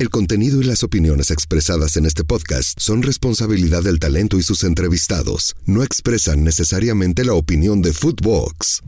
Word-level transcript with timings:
El 0.00 0.08
contenido 0.08 0.62
y 0.62 0.64
las 0.64 0.82
opiniones 0.82 1.30
expresadas 1.30 1.98
en 1.98 2.06
este 2.06 2.24
podcast 2.24 2.80
son 2.80 3.02
responsabilidad 3.02 3.82
del 3.82 3.98
talento 3.98 4.38
y 4.38 4.42
sus 4.42 4.64
entrevistados. 4.64 5.54
No 5.66 5.82
expresan 5.82 6.42
necesariamente 6.42 7.22
la 7.22 7.34
opinión 7.34 7.82
de 7.82 7.92
Footbox. 7.92 8.80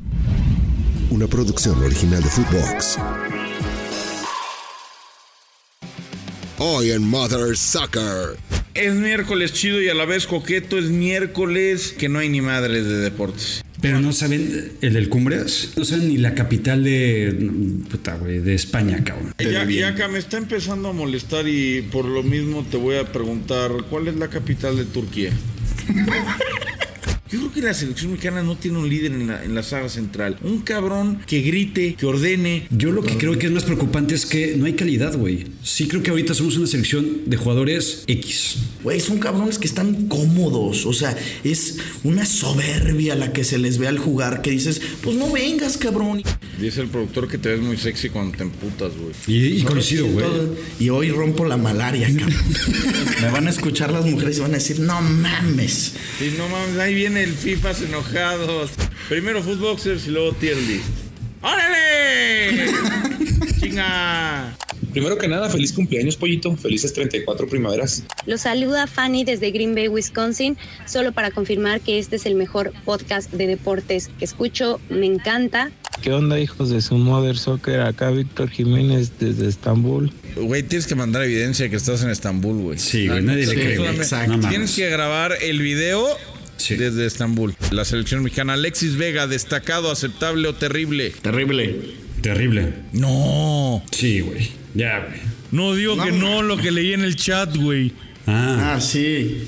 Una 1.11 1.27
producción 1.27 1.79
original 1.85 2.23
de 2.23 2.31
Footbox. 2.31 2.97
Hoy 6.57 6.93
en 6.93 7.07
Mother 7.07 7.59
Soccer. 7.59 8.39
Es 8.73 8.95
miércoles 8.95 9.53
chido 9.53 9.83
y 9.83 9.91
a 9.91 9.95
la 9.95 10.07
vez 10.07 10.27
coqueto. 10.27 10.79
Es 10.79 10.87
miércoles 10.87 11.95
que 11.99 12.09
no 12.09 12.21
hay 12.21 12.31
ni 12.31 12.41
madres 12.41 12.87
de 12.87 12.97
deportes. 12.97 13.63
Pero 13.83 14.01
no 14.01 14.13
saben 14.13 14.73
el 14.81 14.93
del 14.93 15.09
Cumbres, 15.09 15.73
no 15.77 15.85
saben 15.85 16.09
ni 16.09 16.17
la 16.17 16.35
capital 16.37 16.85
de 16.85 17.51
puta, 17.91 18.15
güey, 18.15 18.39
de 18.39 18.55
España, 18.55 19.03
cabrón. 19.05 19.35
Ya, 19.39 19.65
ya 19.65 19.89
acá 19.89 20.07
me 20.07 20.21
está 20.21 20.39
empezando 20.39 20.89
a 20.89 20.93
molestar 20.93 21.49
y 21.49 21.83
por 21.83 22.05
lo 22.05 22.23
mismo 22.23 22.65
te 22.71 22.77
voy 22.77 22.97
a 22.97 23.11
preguntar, 23.11 23.73
¿cuál 23.91 24.07
es 24.07 24.15
la 24.15 24.29
capital 24.29 24.77
de 24.77 24.85
Turquía? 24.85 25.33
Yo 27.33 27.39
creo 27.39 27.53
que 27.53 27.63
la 27.63 27.73
selección 27.73 28.11
mexicana 28.11 28.43
no 28.43 28.59
tiene 28.59 28.77
un 28.77 28.91
líder 28.91 29.13
en 29.13 29.27
la, 29.27 29.43
en 29.43 29.55
la 29.55 29.63
saga 29.63 29.89
central. 29.89 30.37
Un 30.43 30.61
cabrón 30.61 31.19
que 31.27 31.41
grite, 31.41 31.95
que 31.95 32.05
ordene. 32.05 32.67
Yo 32.69 32.93
lo 32.93 33.03
que 33.03 33.17
creo 33.17 33.39
que 33.39 33.47
es 33.47 33.53
más 33.53 33.65
preocupante 33.65 34.15
es 34.15 34.27
que 34.27 34.55
no 34.59 34.67
hay 34.67 34.75
calidad, 34.75 35.17
güey. 35.17 35.47
Sí 35.63 35.89
creo 35.89 36.03
que 36.03 36.11
ahorita 36.11 36.35
somos 36.35 36.59
una 36.59 36.67
selección 36.67 37.23
de 37.25 37.37
jugadores 37.39 38.05
X. 38.07 38.57
Güey, 38.83 39.01
son 39.01 39.19
cabrones 39.19 39.59
que 39.59 39.67
están 39.67 40.09
cómodos. 40.09 40.85
O 40.85 40.93
sea, 40.93 41.17
es 41.43 41.79
una 42.05 42.27
soberbia 42.27 43.15
la 43.15 43.33
que 43.33 43.45
se 43.45 43.57
les 43.57 43.79
ve 43.79 43.89
al 43.89 43.99
jugar 43.99 44.43
que 44.43 44.51
dices, 44.51 44.83
pues 45.01 45.17
no 45.17 45.33
vengas, 45.33 45.79
cabrón. 45.79 46.23
Dice 46.61 46.83
el 46.83 46.89
productor 46.89 47.29
que 47.29 47.39
te 47.39 47.49
ves 47.49 47.61
muy 47.61 47.79
sexy 47.79 48.11
cuando 48.11 48.37
te 48.37 48.43
emputas, 48.43 48.93
güey. 48.95 49.15
Y, 49.27 49.61
y 49.61 49.63
conocido, 49.63 50.07
güey. 50.07 50.27
Y 50.79 50.91
hoy 50.91 51.11
rompo 51.11 51.47
la 51.47 51.57
malaria, 51.57 52.09
cabrón. 52.09 52.35
Me 53.23 53.31
van 53.31 53.47
a 53.47 53.51
escuchar 53.51 53.91
las 53.91 54.05
mujeres 54.05 54.37
y 54.37 54.41
van 54.41 54.51
a 54.51 54.59
decir, 54.59 54.81
no 54.81 55.01
mames. 55.01 55.95
Sí, 56.19 56.35
no 56.37 56.47
mames, 56.49 56.77
ahí 56.77 56.95
viene 56.95 57.22
el 57.23 57.35
FIFAs 57.35 57.83
enojados. 57.83 58.71
Primero 59.09 59.43
Footboxers 59.43 60.07
y 60.09 60.11
luego 60.11 60.33
Tier 60.33 60.57
List. 60.57 60.89
¡Órale! 61.41 62.67
¡Chinga! 63.61 64.57
Primero 64.91 65.17
que 65.17 65.29
nada, 65.29 65.49
feliz 65.49 65.73
cumpleaños, 65.73 66.17
pollito. 66.17 66.57
Felices 66.57 66.93
34 66.93 67.47
primaveras. 67.47 68.03
Los 68.27 68.43
saluda 68.43 68.87
Fanny 68.87 69.25
desde 69.25 69.53
Green 69.53 69.75
Bay, 69.75 69.89
Wisconsin, 69.89 70.59
solo 70.87 71.13
para 71.13 71.31
confirmar 71.31 71.81
que 71.81 71.99
este 71.99 72.17
es 72.17 72.27
el 72.27 72.35
mejor 72.35 72.73
podcast 72.85 73.31
de 73.33 73.47
deportes 73.47 74.11
que 74.19 74.25
escucho. 74.25 74.81
Me 74.91 75.07
encanta. 75.07 75.71
¿Qué 76.03 76.13
onda, 76.13 76.41
hijos 76.41 76.71
de 76.71 76.83
su 76.83 76.97
Mother 76.97 77.39
Soccer? 77.39 77.81
Acá 77.83 78.11
Víctor 78.11 78.51
Jiménez 78.51 79.13
desde 79.21 79.49
Estambul. 79.49 80.13
Güey, 80.35 80.65
tienes 80.65 80.89
que 80.89 80.97
mandar 80.97 81.23
evidencia 81.23 81.69
que 81.71 81.77
estás 81.77 82.03
en 82.03 82.11
Estambul, 82.11 82.61
güey. 82.61 82.79
Sí, 82.79 83.07
güey, 83.07 83.23
nadie 83.23 83.47
le 83.47 83.55
cree, 83.55 83.91
Exacto. 83.91 84.37
No 84.37 84.49
Tienes 84.49 84.75
que 84.75 84.91
grabar 84.91 85.35
el 85.41 85.61
video 85.63 86.19
Sí. 86.63 86.77
desde 86.77 87.07
Estambul. 87.07 87.55
La 87.71 87.85
selección 87.85 88.23
mexicana, 88.23 88.55
Alexis 88.55 88.97
Vega, 88.97 89.27
destacado, 89.27 89.91
aceptable 89.91 90.47
o 90.49 90.55
terrible. 90.55 91.11
Terrible. 91.23 91.77
Terrible. 92.21 92.73
No, 92.93 93.83
Sí, 93.91 94.21
güey. 94.21 94.51
Ya, 94.75 95.01
güey. 95.01 95.21
no 95.51 95.75
digo 95.75 96.03
que 96.03 96.13
no 96.13 96.43
lo 96.43 96.57
que 96.57 96.71
leí 96.71 96.93
en 96.93 97.03
el 97.03 97.17
chat, 97.17 97.57
güey. 97.57 97.93
Ah, 98.27 98.75
Ah, 98.77 98.81
sí. 98.81 99.45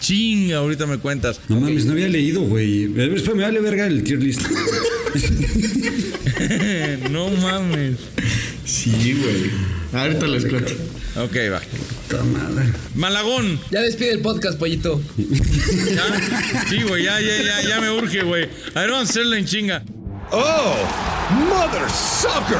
Chinga, 0.00 0.58
ahorita 0.58 0.86
me 0.86 0.98
cuentas. 0.98 1.40
no 1.48 1.60
mames, 1.60 1.86
no 1.86 1.92
había 1.92 2.08
leído, 2.08 2.42
güey. 2.42 2.84
Espera, 2.84 3.34
me 3.34 3.42
vale 3.42 3.60
verga 3.60 3.86
el 3.86 4.04
tier 4.04 4.22
list. 4.22 4.42
no 7.10 7.30
mames. 7.30 7.96
Sí, 8.64 9.14
güey. 9.14 9.50
Ahorita 9.92 10.26
les 10.26 10.44
cuento. 10.44 10.72
Ok, 11.16 11.36
va. 11.52 11.60
Puta 12.08 12.22
madre. 12.24 12.72
Malagón. 12.94 13.60
Ya 13.70 13.80
despide 13.80 14.12
el 14.12 14.20
podcast, 14.20 14.58
pollito. 14.58 15.00
¿Ya? 15.16 16.04
Sí, 16.68 16.82
güey, 16.82 17.04
ya, 17.04 17.20
ya, 17.20 17.42
ya, 17.42 17.62
ya 17.62 17.80
me 17.80 17.90
urge, 17.90 18.22
güey. 18.22 18.48
A 18.74 18.80
ver, 18.80 18.90
vamos 18.90 19.08
a 19.08 19.10
hacerlo 19.10 19.36
en 19.36 19.46
chinga. 19.46 19.82
Oh, 20.30 20.74
Mother 21.48 21.88
Soccer. 21.90 22.58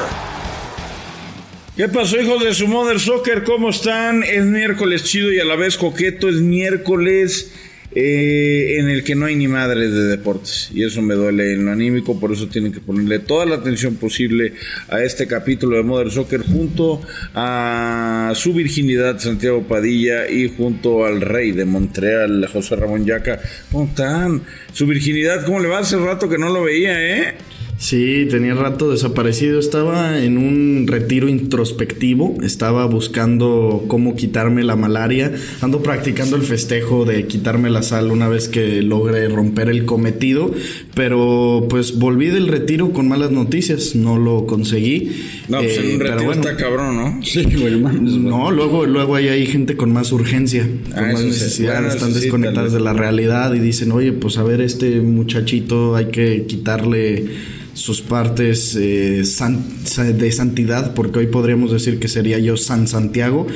¿Qué 1.77 1.87
pasó, 1.87 2.19
hijos 2.19 2.43
de 2.43 2.53
su 2.53 2.67
Mother 2.67 2.99
Soccer? 2.99 3.43
¿Cómo 3.43 3.69
están? 3.69 4.23
Es 4.23 4.43
miércoles 4.43 5.03
chido 5.03 5.31
y 5.31 5.39
a 5.39 5.45
la 5.45 5.55
vez 5.55 5.77
coqueto. 5.77 6.27
Es 6.27 6.35
miércoles 6.35 7.51
eh, 7.91 8.77
en 8.77 8.87
el 8.89 9.03
que 9.03 9.15
no 9.15 9.25
hay 9.25 9.35
ni 9.35 9.47
madres 9.47 9.91
de 9.91 10.03
deportes. 10.05 10.69
Y 10.73 10.83
eso 10.83 11.01
me 11.01 11.15
duele 11.15 11.53
en 11.53 11.65
lo 11.65 11.71
anímico. 11.71 12.19
Por 12.19 12.31
eso 12.31 12.47
tienen 12.47 12.71
que 12.71 12.79
ponerle 12.79 13.19
toda 13.19 13.45
la 13.45 13.55
atención 13.55 13.95
posible 13.95 14.53
a 14.89 15.01
este 15.01 15.27
capítulo 15.27 15.77
de 15.77 15.83
Mother 15.83 16.11
Soccer 16.11 16.41
junto 16.41 17.01
a 17.33 18.31
su 18.35 18.53
virginidad 18.53 19.19
Santiago 19.19 19.63
Padilla 19.63 20.29
y 20.29 20.49
junto 20.55 21.05
al 21.05 21.21
rey 21.21 21.51
de 21.51 21.65
Montreal, 21.65 22.47
José 22.51 22.75
Ramón 22.75 23.05
Yaca. 23.05 23.39
¿Cómo 23.71 23.85
están? 23.85 24.43
Su 24.71 24.85
virginidad, 24.85 25.45
¿cómo 25.45 25.59
le 25.59 25.67
va? 25.67 25.79
Hace 25.79 25.97
rato 25.97 26.29
que 26.29 26.37
no 26.37 26.49
lo 26.49 26.63
veía, 26.63 27.01
¿eh? 27.01 27.35
Sí, 27.81 28.27
tenía 28.29 28.55
rato 28.55 28.91
desaparecido. 28.91 29.57
Estaba 29.57 30.21
en 30.21 30.37
un 30.37 30.85
retiro 30.85 31.29
introspectivo. 31.29 32.35
Estaba 32.43 32.85
buscando 32.87 33.85
cómo 33.87 34.17
quitarme 34.17 34.63
la 34.65 34.75
malaria. 34.75 35.31
Ando 35.61 35.81
practicando 35.81 36.35
el 36.35 36.41
festejo 36.41 37.05
de 37.05 37.25
quitarme 37.27 37.69
la 37.69 37.81
sal 37.81 38.11
una 38.11 38.27
vez 38.27 38.49
que 38.49 38.81
logre 38.81 39.29
romper 39.29 39.69
el 39.69 39.85
cometido. 39.85 40.53
Pero 40.93 41.67
pues 41.69 41.97
volví 41.97 42.27
del 42.27 42.49
retiro 42.49 42.91
con 42.91 43.07
malas 43.07 43.31
noticias. 43.31 43.95
No 43.95 44.17
lo 44.19 44.45
conseguí. 44.45 45.11
No, 45.47 45.59
pues 45.59 45.77
Eh, 45.77 45.79
en 45.79 45.91
un 45.93 45.97
pero 45.99 46.09
retiro 46.11 46.25
bueno. 46.25 46.41
está 46.41 46.57
cabrón, 46.57 46.97
¿no? 46.97 47.23
Sí, 47.25 47.43
güey, 47.45 47.71
no 47.71 47.79
mames, 47.79 48.11
güey. 48.11 48.23
No, 48.25 48.51
luego, 48.51 48.85
luego 48.87 49.15
ahí 49.15 49.29
hay 49.29 49.45
gente 49.45 49.77
con 49.77 49.93
más 49.93 50.11
urgencia, 50.11 50.67
con 50.93 51.01
Ah, 51.05 51.11
más 51.13 51.23
necesidad, 51.23 51.75
Bueno, 51.75 51.87
están 51.93 52.13
sí, 52.13 52.19
desconectadas 52.19 52.73
de 52.73 52.81
la 52.81 52.91
realidad 52.91 53.53
y 53.53 53.59
dicen, 53.59 53.93
oye, 53.93 54.11
pues 54.11 54.37
a 54.37 54.43
ver, 54.43 54.59
este 54.59 54.99
muchachito 54.99 55.95
hay 55.95 56.07
que 56.07 56.43
quitarle 56.45 57.25
sus 57.73 58.01
partes 58.01 58.75
eh, 58.79 59.23
san- 59.25 59.63
sa- 59.85 60.03
de 60.03 60.31
santidad, 60.31 60.93
porque 60.93 61.19
hoy 61.19 61.27
podríamos 61.27 61.71
decir 61.71 61.99
que 61.99 62.07
sería 62.07 62.39
yo 62.39 62.57
San 62.57 62.87
Santiago. 62.87 63.47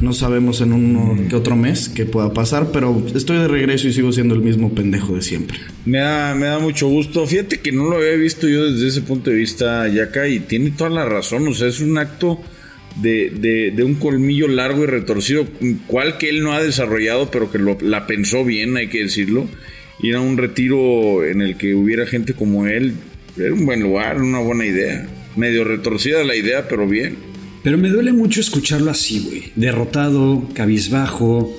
No 0.00 0.12
sabemos 0.12 0.60
en 0.60 0.72
uno 0.72 1.14
Mm. 1.14 1.28
que 1.28 1.36
otro 1.36 1.56
mes 1.56 1.88
qué 1.88 2.04
pueda 2.06 2.32
pasar, 2.32 2.70
pero 2.72 3.04
estoy 3.14 3.38
de 3.38 3.48
regreso 3.48 3.88
y 3.88 3.92
sigo 3.92 4.12
siendo 4.12 4.34
el 4.34 4.40
mismo 4.42 4.72
pendejo 4.74 5.14
de 5.16 5.22
siempre. 5.22 5.58
Me 5.84 5.98
da, 5.98 6.34
me 6.34 6.46
da 6.46 6.58
mucho 6.60 6.88
gusto. 6.88 7.26
Fíjate 7.26 7.60
que 7.60 7.72
no 7.72 7.84
lo 7.90 7.96
había 7.96 8.14
visto 8.14 8.48
yo 8.48 8.70
desde 8.70 8.86
ese 8.88 9.02
punto 9.02 9.30
de 9.30 9.36
vista, 9.36 9.86
Yaka, 9.88 10.28
y 10.28 10.40
tiene 10.40 10.70
toda 10.70 10.90
la 10.90 11.04
razón. 11.04 11.46
O 11.48 11.52
sea, 11.54 11.66
es 11.68 11.80
un 11.80 11.98
acto 11.98 12.40
de, 13.02 13.30
de- 13.30 13.72
de 13.74 13.82
un 13.84 13.94
colmillo 13.96 14.48
largo 14.48 14.84
y 14.84 14.86
retorcido, 14.86 15.46
cual 15.86 16.16
que 16.18 16.28
él 16.30 16.42
no 16.42 16.52
ha 16.52 16.62
desarrollado, 16.62 17.30
pero 17.30 17.50
que 17.50 17.58
lo- 17.58 17.78
la 17.80 18.06
pensó 18.06 18.44
bien, 18.44 18.76
hay 18.76 18.88
que 18.88 19.02
decirlo. 19.04 19.48
Ir 20.00 20.14
a 20.14 20.20
un 20.20 20.36
retiro 20.36 21.24
en 21.24 21.42
el 21.42 21.56
que 21.56 21.74
hubiera 21.74 22.06
gente 22.06 22.32
como 22.34 22.66
él, 22.68 22.94
era 23.38 23.52
un 23.54 23.64
buen 23.66 23.80
lugar, 23.82 24.20
una 24.20 24.40
buena 24.40 24.66
idea. 24.66 25.06
Medio 25.36 25.64
retorcida 25.64 26.24
la 26.24 26.34
idea, 26.36 26.66
pero 26.68 26.88
bien. 26.88 27.16
Pero 27.62 27.78
me 27.78 27.88
duele 27.90 28.12
mucho 28.12 28.40
escucharlo 28.40 28.90
así, 28.90 29.20
güey. 29.20 29.42
Derrotado, 29.56 30.48
cabizbajo, 30.54 31.54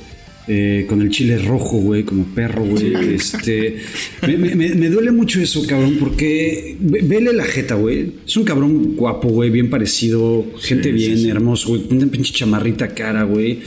eh, 0.48 0.86
con 0.90 1.02
el 1.02 1.10
chile 1.12 1.38
rojo, 1.38 1.78
güey, 1.78 2.04
como 2.04 2.24
perro, 2.26 2.64
güey. 2.64 3.14
Este, 3.14 3.78
me, 4.26 4.38
me- 4.38 4.56
me- 4.56 4.76
me 4.76 4.90
duele 4.90 5.12
mucho 5.12 5.40
eso, 5.40 5.66
cabrón, 5.68 5.98
porque 6.00 6.76
ve- 6.80 7.02
vele 7.04 7.34
la 7.34 7.44
jeta, 7.44 7.76
güey. 7.76 8.14
Es 8.26 8.36
un 8.36 8.44
cabrón 8.46 8.96
guapo, 8.96 9.30
güey, 9.30 9.50
bien 9.52 9.70
parecido, 9.70 10.46
gente 10.60 10.92
bien, 10.92 11.30
hermoso, 11.30 11.70
güey. 11.70 11.84
Una 11.92 12.08
pinche 12.08 12.34
chamarrita 12.34 12.88
cara, 12.90 13.24
güey. 13.24 13.60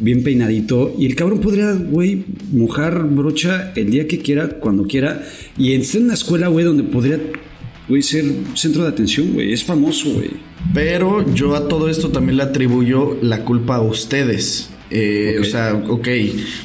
Bien 0.00 0.22
peinadito. 0.22 0.94
Y 0.96 1.06
el 1.06 1.16
cabrón 1.16 1.40
podría, 1.40 1.72
güey, 1.72 2.22
mojar 2.52 3.02
brocha 3.08 3.72
el 3.74 3.90
día 3.90 4.06
que 4.06 4.18
quiera, 4.18 4.48
cuando 4.48 4.84
quiera. 4.84 5.26
Y 5.58 5.72
estar 5.72 5.98
en 5.98 6.04
una 6.04 6.14
escuela, 6.14 6.46
güey, 6.46 6.64
donde 6.64 6.84
podría, 6.84 7.18
güey, 7.88 8.02
ser 8.02 8.24
centro 8.54 8.82
de 8.82 8.88
atención, 8.88 9.32
güey. 9.34 9.52
Es 9.52 9.64
famoso, 9.64 10.10
güey. 10.10 10.30
Pero 10.74 11.24
yo 11.34 11.54
a 11.54 11.68
todo 11.68 11.88
esto 11.88 12.10
también 12.10 12.36
le 12.36 12.42
atribuyo 12.42 13.16
la 13.22 13.44
culpa 13.44 13.76
a 13.76 13.80
ustedes. 13.80 14.70
Eh, 14.90 15.36
O 15.40 15.44
sea, 15.44 15.74
ok, 15.74 16.08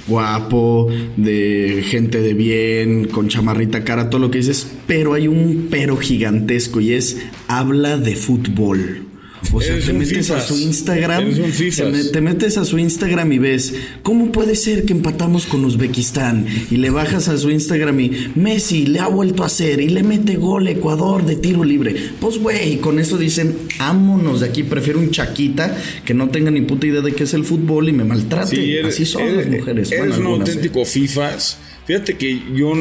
guapo, 0.07 0.87
de 1.17 1.83
gente 1.85 2.21
de 2.21 2.33
bien, 2.33 3.05
con 3.05 3.27
chamarrita 3.27 3.83
cara, 3.83 4.09
todo 4.09 4.21
lo 4.21 4.31
que 4.31 4.37
dices, 4.37 4.65
pero 4.87 5.13
hay 5.13 5.27
un 5.27 5.67
pero 5.69 5.97
gigantesco 5.97 6.79
y 6.79 6.93
es 6.93 7.17
habla 7.47 7.97
de 7.97 8.15
fútbol. 8.15 9.07
O 9.51 9.61
sea, 9.61 9.73
Eres 9.73 9.85
te 9.85 9.93
metes 9.93 10.31
a 10.31 10.41
su 10.41 10.57
Instagram, 10.57 11.25
te, 11.33 12.03
te 12.11 12.21
metes 12.21 12.57
a 12.57 12.65
su 12.65 12.77
Instagram 12.79 13.31
y 13.33 13.39
ves, 13.39 13.73
¿cómo 14.01 14.31
puede 14.31 14.55
ser 14.55 14.85
que 14.85 14.93
empatamos 14.93 15.45
con 15.45 15.63
Uzbekistán? 15.65 16.45
Y 16.71 16.77
le 16.77 16.89
bajas 16.89 17.27
a 17.27 17.37
su 17.37 17.51
Instagram 17.51 17.99
y 17.99 18.11
Messi 18.35 18.85
le 18.87 18.99
ha 18.99 19.07
vuelto 19.07 19.43
a 19.43 19.47
hacer 19.47 19.79
y 19.81 19.89
le 19.89 20.01
mete 20.03 20.35
gol 20.37 20.67
Ecuador 20.67 21.25
de 21.25 21.35
tiro 21.35 21.63
libre. 21.63 21.95
Pues 22.19 22.39
güey, 22.39 22.77
con 22.77 22.99
eso 22.99 23.17
dicen, 23.17 23.55
ámonos 23.79 24.39
de 24.39 24.47
aquí, 24.47 24.63
prefiero 24.63 24.99
un 24.99 25.11
chaquita 25.11 25.77
que 26.05 26.13
no 26.13 26.29
tenga 26.29 26.49
ni 26.49 26.61
puta 26.61 26.87
idea 26.87 27.01
de 27.01 27.13
qué 27.13 27.23
es 27.23 27.33
el 27.33 27.43
fútbol 27.43 27.89
y 27.89 27.93
me 27.93 28.03
maltrate. 28.03 28.55
Sí, 28.55 28.73
eres- 28.75 28.93
Así 28.95 29.05
son 29.05 29.21
eres- 29.23 29.35
las 29.37 29.47
mujeres. 29.47 29.91
Eres 29.91 29.99
Bueno, 30.07 30.15
un 30.15 30.21
algunas, 30.27 30.49
¿eh? 30.49 30.51
auténtico 30.53 30.85
FIFAs. 30.85 31.57
Fíjate 31.85 32.15
que 32.17 32.41
yo 32.55 32.73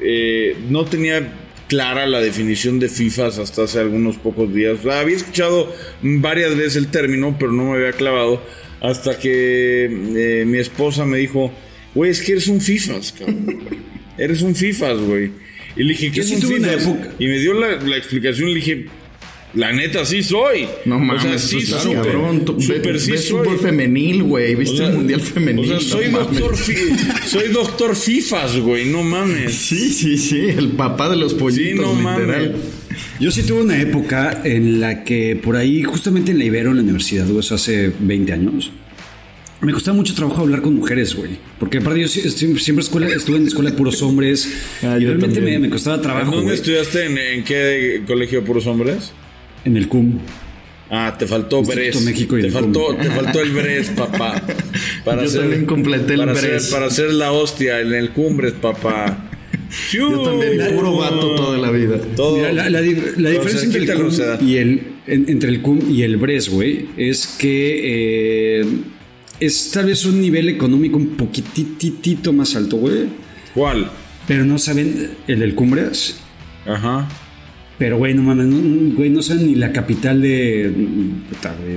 eh, 0.00 0.56
no 0.70 0.84
tenía 0.84 1.32
clara 1.74 2.06
la 2.06 2.20
definición 2.20 2.78
de 2.78 2.88
FIFAs 2.88 3.38
hasta 3.40 3.64
hace 3.64 3.80
algunos 3.80 4.16
pocos 4.16 4.54
días. 4.54 4.86
Había 4.86 5.16
escuchado 5.16 5.74
varias 6.02 6.56
veces 6.56 6.76
el 6.76 6.86
término, 6.86 7.34
pero 7.36 7.50
no 7.50 7.64
me 7.72 7.78
había 7.78 7.90
clavado 7.92 8.40
hasta 8.80 9.18
que 9.18 9.86
eh, 9.86 10.44
mi 10.46 10.58
esposa 10.58 11.04
me 11.04 11.18
dijo, 11.18 11.52
güey, 11.92 12.12
es 12.12 12.22
que 12.22 12.32
eres 12.32 12.46
un 12.46 12.60
FIFAs, 12.60 13.12
cabrón. 13.18 13.64
eres 14.16 14.42
un 14.42 14.54
FIFAs, 14.54 15.00
güey. 15.00 15.32
Y 15.76 15.82
le 15.82 15.88
dije, 15.94 16.12
¿qué 16.12 16.16
Yo 16.18 16.22
es 16.22 16.28
sí 16.28 16.34
un 16.36 16.40
tuve 16.42 16.56
una 16.58 16.68
FIFAs? 16.68 16.86
época. 16.86 17.10
Y 17.18 17.26
me 17.26 17.38
dio 17.40 17.54
la, 17.54 17.76
la 17.82 17.96
explicación 17.96 18.48
y 18.50 18.52
le 18.52 18.60
dije, 18.60 18.86
la 19.54 19.72
neta, 19.72 20.04
sí 20.04 20.22
soy. 20.22 20.66
No 20.84 20.98
mames, 20.98 21.24
o 21.24 21.38
sea, 21.38 21.38
sí, 21.38 21.92
cabrón. 21.92 22.44
Tú 22.44 22.60
súper 22.60 22.94
ves, 22.94 23.02
sí 23.04 23.10
ves 23.12 23.24
soy. 23.28 23.38
fútbol 23.38 23.58
femenil, 23.58 24.22
güey. 24.24 24.54
Viste 24.54 24.74
O 24.74 24.78
sea, 24.78 24.88
el 24.88 24.94
mundial 24.96 25.20
femenil. 25.20 25.72
O 25.72 25.80
sea, 25.80 25.88
soy 25.88 26.08
no 26.10 26.18
doctor, 26.20 26.56
fi- 26.56 27.28
soy 27.28 27.48
doctor 27.48 27.96
FIFAs, 27.96 28.58
güey, 28.58 28.86
no 28.86 29.02
mames. 29.02 29.54
Sí, 29.54 29.90
sí, 29.90 30.18
sí. 30.18 30.40
El 30.48 30.68
papá 30.72 31.08
de 31.08 31.16
los 31.16 31.34
pollitos, 31.34 31.86
Sí, 31.96 32.02
no 32.02 32.10
literal. 32.18 32.50
mames. 32.50 32.62
Yo 33.20 33.30
sí 33.30 33.42
tuve 33.44 33.62
una 33.62 33.80
época 33.80 34.40
en 34.44 34.80
la 34.80 35.04
que 35.04 35.36
por 35.36 35.56
ahí, 35.56 35.82
justamente 35.84 36.32
en 36.32 36.38
la 36.38 36.44
Ibero, 36.44 36.70
en 36.70 36.76
la 36.76 36.82
universidad, 36.82 37.26
güey, 37.26 37.38
eso 37.40 37.54
hace 37.54 37.92
20 38.00 38.32
años, 38.32 38.72
me 39.60 39.72
costaba 39.72 39.96
mucho 39.96 40.14
trabajo 40.14 40.42
hablar 40.42 40.62
con 40.62 40.74
mujeres, 40.74 41.14
güey. 41.14 41.30
Porque 41.58 41.78
aparte 41.78 42.00
yo 42.00 42.08
siempre, 42.08 42.60
siempre 42.60 42.82
escuela, 42.84 43.08
estuve 43.08 43.36
en 43.38 43.46
escuela 43.46 43.70
de 43.70 43.76
puros 43.76 44.02
hombres 44.02 44.48
Ah, 44.82 44.98
y 45.00 45.04
realmente 45.06 45.40
me, 45.40 45.70
costaba 45.70 45.96
¿En 45.96 46.02
trabajo, 46.02 46.26
dónde 46.32 46.42
güey. 46.44 46.56
estudiaste? 46.56 47.06
¿En, 47.06 47.18
en 47.18 47.44
qué 47.44 48.02
colegio 48.06 48.40
de 48.40 48.46
puros 48.46 48.66
hombres? 48.66 49.12
En 49.64 49.76
el 49.76 49.88
CUM. 49.88 50.18
Ah, 50.90 51.16
te 51.18 51.26
faltó 51.26 51.62
Bres. 51.62 52.00
México 52.02 52.36
y 52.38 52.42
te, 52.42 52.46
el 52.48 52.52
faltó, 52.52 52.86
CUM. 52.88 52.98
te 52.98 53.10
faltó 53.10 53.40
el 53.40 53.50
Bres, 53.52 53.90
papá. 53.90 54.42
Yo 55.06 55.40
también 55.40 55.64
completé 55.66 56.14
el 56.14 56.20
para 56.20 56.32
Bres. 56.32 56.44
Hacer, 56.62 56.70
para 56.72 56.86
hacer 56.86 57.12
la 57.14 57.32
hostia 57.32 57.80
en 57.80 57.92
el 57.94 58.10
Cumbres, 58.10 58.52
papá. 58.52 59.30
Yo 59.92 60.20
también, 60.22 60.74
puro 60.74 60.96
vato 60.96 61.34
toda 61.34 61.58
la 61.58 61.70
vida. 61.70 61.98
Todo. 62.14 62.36
Mira, 62.36 62.52
la, 62.52 62.70
la 62.70 62.80
di- 62.80 62.94
la 62.94 63.32
Con 63.32 63.46
diferencia 63.46 63.62
entre 63.64 63.82
el, 63.82 63.94
cum 63.94 64.48
y 64.48 64.56
el, 64.56 64.82
en- 65.06 65.28
entre 65.28 65.48
el 65.50 65.62
CUM 65.62 65.90
y 65.90 66.02
el 66.02 66.16
BRES, 66.18 66.48
güey, 66.50 66.86
es 66.96 67.26
que 67.38 68.60
eh, 68.60 68.64
es 69.40 69.70
tal 69.72 69.86
vez 69.86 70.04
un 70.04 70.20
nivel 70.20 70.48
económico 70.48 70.96
un 70.98 71.16
poquititito 71.16 72.32
más 72.32 72.54
alto, 72.56 72.76
güey. 72.76 73.06
¿Cuál? 73.54 73.90
Pero 74.28 74.44
no 74.44 74.58
saben 74.58 75.10
el 75.26 75.40
del 75.40 75.54
Cumbres. 75.54 76.18
Ajá. 76.66 77.08
Pero, 77.76 77.98
güey, 77.98 78.14
no 78.14 78.22
mames, 78.22 78.46
no, 78.46 78.94
güey, 78.94 79.10
no 79.10 79.20
saben 79.20 79.46
ni 79.46 79.54
la 79.56 79.72
capital 79.72 80.22
de, 80.22 80.72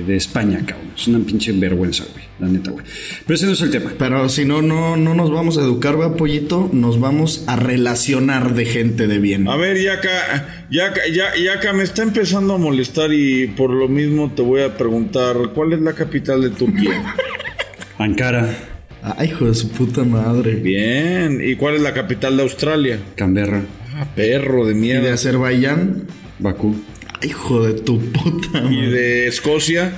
de 0.06 0.16
España, 0.16 0.62
cabrón. 0.64 0.92
Es 0.96 1.08
una 1.08 1.18
pinche 1.18 1.52
vergüenza, 1.52 2.04
güey, 2.12 2.24
la 2.38 2.48
neta, 2.48 2.70
güey. 2.70 2.84
Pero 3.26 3.34
ese 3.34 3.46
no 3.46 3.52
es 3.52 3.60
el 3.62 3.70
tema. 3.70 3.92
Pero 3.98 4.28
si 4.28 4.44
no, 4.44 4.62
no, 4.62 4.96
no 4.96 5.14
nos 5.14 5.30
vamos 5.30 5.58
a 5.58 5.62
educar, 5.62 6.00
va, 6.00 6.14
pollito. 6.14 6.70
Nos 6.72 7.00
vamos 7.00 7.44
a 7.48 7.56
relacionar 7.56 8.54
de 8.54 8.64
gente 8.64 9.08
de 9.08 9.18
bien. 9.18 9.48
A 9.48 9.56
ver, 9.56 9.80
Yaka, 9.80 10.66
Yaka, 10.70 11.00
ya, 11.12 11.36
Yaka, 11.36 11.72
me 11.72 11.82
está 11.82 12.02
empezando 12.02 12.54
a 12.54 12.58
molestar 12.58 13.12
y 13.12 13.48
por 13.48 13.70
lo 13.70 13.88
mismo 13.88 14.32
te 14.32 14.42
voy 14.42 14.62
a 14.62 14.76
preguntar, 14.76 15.36
¿cuál 15.54 15.72
es 15.72 15.80
la 15.80 15.94
capital 15.94 16.42
de 16.42 16.50
Turquía? 16.50 17.14
Ankara, 17.98 18.56
Ay, 19.02 19.28
hijo 19.28 19.46
de 19.46 19.54
su 19.54 19.70
puta 19.70 20.04
madre. 20.04 20.54
Bien. 20.56 21.40
¿Y 21.42 21.56
cuál 21.56 21.76
es 21.76 21.82
la 21.82 21.94
capital 21.94 22.36
de 22.36 22.42
Australia? 22.42 22.98
Canberra, 23.14 23.62
Ah, 24.00 24.06
perro 24.14 24.64
de 24.66 24.72
Y 24.72 24.74
de 24.74 24.80
mierda. 24.80 25.14
Azerbaiyán. 25.14 26.06
Bakú. 26.38 26.74
Ay, 27.20 27.30
hijo 27.30 27.64
de 27.66 27.74
tu 27.80 27.98
puta 28.12 28.58
¿Y 28.58 28.62
madre. 28.76 28.90
de 28.90 29.26
Escocia? 29.28 29.92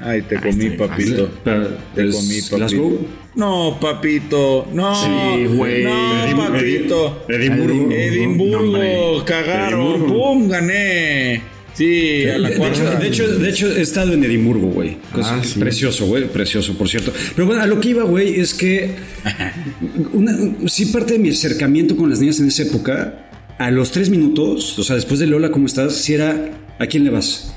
Ay, 0.00 0.22
te 0.22 0.36
comí, 0.40 0.70
papito. 0.70 1.30
Pero, 1.44 1.68
Te 1.94 2.08
¿es 2.08 2.14
comí, 2.14 2.34
papito. 2.42 2.56
Glasgow? 2.56 3.06
No, 3.36 3.78
papito. 3.80 4.66
No. 4.72 4.94
Sí, 4.94 5.46
güey. 5.56 5.84
No, 5.84 6.26
Edim- 6.26 6.36
papito. 6.52 7.24
Edimburgo. 7.28 7.90
Edimburgo, 7.92 8.56
No, 8.62 8.68
hombre. 8.68 9.24
cagaron. 9.24 9.80
Edimburgo. 9.86 10.14
¡Pum! 10.14 10.48
Gané. 10.48 11.42
Sí, 11.74 12.24
a 12.26 12.38
la 12.38 12.50
De, 12.50 12.56
cuarta. 12.56 12.78
hecho, 12.78 12.98
de, 13.00 13.08
hecho, 13.08 13.38
de 13.38 13.50
hecho, 13.50 13.66
he 13.76 13.80
estado 13.82 14.12
en 14.12 14.22
Edimburgo, 14.24 14.68
güey. 14.68 14.96
Ah, 15.12 15.40
sí. 15.42 15.58
Precioso, 15.58 16.06
güey. 16.06 16.24
Precioso, 16.28 16.74
por 16.78 16.88
cierto. 16.88 17.12
Pero 17.34 17.46
bueno, 17.46 17.62
a 17.62 17.66
lo 17.66 17.80
que 17.80 17.90
iba, 17.90 18.04
güey, 18.04 18.38
es 18.38 18.54
que 18.54 18.90
una, 20.12 20.36
sí 20.66 20.86
parte 20.86 21.14
de 21.14 21.18
mi 21.18 21.30
acercamiento 21.30 21.96
con 21.96 22.10
las 22.10 22.20
niñas 22.20 22.38
en 22.40 22.48
esa 22.48 22.62
época, 22.62 23.26
a 23.58 23.70
los 23.70 23.90
tres 23.90 24.10
minutos, 24.10 24.78
o 24.78 24.82
sea, 24.84 24.96
después 24.96 25.20
de 25.20 25.26
Lola, 25.26 25.50
¿cómo 25.50 25.66
estás? 25.66 25.94
Si 25.96 26.14
era, 26.14 26.50
¿a 26.78 26.86
quién 26.86 27.04
le 27.04 27.10
vas? 27.10 27.53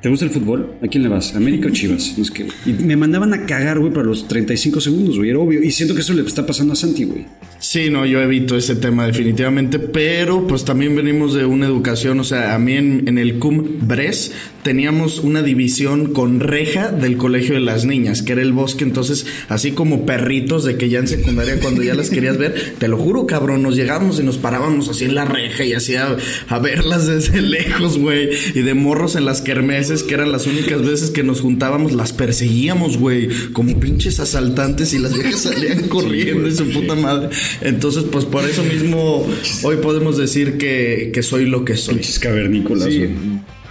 ¿Te 0.00 0.08
gusta 0.08 0.24
el 0.24 0.30
fútbol? 0.30 0.76
¿A 0.82 0.88
quién 0.88 1.02
le 1.02 1.10
vas? 1.10 1.34
¿América 1.36 1.68
o 1.68 1.70
Chivas? 1.70 2.14
No 2.16 2.22
es 2.22 2.30
que, 2.30 2.46
y 2.64 2.72
me 2.72 2.96
mandaban 2.96 3.34
a 3.34 3.44
cagar, 3.44 3.78
güey, 3.78 3.92
para 3.92 4.06
los 4.06 4.26
35 4.26 4.80
segundos, 4.80 5.18
güey. 5.18 5.28
Era 5.28 5.38
obvio. 5.38 5.62
Y 5.62 5.70
siento 5.70 5.94
que 5.94 6.00
eso 6.00 6.14
le 6.14 6.22
está 6.22 6.46
pasando 6.46 6.72
a 6.72 6.76
Santi, 6.76 7.04
güey. 7.04 7.26
Sí, 7.60 7.90
no, 7.90 8.06
yo 8.06 8.22
evito 8.22 8.56
ese 8.56 8.74
tema 8.74 9.06
definitivamente, 9.06 9.78
pero 9.78 10.46
pues 10.46 10.64
también 10.64 10.96
venimos 10.96 11.34
de 11.34 11.44
una 11.44 11.66
educación, 11.66 12.18
o 12.18 12.24
sea, 12.24 12.54
a 12.54 12.58
mí 12.58 12.72
en, 12.72 13.18
el 13.18 13.38
CUM 13.38 13.86
Bres 13.86 14.32
teníamos 14.62 15.18
una 15.18 15.42
división 15.42 16.14
con 16.14 16.40
reja 16.40 16.90
del 16.90 17.18
colegio 17.18 17.54
de 17.54 17.60
las 17.60 17.84
niñas, 17.84 18.22
que 18.22 18.32
era 18.32 18.40
el 18.40 18.54
bosque, 18.54 18.84
entonces 18.84 19.26
así 19.50 19.72
como 19.72 20.06
perritos 20.06 20.64
de 20.64 20.78
que 20.78 20.88
ya 20.88 21.00
en 21.00 21.08
secundaria 21.08 21.60
cuando 21.60 21.82
ya 21.82 21.94
las 21.94 22.08
querías 22.08 22.38
ver, 22.38 22.76
te 22.78 22.88
lo 22.88 22.96
juro, 22.96 23.26
cabrón, 23.26 23.62
nos 23.62 23.76
llegábamos 23.76 24.18
y 24.20 24.22
nos 24.22 24.38
parábamos 24.38 24.88
así 24.88 25.04
en 25.04 25.14
la 25.14 25.26
reja 25.26 25.62
y 25.62 25.74
así 25.74 25.96
a, 25.96 26.16
a 26.48 26.58
verlas 26.60 27.06
desde 27.08 27.42
lejos, 27.42 27.98
güey, 27.98 28.30
y 28.54 28.62
de 28.62 28.72
morros 28.72 29.16
en 29.16 29.26
las 29.26 29.42
kermeses, 29.42 29.89
que 30.02 30.14
eran 30.14 30.32
las 30.32 30.46
únicas 30.46 30.80
veces 30.84 31.10
que 31.10 31.22
nos 31.22 31.40
juntábamos, 31.40 31.92
las 31.92 32.12
perseguíamos, 32.12 32.96
güey, 32.98 33.28
como 33.52 33.78
pinches 33.78 34.20
asaltantes 34.20 34.92
y 34.94 34.98
las 34.98 35.12
viejas 35.14 35.40
salían 35.42 35.88
corriendo 35.88 36.48
de 36.48 36.54
su 36.54 36.68
puta 36.70 36.94
madre. 36.94 37.28
Entonces, 37.60 38.04
pues 38.10 38.24
por 38.24 38.44
eso 38.44 38.62
mismo 38.64 39.26
hoy 39.62 39.76
podemos 39.76 40.16
decir 40.16 40.58
que, 40.58 41.10
que 41.12 41.22
soy 41.22 41.46
lo 41.46 41.64
que 41.64 41.76
soy. 41.76 41.96
Pinches 41.96 42.18
cavernícolas, 42.18 42.88
Sí, 42.88 42.98
güey. 42.98 43.10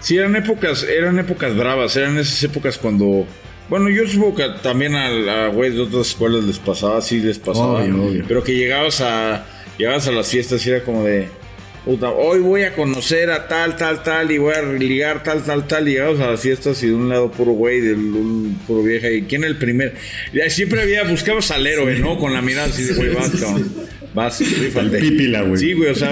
sí, 0.02 0.18
eran 0.18 0.36
épocas, 0.36 0.84
eran 0.84 1.18
épocas 1.20 1.56
bravas, 1.56 1.96
eran 1.96 2.18
esas 2.18 2.44
épocas 2.44 2.78
cuando. 2.78 3.26
Bueno, 3.70 3.90
yo 3.90 4.08
supongo 4.08 4.36
que 4.36 4.46
también 4.64 4.96
a, 4.96 5.46
a 5.46 5.48
güeyes 5.50 5.76
de 5.76 5.82
otras 5.84 6.08
escuelas 6.08 6.44
les 6.44 6.58
pasaba, 6.58 7.02
sí 7.02 7.20
les 7.20 7.38
pasaba. 7.38 7.84
Obvio, 7.84 8.04
obvio. 8.04 8.26
Pero 8.28 8.44
que 8.44 8.54
llegabas 8.56 9.02
a. 9.02 9.46
Llegabas 9.78 10.08
a 10.08 10.12
las 10.12 10.28
fiestas 10.28 10.66
y 10.66 10.70
era 10.72 10.84
como 10.84 11.04
de. 11.06 11.28
Puta, 11.90 12.12
hoy 12.12 12.38
voy 12.38 12.62
a 12.62 12.76
conocer 12.76 13.32
a 13.32 13.48
tal, 13.48 13.76
tal, 13.76 14.04
tal, 14.04 14.30
y 14.30 14.38
voy 14.38 14.54
a 14.54 14.62
ligar 14.62 15.24
tal, 15.24 15.44
tal, 15.44 15.66
tal. 15.66 15.88
Y 15.88 15.94
llegabas 15.94 16.20
a 16.20 16.30
las 16.30 16.40
fiestas 16.40 16.84
y 16.84 16.86
de 16.86 16.94
un 16.94 17.10
lado 17.10 17.32
puro 17.32 17.54
güey, 17.54 17.82
del 17.82 17.98
un 17.98 18.60
puro 18.68 18.84
vieja. 18.84 19.10
¿Y 19.10 19.24
quién 19.24 19.44
el 19.44 19.58
primer? 19.58 19.96
Siempre 20.50 20.84
había, 20.84 21.04
buscabas 21.06 21.50
al 21.50 21.66
héroe, 21.66 21.98
¿no? 21.98 22.20
Con 22.20 22.32
la 22.32 22.44
mirada 22.44 22.68
así 22.68 22.84
de, 22.84 22.94
güey, 22.94 23.10
vas, 23.16 23.32
cabrón. 23.32 23.74
Vas, 24.14 24.40
rífate. 24.40 25.00
Pípila, 25.00 25.42
güey. 25.42 25.60
Sí, 25.60 25.74
güey, 25.74 25.90
o 25.90 25.96
sea, 25.96 26.12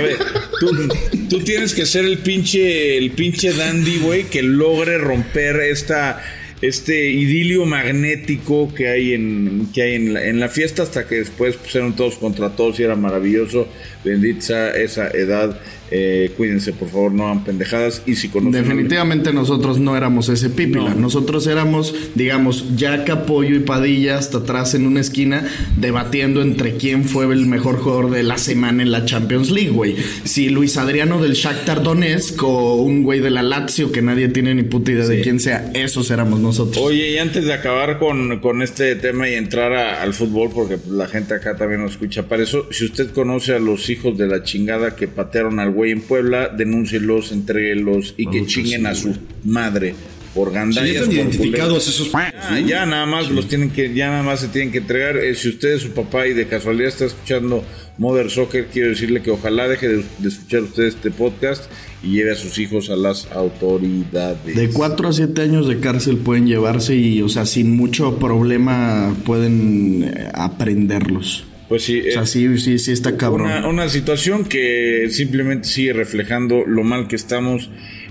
tú, 0.60 0.90
tú 1.30 1.40
tienes 1.42 1.76
que 1.76 1.86
ser 1.86 2.06
el 2.06 2.18
pinche, 2.18 2.98
el 2.98 3.12
pinche 3.12 3.54
dandy, 3.54 4.00
güey, 4.00 4.24
que 4.24 4.42
logre 4.42 4.98
romper 4.98 5.58
esta, 5.58 6.24
este 6.62 7.12
idilio 7.12 7.66
magnético 7.66 8.74
que 8.74 8.88
hay 8.90 9.14
en, 9.14 9.68
que 9.74 9.82
hay 9.84 9.96
en 9.96 10.40
la, 10.40 10.50
fiesta 10.50 10.84
hasta 10.84 11.08
que 11.08 11.16
después 11.16 11.56
pusieron 11.56 11.96
todos 11.96 12.16
contra 12.18 12.50
todos 12.50 12.80
y 12.80 12.84
era 12.84 12.96
maravilloso. 12.96 13.68
Bendita 14.04 14.76
esa 14.76 15.10
edad. 15.10 15.60
Eh, 15.92 16.32
cuídense, 16.36 16.74
por 16.74 16.90
favor, 16.90 17.12
no 17.12 17.26
hagan 17.28 17.44
pendejadas. 17.44 18.02
Y 18.06 18.16
si 18.16 18.28
conocen. 18.30 18.52
Definitivamente 18.64 19.32
nosotros 19.34 19.80
no 19.80 19.96
éramos 19.96 20.30
ese 20.30 20.50
pípila. 20.50 20.90
No. 20.94 21.08
Nosotros 21.08 21.48
éramos, 21.48 21.94
digamos, 22.16 22.76
Yaca, 22.76 23.26
Pollo 23.26 23.56
y 23.56 23.60
Padilla 23.60 24.18
hasta 24.18 24.40
atrás 24.40 24.74
en 24.76 24.86
una 24.86 25.00
esquina 25.00 25.48
debatiendo 25.78 26.42
entre 26.42 26.74
quién 26.78 27.06
fue 27.06 27.26
el 27.26 27.46
mejor 27.46 27.78
jugador 27.78 28.12
de 28.12 28.24
la 28.24 28.38
semana 28.38 28.84
en 28.84 28.92
la 28.92 29.06
Champions 29.06 29.52
League, 29.52 29.70
güey. 29.72 29.96
Si 30.24 30.50
Luis 30.50 30.78
Adriano 30.78 31.22
del 31.22 31.34
Shakhtar 31.34 31.84
Donetsk 31.84 32.42
o 32.44 32.76
un 32.76 33.04
güey 33.04 33.20
de 33.20 33.30
la 33.30 33.44
Lazio 33.44 33.92
que 33.92 34.02
nadie 34.02 34.28
tiene 34.30 34.54
ni 34.56 34.64
puta 34.64 34.92
idea 34.92 35.08
de 35.08 35.22
quién 35.22 35.40
sea, 35.40 35.72
esos 35.74 36.12
éramos 36.12 36.40
nosotros. 36.40 36.84
Oye, 36.84 37.12
y 37.12 37.18
antes 37.18 37.46
de 37.46 37.54
acabar 37.54 38.00
con, 38.00 38.40
con 38.40 38.62
este 38.62 38.96
tema 38.96 39.30
y 39.30 39.34
entrar 39.36 39.74
a- 39.74 40.02
al 40.02 40.14
fútbol, 40.14 40.50
porque 40.54 40.78
la 40.90 41.08
gente 41.08 41.34
acá 41.34 41.56
también 41.56 41.82
nos 41.82 41.92
escucha 41.92 42.28
para 42.28 42.44
eso, 42.44 42.68
si 42.72 42.86
usted 42.86 43.12
conoce 43.12 43.54
a 43.56 43.60
los 43.60 43.90
hijos 43.90 44.18
de 44.18 44.28
la 44.28 44.44
chingada 44.44 44.96
que 44.96 45.08
patearon 45.08 45.60
al 45.60 45.72
güey 45.78 45.92
en 45.92 46.02
Puebla, 46.02 46.50
denúncielos, 46.50 47.32
entréguelos 47.32 48.16
y 48.18 48.28
que 48.28 48.46
chinguen 48.46 48.88
a 48.88 48.96
su 48.96 49.16
madre 49.46 49.94
por 50.34 50.52
gandallas. 50.52 50.96
están 50.96 51.08
por 51.08 51.16
identificados 51.16 51.88
esos... 51.88 52.10
Ah, 52.14 52.60
ya 52.66 52.86
nada 52.86 53.06
más 53.06 53.30
los 53.30 53.48
tienen 53.48 53.70
que, 53.70 53.94
ya 53.94 54.10
nada 54.10 54.24
más 54.24 54.40
se 54.40 54.48
tienen 54.48 54.72
que 54.72 54.80
entregar. 54.80 55.18
Eh, 55.18 55.36
si 55.36 55.50
usted 55.50 55.74
es 55.74 55.84
su 55.84 55.92
papá 55.92 56.28
y 56.28 56.34
de 56.34 56.48
casualidad 56.48 56.90
está 56.90 57.06
escuchando 57.06 57.64
Mother 57.98 58.30
Soccer, 58.30 58.68
quiero 58.72 58.90
decirle 58.90 59.22
que 59.22 59.32
ojalá 59.32 59.68
deje 59.68 59.88
de, 59.88 60.04
de 60.18 60.28
escuchar 60.28 60.62
usted 60.64 60.84
este 60.84 61.12
podcast 61.12 61.64
y 62.04 62.12
lleve 62.12 62.32
a 62.32 62.36
sus 62.36 62.58
hijos 62.60 62.90
a 62.90 62.96
las 62.96 63.32
autoridades. 63.32 64.56
De 64.56 64.70
4 64.70 65.10
a 65.10 65.14
7 65.14 65.42
años 65.42 65.68
de 65.68 65.80
cárcel 65.80 66.18
pueden 66.18 66.48
llevarse 66.48 66.96
y, 66.96 67.22
o 67.22 67.30
sea, 67.30 67.46
sin 67.46 67.76
mucho 67.76 68.20
problema 68.20 69.16
pueden 69.26 70.04
eh, 70.04 70.30
aprenderlos. 70.34 71.47
Pues 71.70 71.84
sí, 71.84 72.00
O 72.08 72.12
sea, 72.12 72.22
eh, 72.22 72.26
sí, 72.26 72.58
sí, 72.58 72.80
sí 72.80 72.92
está 72.92 73.18
cabrón. 73.18 73.48
Una, 73.48 73.68
una 73.68 73.90
situación 73.90 74.46
que 74.46 75.10
simplemente 75.12 75.68
sigue 75.68 75.94
reflejando 75.94 76.64
lo 76.66 76.84
mal 76.84 77.08
que 77.08 77.16
estamos 77.16 77.70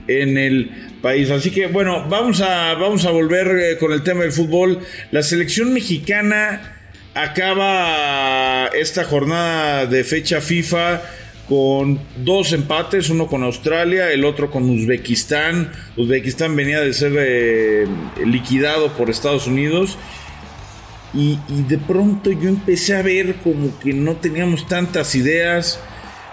en 0.09 0.39
el 0.39 0.71
país. 1.03 1.31
Así 1.31 1.51
que 1.51 1.67
bueno, 1.67 2.07
vamos 2.09 2.41
a, 2.41 2.75
vamos 2.75 3.05
a 3.07 3.11
volver 3.11 3.49
eh, 3.59 3.79
con 3.79 3.93
el 3.93 4.03
tema 4.03 4.23
del 4.23 4.33
fútbol. 4.33 4.81
La 5.11 5.23
selección 5.23 5.73
mexicana 5.73 6.77
acaba 7.15 8.67
esta 8.69 9.05
jornada 9.05 9.87
de 9.87 10.05
fecha 10.05 10.41
FIFA 10.41 11.03
con 11.49 12.01
dos 12.25 12.53
empates, 12.53 13.09
uno 13.09 13.29
con 13.29 13.43
Australia, 13.45 14.13
el 14.13 14.25
otro 14.25 14.51
con 14.51 14.69
Uzbekistán. 14.69 15.73
Uzbekistán 15.97 16.57
venía 16.57 16.81
de 16.81 16.93
ser 16.93 17.13
eh, 17.17 17.87
liquidado 18.25 18.93
por 18.93 19.11
Estados 19.11 19.47
Unidos. 19.47 19.97
Y, 21.17 21.39
y 21.49 21.63
de 21.63 21.79
pronto 21.79 22.31
yo 22.31 22.49
empecé 22.49 22.95
a 22.95 23.03
ver 23.03 23.37
como 23.37 23.77
que 23.81 23.93
no 23.93 24.17
teníamos 24.17 24.69
tantas 24.69 25.15
ideas 25.15 25.81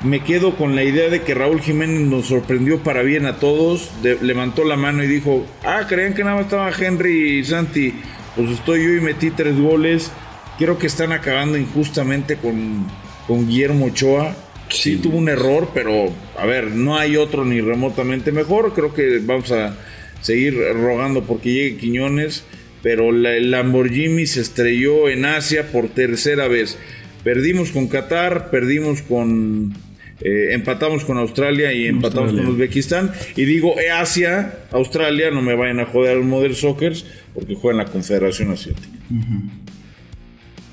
me 0.04 0.22
quedo 0.22 0.56
con 0.58 0.76
la 0.76 0.84
idea 0.84 1.10
de 1.10 1.22
que 1.22 1.34
Raúl 1.34 1.62
Jiménez 1.62 2.02
nos 2.02 2.28
sorprendió 2.28 2.80
para 2.80 3.04
bien 3.04 3.26
a 3.26 3.38
todos. 3.38 3.90
levantó 4.22 4.66
la 4.66 4.76
mano 4.76 5.04
y 5.04 5.08
dijo, 5.08 5.46
ah, 5.64 5.86
creían 5.88 6.14
que 6.14 6.24
nada 6.24 6.36
más 6.36 6.46
estaba 6.46 6.72
Henry 6.78 7.40
y 7.40 7.44
Santi. 7.46 7.94
Pues 8.36 8.50
estoy 8.50 8.84
yo 8.84 8.94
y 8.96 9.00
metí 9.00 9.32
tres 9.32 9.58
goles. 9.58 10.12
Creo 10.58 10.78
que 10.78 10.88
están 10.88 11.14
acabando 11.14 11.58
injustamente 11.58 12.36
con, 12.36 12.86
con 13.28 13.48
Guillermo 13.48 13.86
Ochoa. 13.86 14.36
Sí. 14.70 14.98
tuvo 14.98 15.18
un 15.18 15.30
error, 15.30 15.70
pero 15.74 16.12
a 16.38 16.46
ver, 16.46 16.72
no 16.72 16.98
hay 16.98 17.16
otro 17.16 17.46
ni 17.46 17.62
remotamente 17.62 18.32
mejor. 18.32 18.74
Creo 18.74 18.94
que 18.94 19.20
vamos 19.20 19.52
a 19.52 19.78
seguir 20.22 20.58
rogando 20.74 21.24
porque 21.24 21.54
llegue 21.54 21.78
Quiñones. 21.78 22.44
Pero 22.84 23.10
el 23.10 23.50
Lamborghini 23.50 24.28
se 24.28 24.42
estrelló 24.42 25.10
en 25.10 25.26
Asia 25.26 25.72
por 25.72 25.90
tercera 25.90 26.48
vez. 26.48 26.78
Perdimos 27.24 27.72
con 27.72 27.88
Qatar, 27.88 28.52
perdimos 28.52 29.02
con 29.02 29.74
eh, 30.22 30.54
empatamos 30.54 31.04
con 31.04 31.18
Australia 31.18 31.74
y 31.74 31.86
empatamos 31.86 32.32
con 32.32 32.46
Uzbekistán. 32.46 33.12
Y 33.36 33.44
digo 33.44 33.80
eh, 33.80 33.90
Asia, 33.90 34.60
Australia, 34.72 35.32
no 35.32 35.42
me 35.42 35.54
vayan 35.54 35.82
a 35.82 35.86
joder 35.86 36.18
al 36.18 36.24
Model 36.24 36.56
Soccer 36.56 36.94
porque 37.34 37.56
juegan 37.56 37.80
la 37.80 37.86
Confederación 37.86 38.52
Asiática. 38.52 38.88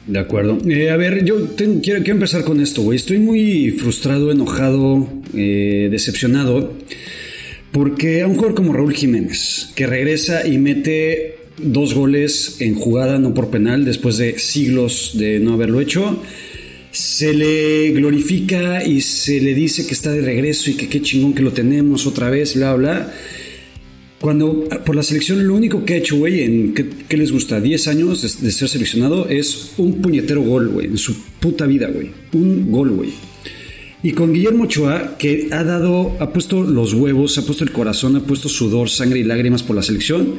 De 0.07 0.19
acuerdo. 0.19 0.59
Eh, 0.69 0.90
a 0.90 0.97
ver, 0.97 1.25
yo 1.25 1.57
quiero, 1.57 1.81
quiero, 1.83 2.12
empezar 2.12 2.45
con 2.45 2.61
esto, 2.61 2.83
güey. 2.83 2.97
Estoy 2.97 3.19
muy 3.19 3.73
frustrado, 3.73 4.31
enojado, 4.31 5.09
decepcionado. 5.33 6.73
Porque 7.73 8.23
a 8.23 8.26
un 8.26 8.35
jugador 8.35 8.55
como 8.57 8.73
Raúl 8.73 8.95
Jiménez, 8.95 9.73
que 9.76 9.87
regresa 9.87 10.47
y 10.47 10.59
mete 10.59 11.39
dos 11.62 11.95
goles 11.95 12.57
en 12.61 12.75
jugada, 12.75 13.19
no 13.19 13.35
por 13.35 13.50
penal, 13.50 13.85
después 13.85 14.17
de 14.17 14.38
siglos 14.38 15.12
de 15.14 15.40
no 15.40 15.55
haberlo 15.55 15.81
hecho 15.81 16.21
se 16.90 17.33
le 17.33 17.93
glorifica 17.93 18.85
y 18.85 19.00
se 19.00 19.40
le 19.40 19.55
dice 19.55 19.87
que 19.87 19.95
está 19.95 20.11
de 20.11 20.23
regreso 20.23 20.71
y 20.71 20.75
que 20.75 20.88
qué 20.88 21.00
chingón 21.00 21.35
que 21.35 21.43
lo 21.43 21.52
tenemos 21.52 22.07
otra 22.07 22.31
vez, 22.31 22.57
bla, 22.57 22.75
bla. 22.75 23.12
Cuando 24.21 24.69
por 24.85 24.97
la 24.97 25.02
selección 25.02 25.47
lo 25.47 25.55
único 25.55 25.85
que 25.85 25.95
ha 25.95 25.97
hecho, 25.97 26.19
güey, 26.19 26.43
en 26.43 26.75
¿qué, 26.75 27.17
les 27.17 27.33
gusta? 27.33 27.61
10 27.61 27.88
años 27.88 28.43
de, 28.43 28.50
ser 28.50 28.69
seleccionado 28.69 29.29
es 29.29 29.73
un 29.79 30.02
puñetero 30.02 30.43
gol, 30.43 30.69
güey, 30.69 30.88
en 30.88 30.99
su 30.99 31.17
puta 31.40 31.67
vida, 31.67 31.88
güey. 31.88 32.11
Un 32.33 32.71
gol, 32.71 32.90
güey. 32.90 33.11
Y 34.02 34.12
con 34.12 34.33
Guillermo 34.33 34.64
Ochoa, 34.64 35.19
que 35.19 35.49
ha 35.52 35.62
dado, 35.62 36.16
ha 36.21 36.33
puesto 36.33 36.62
los 36.62 36.95
huevos, 36.95 37.37
ha 37.37 37.45
puesto 37.45 37.64
el 37.64 37.73
corazón, 37.73 38.16
ha 38.16 38.21
puesto 38.21 38.49
sudor, 38.49 38.88
sangre 38.88 39.21
y 39.21 39.25
lágrimas 39.25 39.62
por 39.62 39.76
la 39.76 39.83
selección, 39.83 40.37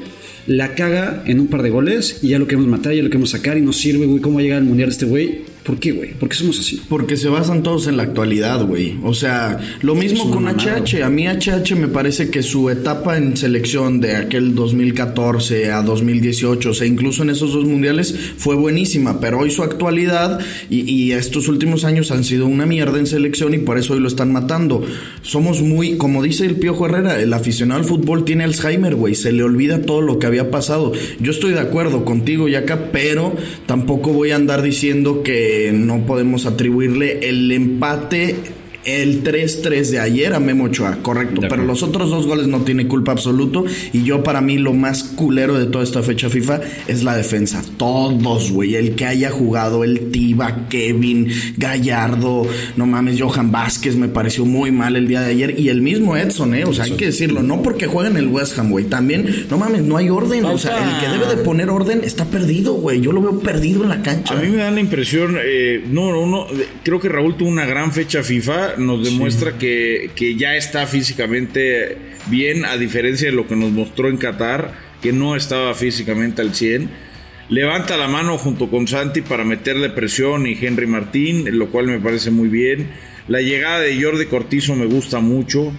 la 0.47 0.73
caga 0.73 1.23
en 1.27 1.39
un 1.39 1.47
par 1.47 1.61
de 1.61 1.69
goles 1.69 2.19
y 2.23 2.29
ya 2.29 2.39
lo 2.39 2.47
queremos 2.47 2.67
matar, 2.67 2.93
ya 2.93 3.03
lo 3.03 3.09
queremos 3.09 3.29
sacar 3.29 3.59
y 3.59 3.61
no 3.61 3.71
sirve, 3.71 4.07
güey. 4.07 4.19
¿Cómo 4.19 4.41
llega 4.41 4.57
al 4.57 4.63
mundial 4.63 4.89
este 4.89 5.05
güey? 5.05 5.50
¿Por 5.63 5.77
qué, 5.77 5.91
güey? 5.91 6.13
¿Por 6.15 6.27
qué 6.27 6.35
somos 6.35 6.59
así? 6.59 6.81
Porque 6.89 7.15
se 7.15 7.29
basan 7.29 7.61
todos 7.61 7.85
en 7.85 7.95
la 7.95 8.03
actualidad, 8.03 8.65
güey. 8.65 8.97
O 9.03 9.13
sea, 9.13 9.59
lo 9.81 9.93
mismo 9.93 10.31
con 10.31 10.47
HH. 10.47 11.03
A 11.03 11.09
mí 11.09 11.27
HH 11.27 11.75
me 11.75 11.87
parece 11.87 12.31
que 12.31 12.41
su 12.41 12.71
etapa 12.71 13.15
en 13.15 13.37
selección 13.37 13.99
de 13.99 14.15
aquel 14.15 14.55
2014 14.55 15.71
a 15.71 15.83
2018, 15.83 16.71
o 16.71 16.73
sea, 16.73 16.87
incluso 16.87 17.21
en 17.21 17.29
esos 17.29 17.53
dos 17.53 17.65
mundiales, 17.65 18.15
fue 18.37 18.55
buenísima. 18.55 19.19
Pero 19.19 19.39
hoy 19.39 19.51
su 19.51 19.61
actualidad 19.61 20.39
y, 20.69 21.11
estos 21.11 21.47
últimos 21.47 21.83
años 21.83 22.09
han 22.11 22.23
sido 22.23 22.47
una 22.47 22.65
mierda 22.65 22.97
en 22.97 23.05
selección 23.05 23.53
y 23.53 23.57
por 23.57 23.77
eso 23.77 23.93
hoy 23.93 23.99
lo 23.99 24.07
están 24.07 24.31
matando. 24.31 24.83
Somos 25.21 25.61
muy, 25.61 25.97
como 25.97 26.23
dice 26.23 26.45
el 26.45 26.55
Piojo 26.55 26.85
Herrera, 26.85 27.21
el 27.21 27.33
aficionado 27.33 27.81
al 27.81 27.85
fútbol 27.85 28.23
tiene 28.25 28.45
Alzheimer, 28.45 28.95
güey. 28.95 29.13
Se 29.13 29.31
le 29.31 29.43
olvida 29.43 29.81
todo 29.81 30.01
lo 30.01 30.17
que 30.17 30.25
había 30.25 30.49
pasado. 30.49 30.93
Yo 31.19 31.31
estoy 31.31 31.51
de 31.51 31.59
acuerdo 31.59 32.05
contigo, 32.05 32.47
Yaka, 32.47 32.91
pero 32.91 33.35
tampoco 33.67 34.11
voy 34.13 34.31
a 34.31 34.37
andar 34.37 34.61
diciendo 34.61 35.21
que 35.21 35.50
no 35.73 36.05
podemos 36.05 36.45
atribuirle 36.45 37.27
el 37.27 37.51
empate 37.51 38.35
el 38.85 39.23
3-3 39.23 39.89
de 39.89 39.99
ayer 39.99 40.33
a 40.33 40.39
Memo 40.39 40.65
Ochoa, 40.65 40.97
correcto. 41.01 41.41
Pero 41.47 41.63
los 41.63 41.83
otros 41.83 42.09
dos 42.09 42.25
goles 42.25 42.47
no 42.47 42.61
tiene 42.61 42.87
culpa 42.87 43.11
absoluto. 43.11 43.65
Y 43.93 44.03
yo, 44.03 44.23
para 44.23 44.41
mí, 44.41 44.57
lo 44.57 44.73
más 44.73 45.03
culero 45.03 45.57
de 45.57 45.65
toda 45.65 45.83
esta 45.83 46.01
fecha 46.01 46.29
FIFA 46.29 46.61
es 46.87 47.03
la 47.03 47.15
defensa. 47.15 47.63
Todos, 47.77 48.51
güey. 48.51 48.75
El 48.75 48.95
que 48.95 49.05
haya 49.05 49.29
jugado, 49.31 49.83
el 49.83 50.11
Tiba, 50.11 50.67
Kevin, 50.69 51.29
Gallardo, 51.57 52.47
no 52.75 52.85
mames, 52.85 53.21
Johan 53.21 53.51
Vázquez 53.51 53.95
me 53.95 54.07
pareció 54.07 54.45
muy 54.45 54.71
mal 54.71 54.95
el 54.95 55.07
día 55.07 55.21
de 55.21 55.31
ayer. 55.31 55.59
Y 55.59 55.69
el 55.69 55.81
mismo 55.81 56.17
Edson, 56.17 56.55
¿eh? 56.55 56.65
O 56.65 56.73
sea, 56.73 56.85
hay 56.85 56.91
que 56.91 57.05
decirlo. 57.05 57.43
No 57.43 57.61
porque 57.61 57.87
juega 57.87 58.09
en 58.09 58.17
el 58.17 58.27
West 58.27 58.57
Ham, 58.57 58.71
güey. 58.71 58.85
También, 58.85 59.45
no 59.49 59.57
mames, 59.57 59.83
no 59.83 59.97
hay 59.97 60.09
orden. 60.09 60.45
O 60.45 60.57
sea, 60.57 60.77
el 60.77 60.99
que 60.99 61.11
debe 61.11 61.35
de 61.35 61.43
poner 61.43 61.69
orden 61.69 62.01
está 62.03 62.25
perdido, 62.25 62.73
güey. 62.73 63.01
Yo 63.01 63.11
lo 63.11 63.21
veo 63.21 63.39
perdido 63.39 63.83
en 63.83 63.89
la 63.89 64.01
cancha. 64.01 64.33
A 64.33 64.41
mí 64.41 64.49
me 64.49 64.57
da 64.57 64.71
la 64.71 64.79
impresión, 64.79 65.37
eh, 65.43 65.83
no, 65.89 66.25
no, 66.25 66.47
creo 66.83 66.99
que 66.99 67.09
Raúl 67.09 67.35
tuvo 67.37 67.49
una 67.49 67.65
gran 67.65 67.91
fecha 67.91 68.23
FIFA 68.23 68.70
nos 68.77 69.03
demuestra 69.03 69.57
que, 69.57 70.35
ya 70.37 70.55
está 70.55 70.87
físicamente 70.87 71.97
bien, 72.27 72.65
a 72.65 72.77
diferencia 72.77 73.29
de 73.29 73.35
lo 73.35 73.47
que 73.47 73.55
nos 73.55 73.71
mostró 73.71 74.09
en 74.09 74.17
Qatar, 74.17 74.73
que 75.01 75.13
no 75.13 75.35
estaba 75.35 75.73
físicamente 75.73 76.41
al 76.41 76.53
100. 76.53 76.89
Levanta 77.49 77.97
la 77.97 78.07
mano 78.07 78.37
junto 78.37 78.69
con 78.69 78.87
Santi 78.87 79.21
para 79.21 79.43
meterle 79.43 79.89
presión 79.89 80.47
y 80.47 80.57
Henry 80.59 80.87
Martín, 80.87 81.45
lo 81.57 81.69
cual 81.69 81.87
me 81.87 81.99
parece 81.99 82.31
muy 82.31 82.47
bien. 82.47 82.89
La 83.27 83.41
llegada 83.41 83.79
de 83.79 84.01
Jordi 84.01 84.25
Cortizo 84.25 84.75
me 84.75 84.85
gusta 84.85 85.19
mucho. 85.19 85.73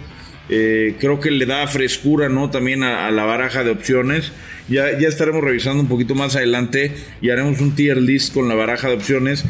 Eh, 0.48 0.96
creo 0.98 1.18
que 1.18 1.30
le 1.30 1.46
da 1.46 1.66
frescura 1.66 2.28
¿no? 2.28 2.50
también 2.50 2.82
a, 2.82 3.10
la 3.10 3.24
baraja 3.24 3.64
de 3.64 3.70
opciones. 3.70 4.32
Ya, 4.68 4.98
ya 4.98 5.08
estaremos 5.08 5.42
revisando 5.42 5.82
un 5.82 5.88
poquito 5.88 6.14
más 6.14 6.36
adelante 6.36 6.92
y 7.20 7.30
haremos 7.30 7.60
un 7.60 7.74
tier 7.74 7.96
list 7.96 8.34
con 8.34 8.48
la 8.48 8.54
baraja 8.54 8.88
de 8.88 8.94
opciones. 8.94 9.44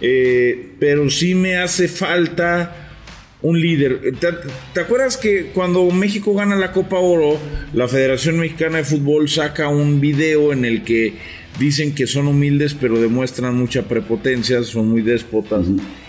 Eh, 0.00 0.74
pero 0.78 1.08
sí 1.08 1.34
me 1.34 1.56
hace 1.56 1.88
falta 1.88 2.86
un 3.42 3.60
líder. 3.60 4.14
¿Te, 4.72 4.80
acuerdas 4.80 5.16
que 5.16 5.46
cuando 5.54 5.88
México 5.90 6.34
gana 6.34 6.56
la 6.56 6.72
Copa 6.72 6.98
Oro, 6.98 7.38
la 7.72 7.86
Federación 7.86 8.38
Mexicana 8.38 8.78
de 8.78 8.84
Fútbol 8.84 9.28
saca 9.28 9.68
un 9.68 10.00
video 10.00 10.52
en 10.52 10.64
el 10.64 10.84
que 10.84 11.14
dicen 11.58 11.94
que 11.94 12.06
son 12.06 12.26
humildes 12.26 12.74
pero 12.78 13.00
demuestran 13.00 13.56
mucha 13.56 13.82
prepotencia, 13.82 14.62
son 14.62 14.88
muy 14.88 15.02
déspotas? 15.02 15.66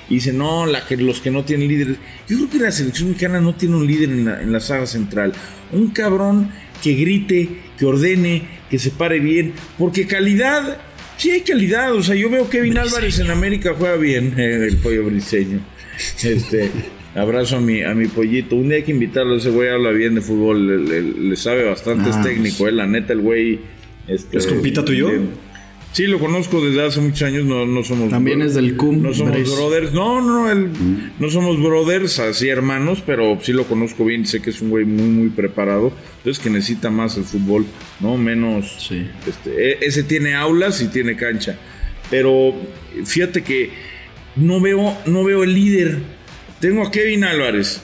Y 0.10 0.15
dicen, 0.15 0.38
no, 0.38 0.65
la 0.65 0.86
que, 0.86 0.96
los 0.96 1.20
que 1.20 1.32
no 1.32 1.44
tienen 1.44 1.67
líderes. 1.67 1.98
Yo 2.29 2.38
creo 2.38 2.50
que 2.50 2.60
la 2.60 2.72
selección 2.72 3.10
mexicana 3.10 3.41
no 3.41 3.56
tiene 3.56 3.75
un 3.75 3.86
líder 3.86 4.10
en 4.10 4.25
la, 4.25 4.41
en 4.41 4.51
la 4.53 4.62
saga 4.62 4.86
central. 4.86 5.34
Un 5.74 5.89
cabrón 5.89 6.50
que 6.82 6.94
grite, 6.94 7.50
que 7.77 7.86
ordene, 7.86 8.48
que 8.70 8.79
se 8.79 8.89
pare 8.89 9.20
bien. 9.20 9.53
Porque 9.77 10.08
calidad, 10.08 10.79
sí 11.17 11.31
hay 11.31 11.41
calidad. 11.41 11.93
O 11.93 12.03
sea, 12.03 12.15
yo 12.15 12.29
veo 12.29 12.50
Kevin 12.50 12.77
Álvarez 12.77 13.19
en 13.19 13.31
América 13.31 13.75
juega 13.77 13.95
bien, 13.95 14.39
el 14.39 14.77
pollo 14.77 15.05
briseño. 15.05 15.59
Este, 16.24 16.71
Abrazo 17.17 17.57
a 17.57 17.59
mi, 17.59 17.81
a 17.81 17.95
mi 17.95 18.07
pollito. 18.07 18.55
Un 18.55 18.69
día 18.69 18.77
hay 18.77 18.83
que 18.83 18.91
invitarlo, 18.91 19.38
ese 19.38 19.50
güey 19.50 19.69
habla 19.69 19.89
bien 19.89 20.15
de 20.15 20.21
fútbol, 20.21 20.88
le, 21.29 21.36
sabe 21.36 21.63
bastante, 21.63 22.12
es 22.12 22.15
ah, 22.15 22.21
técnico, 22.21 22.67
eh, 22.67 22.71
la 22.71 22.86
neta, 22.86 23.13
el 23.13 23.21
güey... 23.21 23.59
Este, 24.07 24.38
¿Es 24.38 24.47
compita 24.47 24.86
tuyo? 24.86 25.09
Sí, 25.91 26.08
lo 26.08 26.20
conozco 26.20 26.63
desde 26.63 26.86
hace 26.86 27.00
muchos 27.00 27.24
años, 27.24 27.46
no, 27.46 27.65
no 27.65 27.84
somos... 27.84 28.10
También 28.10 28.41
es 28.41 28.53
del 28.53 28.75
CUM. 28.75 29.01
No 29.01 29.13
somos 29.13 29.56
brothers, 29.56 29.94
no, 29.94 30.22
no, 30.22 30.51
el, 30.51 30.70
mm. 30.70 31.12
no 31.20 31.29
somos 31.29 31.62
brothers, 31.62 32.20
así 32.20 32.50
hermanos, 32.50 33.03
pero 33.06 33.38
sí 33.41 33.53
lo 33.53 33.65
conozco 33.65 34.06
bien, 34.06 34.25
sé 34.25 34.41
que 34.41 34.51
es 34.51 34.62
un 34.62 34.70
güey 34.70 34.86
muy, 34.86 35.08
muy 35.08 35.29
preparado, 35.29 35.91
entonces 36.17 36.44
que 36.44 36.50
necesita 36.50 36.89
más 36.89 37.17
el 37.17 37.24
fútbol, 37.24 37.65
¿no? 38.00 38.17
Menos... 38.17 38.88
Sí. 38.88 39.08
Este, 39.27 39.72
e, 39.72 39.77
ese 39.82 40.03
tiene 40.03 40.36
aulas 40.36 40.82
y 40.82 40.88
tiene 40.88 41.15
cancha, 41.15 41.58
pero 42.10 42.53
fíjate 43.06 43.44
que 43.44 43.72
no 44.36 44.62
veo, 44.62 44.98
no 45.06 45.24
veo 45.24 45.44
el 45.44 45.53
líder 45.53 46.17
tengo 46.60 46.84
a 46.84 46.91
Kevin 46.91 47.24
Álvarez. 47.24 47.84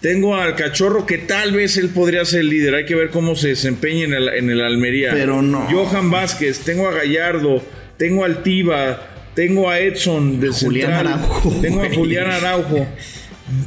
Tengo 0.00 0.36
al 0.36 0.54
cachorro 0.54 1.06
que 1.06 1.18
tal 1.18 1.52
vez 1.52 1.76
él 1.76 1.88
podría 1.88 2.24
ser 2.24 2.40
el 2.40 2.50
líder. 2.50 2.74
Hay 2.74 2.84
que 2.84 2.94
ver 2.94 3.10
cómo 3.10 3.34
se 3.34 3.48
desempeña 3.48 4.04
en 4.04 4.14
el, 4.14 4.28
en 4.28 4.50
el 4.50 4.60
Almería. 4.60 5.10
Pero 5.12 5.42
no. 5.42 5.66
Johan 5.70 6.10
Vázquez, 6.10 6.60
tengo 6.60 6.88
a 6.88 6.92
Gallardo, 6.92 7.64
tengo 7.96 8.24
al 8.24 8.42
Tiva, 8.42 9.08
tengo 9.34 9.68
a 9.68 9.80
Edson 9.80 10.40
de 10.40 10.50
Julián 10.50 10.92
Araujo. 10.92 11.50
Tengo 11.60 11.82
a 11.82 11.88
Julián 11.92 12.30
Araujo. 12.30 12.86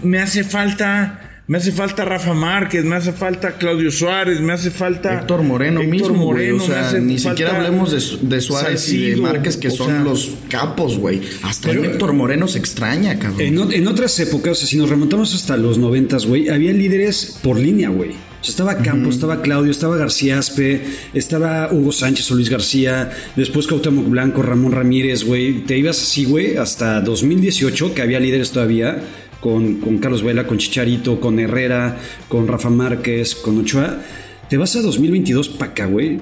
Me 0.03 0.19
hace 0.19 0.43
falta 0.43 1.30
me 1.47 1.57
hace 1.57 1.71
falta 1.71 2.05
Rafa 2.05 2.33
Márquez, 2.33 2.85
me 2.85 2.95
hace 2.95 3.11
falta 3.11 3.57
Claudio 3.57 3.91
Suárez, 3.91 4.39
me 4.39 4.53
hace 4.53 4.71
falta 4.71 5.13
Héctor 5.15 5.43
Moreno 5.43 5.83
mismo, 5.83 6.13
Moreno, 6.13 6.63
O 6.63 6.65
sea, 6.65 6.93
ni 6.93 7.17
siquiera 7.17 7.57
hablemos 7.57 7.91
de, 8.21 8.41
Suárez 8.41 8.91
y 8.93 9.09
de 9.09 9.15
Márquez 9.17 9.57
que 9.57 9.69
son 9.69 10.03
los 10.03 10.31
capos, 10.49 10.97
güey. 10.97 11.21
Hasta 11.43 11.71
Héctor 11.71 12.13
Moreno 12.13 12.47
se 12.47 12.59
extraña, 12.59 13.17
cabrón. 13.17 13.71
En, 13.73 13.87
otras 13.87 14.17
épocas, 14.19 14.51
o 14.53 14.55
sea, 14.55 14.67
si 14.67 14.77
nos 14.77 14.89
remontamos 14.89 15.35
hasta 15.35 15.57
los 15.57 15.77
noventas, 15.77 16.25
güey, 16.25 16.49
había 16.49 16.71
líderes 16.71 17.39
por 17.43 17.59
línea, 17.59 17.89
güey. 17.89 18.11
O 18.11 18.43
sea, 18.43 18.51
estaba 18.51 18.77
Campos, 18.77 19.15
estaba 19.15 19.41
Claudio, 19.41 19.71
estaba 19.71 19.97
García 19.97 20.39
Aspe, 20.39 20.83
estaba 21.13 21.71
Hugo 21.71 21.91
Sánchez 21.91 22.31
o 22.31 22.35
Luis 22.35 22.49
García, 22.49 23.11
después 23.35 23.67
Cuauhtémoc 23.67 24.07
Blanco, 24.07 24.41
Ramón 24.41 24.71
Ramírez, 24.71 25.25
güey. 25.25 25.65
Te 25.65 25.77
ibas 25.77 26.01
así, 26.01 26.25
güey, 26.25 26.57
hasta 26.57 27.01
2018, 27.01 27.93
que 27.93 28.01
había 28.01 28.19
líderes 28.19 28.51
todavía 28.51 29.03
con, 29.41 29.81
con 29.81 29.97
Carlos 29.97 30.23
Vela, 30.23 30.47
con 30.47 30.57
Chicharito, 30.57 31.19
con 31.19 31.39
Herrera, 31.39 31.97
con 32.29 32.47
Rafa 32.47 32.69
Márquez, 32.69 33.35
con 33.35 33.59
Ochoa. 33.59 34.01
Te 34.47 34.55
vas 34.55 34.75
a 34.77 34.81
2022 34.81 35.49
para 35.49 35.71
acá, 35.71 35.85
güey. 35.87 36.19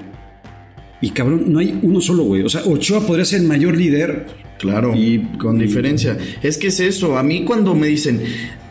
Y 1.00 1.10
cabrón, 1.10 1.44
no 1.46 1.60
hay 1.60 1.78
uno 1.82 2.00
solo, 2.00 2.24
güey. 2.24 2.42
O 2.42 2.48
sea, 2.48 2.62
Ochoa 2.64 3.06
podría 3.06 3.24
ser 3.24 3.42
el 3.42 3.46
mayor 3.46 3.76
líder. 3.76 4.26
Claro, 4.58 4.94
y 4.94 5.20
con 5.38 5.58
diferencia. 5.58 6.18
Es 6.42 6.58
que 6.58 6.66
es 6.66 6.80
eso. 6.80 7.16
A 7.16 7.22
mí 7.22 7.44
cuando 7.44 7.74
me 7.74 7.86
dicen, 7.86 8.22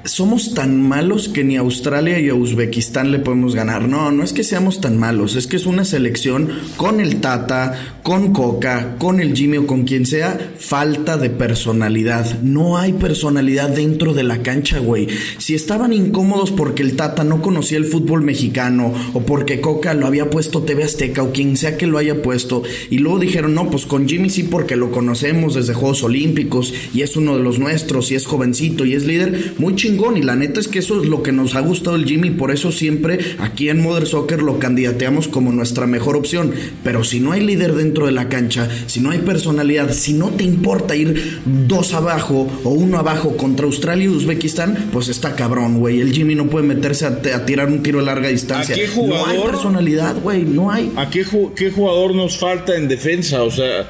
somos 0.06 0.53
tan 0.53 0.82
malos 0.82 1.29
que 1.29 1.44
ni 1.44 1.58
Australia 1.58 2.20
y 2.20 2.32
Uzbekistán 2.32 3.12
le 3.12 3.20
podemos 3.20 3.56
ganar. 3.56 3.88
No, 3.88 4.12
no 4.12 4.24
es 4.24 4.34
que 4.34 4.44
seamos 4.44 4.82
tan 4.82 4.98
malos, 4.98 5.36
es 5.36 5.48
que 5.48 5.58
es 5.58 5.65
una 5.65 5.86
selección 5.86 6.50
con 6.77 7.00
el 7.00 7.22
Tata, 7.22 8.00
con 8.03 8.34
Coca, 8.34 8.96
con 8.98 9.20
el 9.20 9.36
Jimmy 9.36 9.58
o 9.58 9.68
con 9.68 9.84
quien 9.84 10.06
sea, 10.06 10.53
falta 10.58 11.18
de 11.18 11.29
personalidad. 11.29 12.41
No 12.41 12.77
hay 12.77 12.94
personalidad 12.94 13.70
dentro 13.70 14.13
de 14.13 14.24
la 14.24 14.41
cancha, 14.41 14.79
güey. 14.79 15.08
Si 15.38 15.53
estaban 15.53 15.94
incómodos 15.94 16.51
porque 16.51 16.84
el 16.84 16.96
Tata 16.96 17.24
no 17.24 17.41
conocía 17.41 17.77
el 17.77 17.86
fútbol 17.86 18.22
mexicano 18.22 18.94
o 19.13 19.22
porque 19.22 19.62
Coca 19.62 19.94
lo 19.94 20.08
había 20.08 20.29
puesto 20.29 20.63
TV 20.63 20.84
Azteca 20.84 21.24
o 21.24 21.32
quien 21.32 21.58
sea 21.58 21.77
que 21.77 21.88
lo 21.88 21.98
haya 21.98 22.22
puesto 22.22 22.63
y 22.89 23.00
luego 23.00 23.20
dijeron, 23.20 23.53
no, 23.53 23.70
pues 23.70 23.86
con 23.86 24.08
Jimmy 24.08 24.29
sí 24.29 24.44
porque 24.44 24.75
lo 24.75 24.91
conocemos 24.91 25.56
desde 25.56 25.74
Juegos 25.74 26.03
Olímpicos 26.03 26.74
y 26.94 27.01
es 27.01 27.15
uno 27.15 27.36
de 27.36 27.44
los 27.44 27.60
nuestros 27.60 28.12
y 28.12 28.15
es 28.15 28.25
jovencito 28.25 28.86
y 28.86 28.94
es 28.94 29.06
líder, 29.06 29.53
muy 29.58 29.75
chingón 29.89 30.17
y 30.17 30.22
la 30.22 30.36
neta 30.36 30.60
es 30.60 30.67
que 30.67 30.79
eso 30.79 31.01
es 31.01 31.08
lo 31.08 31.24
que 31.24 31.31
nos 31.31 31.55
ha 31.55 31.62
gustado 31.62 31.96
el 31.96 32.05
Jimmy. 32.05 32.31
Por 32.31 32.51
eso 32.51 32.72
siempre 32.72 33.19
aquí 33.39 33.69
en 33.69 33.81
Modern 33.81 34.05
Soccer 34.05 34.41
lo 34.41 34.60
candidateamos 34.60 35.27
como 35.27 35.51
nuestra 35.51 35.88
mejor 35.88 36.15
opción. 36.15 36.53
Pero 36.84 37.03
si 37.03 37.19
no 37.19 37.31
hay 37.31 37.41
líder 37.41 37.74
dentro 37.74 38.05
de 38.05 38.12
la 38.12 38.29
cancha, 38.29 38.69
si 38.88 39.00
no 39.00 39.12
hay 39.12 39.19
personalidad, 39.19 39.91
si 39.91 40.13
no 40.13 40.29
te 40.29 40.43
importa 40.43 40.96
ir 40.96 41.41
dos 41.67 41.93
abajo 41.93 42.48
o 42.63 42.69
uno 42.69 42.98
abajo 42.98 43.36
contra 43.36 43.65
Australia 43.65 44.05
y 44.05 44.10
Uzbekistán, 44.10 44.89
pues 44.91 45.08
está 45.08 45.36
cabrón, 45.36 45.79
güey. 45.79 46.01
El 46.01 46.13
Jimmy 46.13 46.36
no 46.36 46.48
puede 46.48 46.65
meterse 46.65 47.05
a, 47.05 47.46
tirar 47.46 47.67
un 47.67 47.81
tiro 47.81 48.00
a 48.00 48.03
larga 48.03 48.29
distancia. 48.29 48.75
no 48.96 49.25
hay 49.25 49.39
personalidad, 49.39 50.22
güey. 50.22 50.43
No 50.43 50.72
hay. 50.72 50.91
¿A 50.96 51.10
qué, 51.10 51.25
qué 51.55 51.72
jugador 51.72 52.13
nos 52.13 52.38
falta 52.38 52.75
en 52.75 52.88
defensa? 52.88 53.43
O 53.43 53.51
sea. 53.51 53.88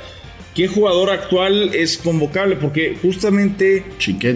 ¿Qué 0.60 0.68
jugador 0.68 1.10
actual 1.10 1.74
es 1.74 1.98
convocable? 1.98 2.58
Porque 2.58 2.94
justamente 3.02 3.82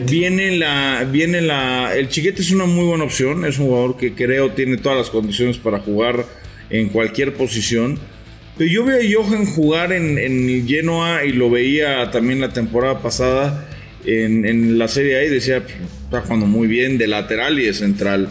viene 0.09 0.55
la, 0.55 1.05
viene 1.11 1.41
la, 1.41 1.93
el 1.97 2.07
Chiquete 2.07 2.41
es 2.41 2.51
una 2.51 2.63
muy 2.63 2.85
buena 2.85 3.03
opción, 3.03 3.43
es 3.43 3.59
un 3.59 3.65
jugador 3.65 3.97
que 3.97 4.13
creo 4.13 4.51
tiene 4.51 4.77
todas 4.77 4.97
las 4.97 5.09
condiciones 5.09 5.57
para 5.57 5.79
jugar 5.79 6.25
en 6.69 6.87
cualquier 6.87 7.33
posición. 7.33 7.99
Pero 8.57 8.71
yo 8.71 8.85
veo 8.85 9.01
a 9.01 9.25
Johan 9.25 9.45
jugar 9.45 9.91
en, 9.91 10.17
en 10.17 10.65
Genoa 10.65 11.25
y 11.25 11.33
lo 11.33 11.49
veía 11.49 12.09
también 12.09 12.39
la 12.39 12.53
temporada 12.53 13.01
pasada 13.01 13.67
en, 14.05 14.45
en 14.45 14.77
la 14.77 14.87
Serie 14.87 15.17
A 15.17 15.25
y 15.25 15.29
decía, 15.29 15.57
está 16.05 16.21
jugando 16.21 16.45
muy 16.45 16.69
bien 16.69 16.97
de 16.97 17.07
lateral 17.07 17.59
y 17.59 17.65
de 17.65 17.73
central. 17.73 18.29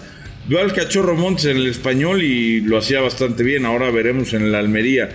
Veo 0.48 0.60
al 0.60 0.72
Cachorro 0.72 1.14
Montes 1.14 1.44
en 1.44 1.58
el 1.58 1.66
español 1.66 2.22
y 2.22 2.62
lo 2.62 2.78
hacía 2.78 3.02
bastante 3.02 3.42
bien, 3.42 3.66
ahora 3.66 3.90
veremos 3.90 4.32
en 4.32 4.50
la 4.50 4.60
Almería. 4.60 5.10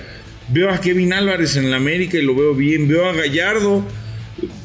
Veo 0.50 0.70
a 0.70 0.80
Kevin 0.80 1.14
Álvarez 1.14 1.58
en 1.58 1.70
la 1.70 1.78
América 1.78 2.18
y 2.18 2.22
lo 2.22 2.36
veo 2.36 2.54
bien. 2.54 2.88
Veo 2.88 3.10
a 3.10 3.14
Gallardo. 3.14 3.86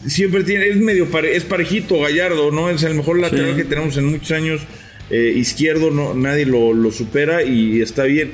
Siempre 0.07 0.45
tiene, 0.45 0.69
es 0.69 0.77
medio 0.77 1.09
es 1.25 1.45
parejito 1.45 2.01
Gallardo, 2.01 2.51
¿no? 2.51 2.71
Es 2.71 2.83
el 2.83 2.95
mejor 2.95 3.19
lateral 3.19 3.57
que 3.57 3.65
tenemos 3.65 3.97
en 3.97 4.07
muchos 4.07 4.31
años. 4.33 4.63
Eh, 5.11 5.35
izquierdo, 5.37 5.91
no, 5.91 6.15
nadie 6.15 6.47
lo, 6.47 6.91
supera 6.91 7.43
y 7.43 7.81
está 7.81 8.05
bien. 8.05 8.31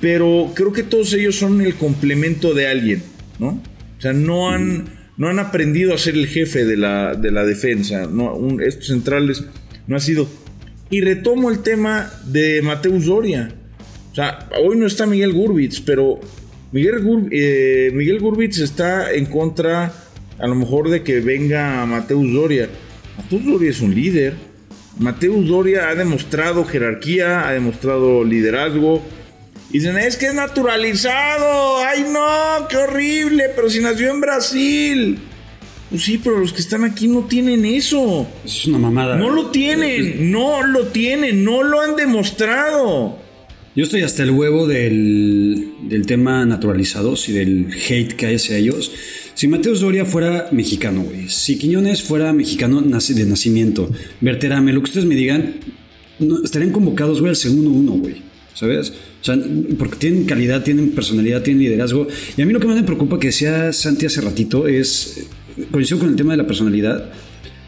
Pero 0.00 0.52
creo 0.54 0.72
que 0.72 0.82
todos 0.82 1.12
ellos 1.14 1.36
son 1.36 1.60
el 1.60 1.76
complemento 1.76 2.52
de 2.52 2.66
alguien, 2.66 3.02
¿no? 3.38 3.62
O 3.96 4.00
sea, 4.00 4.12
no 4.12 4.50
han, 4.50 4.86
no 5.16 5.28
han 5.28 5.38
aprendido 5.38 5.94
a 5.94 5.98
ser 5.98 6.14
el 6.14 6.26
jefe 6.26 6.64
de 6.64 6.76
la, 6.76 7.14
de 7.14 7.30
la 7.30 7.44
defensa. 7.44 8.06
¿no? 8.10 8.60
estos 8.60 8.88
centrales 8.88 9.44
no 9.86 9.96
ha 9.96 10.00
sido. 10.00 10.28
Y 10.90 11.00
retomo 11.00 11.50
el 11.50 11.60
tema 11.60 12.12
de 12.26 12.60
Mateus 12.62 13.06
Doria. 13.06 13.54
O 14.12 14.14
sea, 14.14 14.48
hoy 14.62 14.76
no 14.76 14.86
está 14.86 15.06
Miguel 15.06 15.32
Gurbitz, 15.32 15.80
pero 15.80 16.20
Miguel, 16.74 17.28
eh, 17.30 17.92
Miguel 17.94 18.18
Gurbitz 18.18 18.58
está 18.58 19.12
en 19.12 19.26
contra, 19.26 19.92
a 20.40 20.46
lo 20.48 20.56
mejor, 20.56 20.90
de 20.90 21.04
que 21.04 21.20
venga 21.20 21.86
Mateus 21.86 22.32
Doria. 22.32 22.68
Mateus 23.16 23.44
Doria 23.44 23.70
es 23.70 23.80
un 23.80 23.94
líder. 23.94 24.34
Mateus 24.98 25.46
Doria 25.46 25.88
ha 25.88 25.94
demostrado 25.94 26.64
jerarquía, 26.64 27.46
ha 27.46 27.52
demostrado 27.52 28.24
liderazgo. 28.24 29.00
Y 29.70 29.78
dicen, 29.78 29.96
es 29.98 30.16
que 30.16 30.26
es 30.26 30.34
naturalizado. 30.34 31.78
¡Ay, 31.78 32.06
no! 32.12 32.66
¡Qué 32.66 32.76
horrible! 32.76 33.50
Pero 33.54 33.70
si 33.70 33.78
nació 33.78 34.10
en 34.10 34.20
Brasil. 34.20 35.18
Pues 35.90 36.02
sí, 36.02 36.18
pero 36.18 36.40
los 36.40 36.52
que 36.52 36.60
están 36.60 36.82
aquí 36.82 37.06
no 37.06 37.20
tienen 37.26 37.64
eso. 37.66 38.26
Es 38.44 38.66
una 38.66 38.78
mamada. 38.78 39.14
No 39.16 39.30
lo 39.30 39.52
tienen, 39.52 40.32
no 40.32 40.66
lo 40.66 40.88
tienen, 40.88 41.44
no 41.44 41.62
lo 41.62 41.80
han 41.80 41.94
demostrado. 41.94 43.22
Yo 43.76 43.82
estoy 43.82 44.02
hasta 44.02 44.22
el 44.22 44.30
huevo 44.30 44.68
del, 44.68 45.68
del, 45.88 46.06
tema 46.06 46.46
naturalizados 46.46 47.28
y 47.28 47.32
del 47.32 47.72
hate 47.72 48.12
que 48.12 48.26
hay 48.26 48.36
hacia 48.36 48.56
ellos. 48.56 48.92
Si 49.34 49.48
Mateus 49.48 49.80
Doria 49.80 50.04
fuera 50.04 50.48
mexicano, 50.52 51.02
güey. 51.02 51.28
Si 51.28 51.58
Quiñones 51.58 52.04
fuera 52.04 52.32
mexicano 52.32 52.80
de 52.80 53.24
nacimiento. 53.26 53.90
Verterame, 54.20 54.72
lo 54.72 54.80
que 54.80 54.90
ustedes 54.90 55.06
me 55.06 55.16
digan, 55.16 55.54
estarían 56.44 56.70
convocados, 56.70 57.18
güey, 57.18 57.30
al 57.30 57.36
segundo 57.36 57.70
uno, 57.70 57.92
güey. 57.92 58.22
¿Sabes? 58.54 58.90
O 58.90 59.24
sea, 59.24 59.36
porque 59.76 59.96
tienen 59.96 60.24
calidad, 60.24 60.62
tienen 60.62 60.90
personalidad, 60.90 61.42
tienen 61.42 61.64
liderazgo. 61.64 62.06
Y 62.36 62.42
a 62.42 62.46
mí 62.46 62.52
lo 62.52 62.60
que 62.60 62.68
más 62.68 62.76
me 62.76 62.84
preocupa 62.84 63.18
que 63.18 63.28
decía 63.28 63.72
Santi 63.72 64.06
hace 64.06 64.20
ratito 64.20 64.68
es, 64.68 65.26
coincido 65.72 65.98
con 65.98 66.10
el 66.10 66.14
tema 66.14 66.34
de 66.34 66.36
la 66.36 66.46
personalidad, 66.46 67.10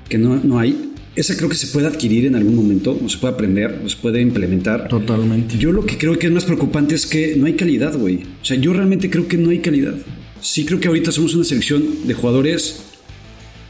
que 0.08 0.18
no, 0.18 0.36
no 0.36 0.60
hay 0.60 0.92
esa 1.16 1.36
creo 1.36 1.48
que 1.48 1.56
se 1.56 1.68
puede 1.68 1.86
adquirir 1.86 2.26
en 2.26 2.34
algún 2.34 2.54
momento, 2.54 2.98
o 3.02 3.08
se 3.08 3.18
puede 3.18 3.34
aprender, 3.34 3.80
o 3.84 3.88
se 3.88 3.96
puede 3.96 4.20
implementar. 4.20 4.86
Totalmente. 4.88 5.56
Yo 5.58 5.72
lo 5.72 5.84
que 5.84 5.96
creo 5.96 6.18
que 6.18 6.26
es 6.26 6.32
más 6.32 6.44
preocupante 6.44 6.94
es 6.94 7.06
que 7.06 7.36
no 7.36 7.46
hay 7.46 7.54
calidad, 7.54 7.96
güey. 7.96 8.20
O 8.42 8.44
sea, 8.44 8.56
yo 8.56 8.72
realmente 8.74 9.10
creo 9.10 9.26
que 9.26 9.38
no 9.38 9.50
hay 9.50 9.60
calidad. 9.60 9.94
Sí 10.40 10.64
creo 10.66 10.78
que 10.78 10.88
ahorita 10.88 11.10
somos 11.10 11.34
una 11.34 11.44
selección 11.44 12.06
de 12.06 12.14
jugadores 12.14 12.82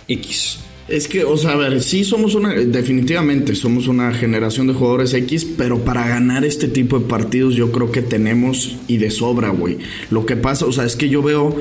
X. 0.08 0.58
Es 0.88 1.08
que, 1.08 1.24
o 1.24 1.36
sea, 1.36 1.52
a 1.52 1.56
ver, 1.56 1.82
sí 1.82 2.04
somos 2.04 2.36
una, 2.36 2.52
definitivamente 2.54 3.56
somos 3.56 3.88
una 3.88 4.12
generación 4.12 4.68
de 4.68 4.72
jugadores 4.72 5.14
X, 5.14 5.44
pero 5.56 5.84
para 5.84 6.06
ganar 6.06 6.44
este 6.44 6.68
tipo 6.68 6.98
de 6.98 7.06
partidos 7.06 7.56
yo 7.56 7.72
creo 7.72 7.90
que 7.90 8.02
tenemos 8.02 8.76
y 8.86 8.98
de 8.98 9.10
sobra, 9.10 9.48
güey. 9.48 9.78
Lo 10.10 10.26
que 10.26 10.36
pasa, 10.36 10.64
o 10.64 10.72
sea, 10.72 10.84
es 10.84 10.94
que 10.94 11.08
yo 11.08 11.22
veo 11.22 11.56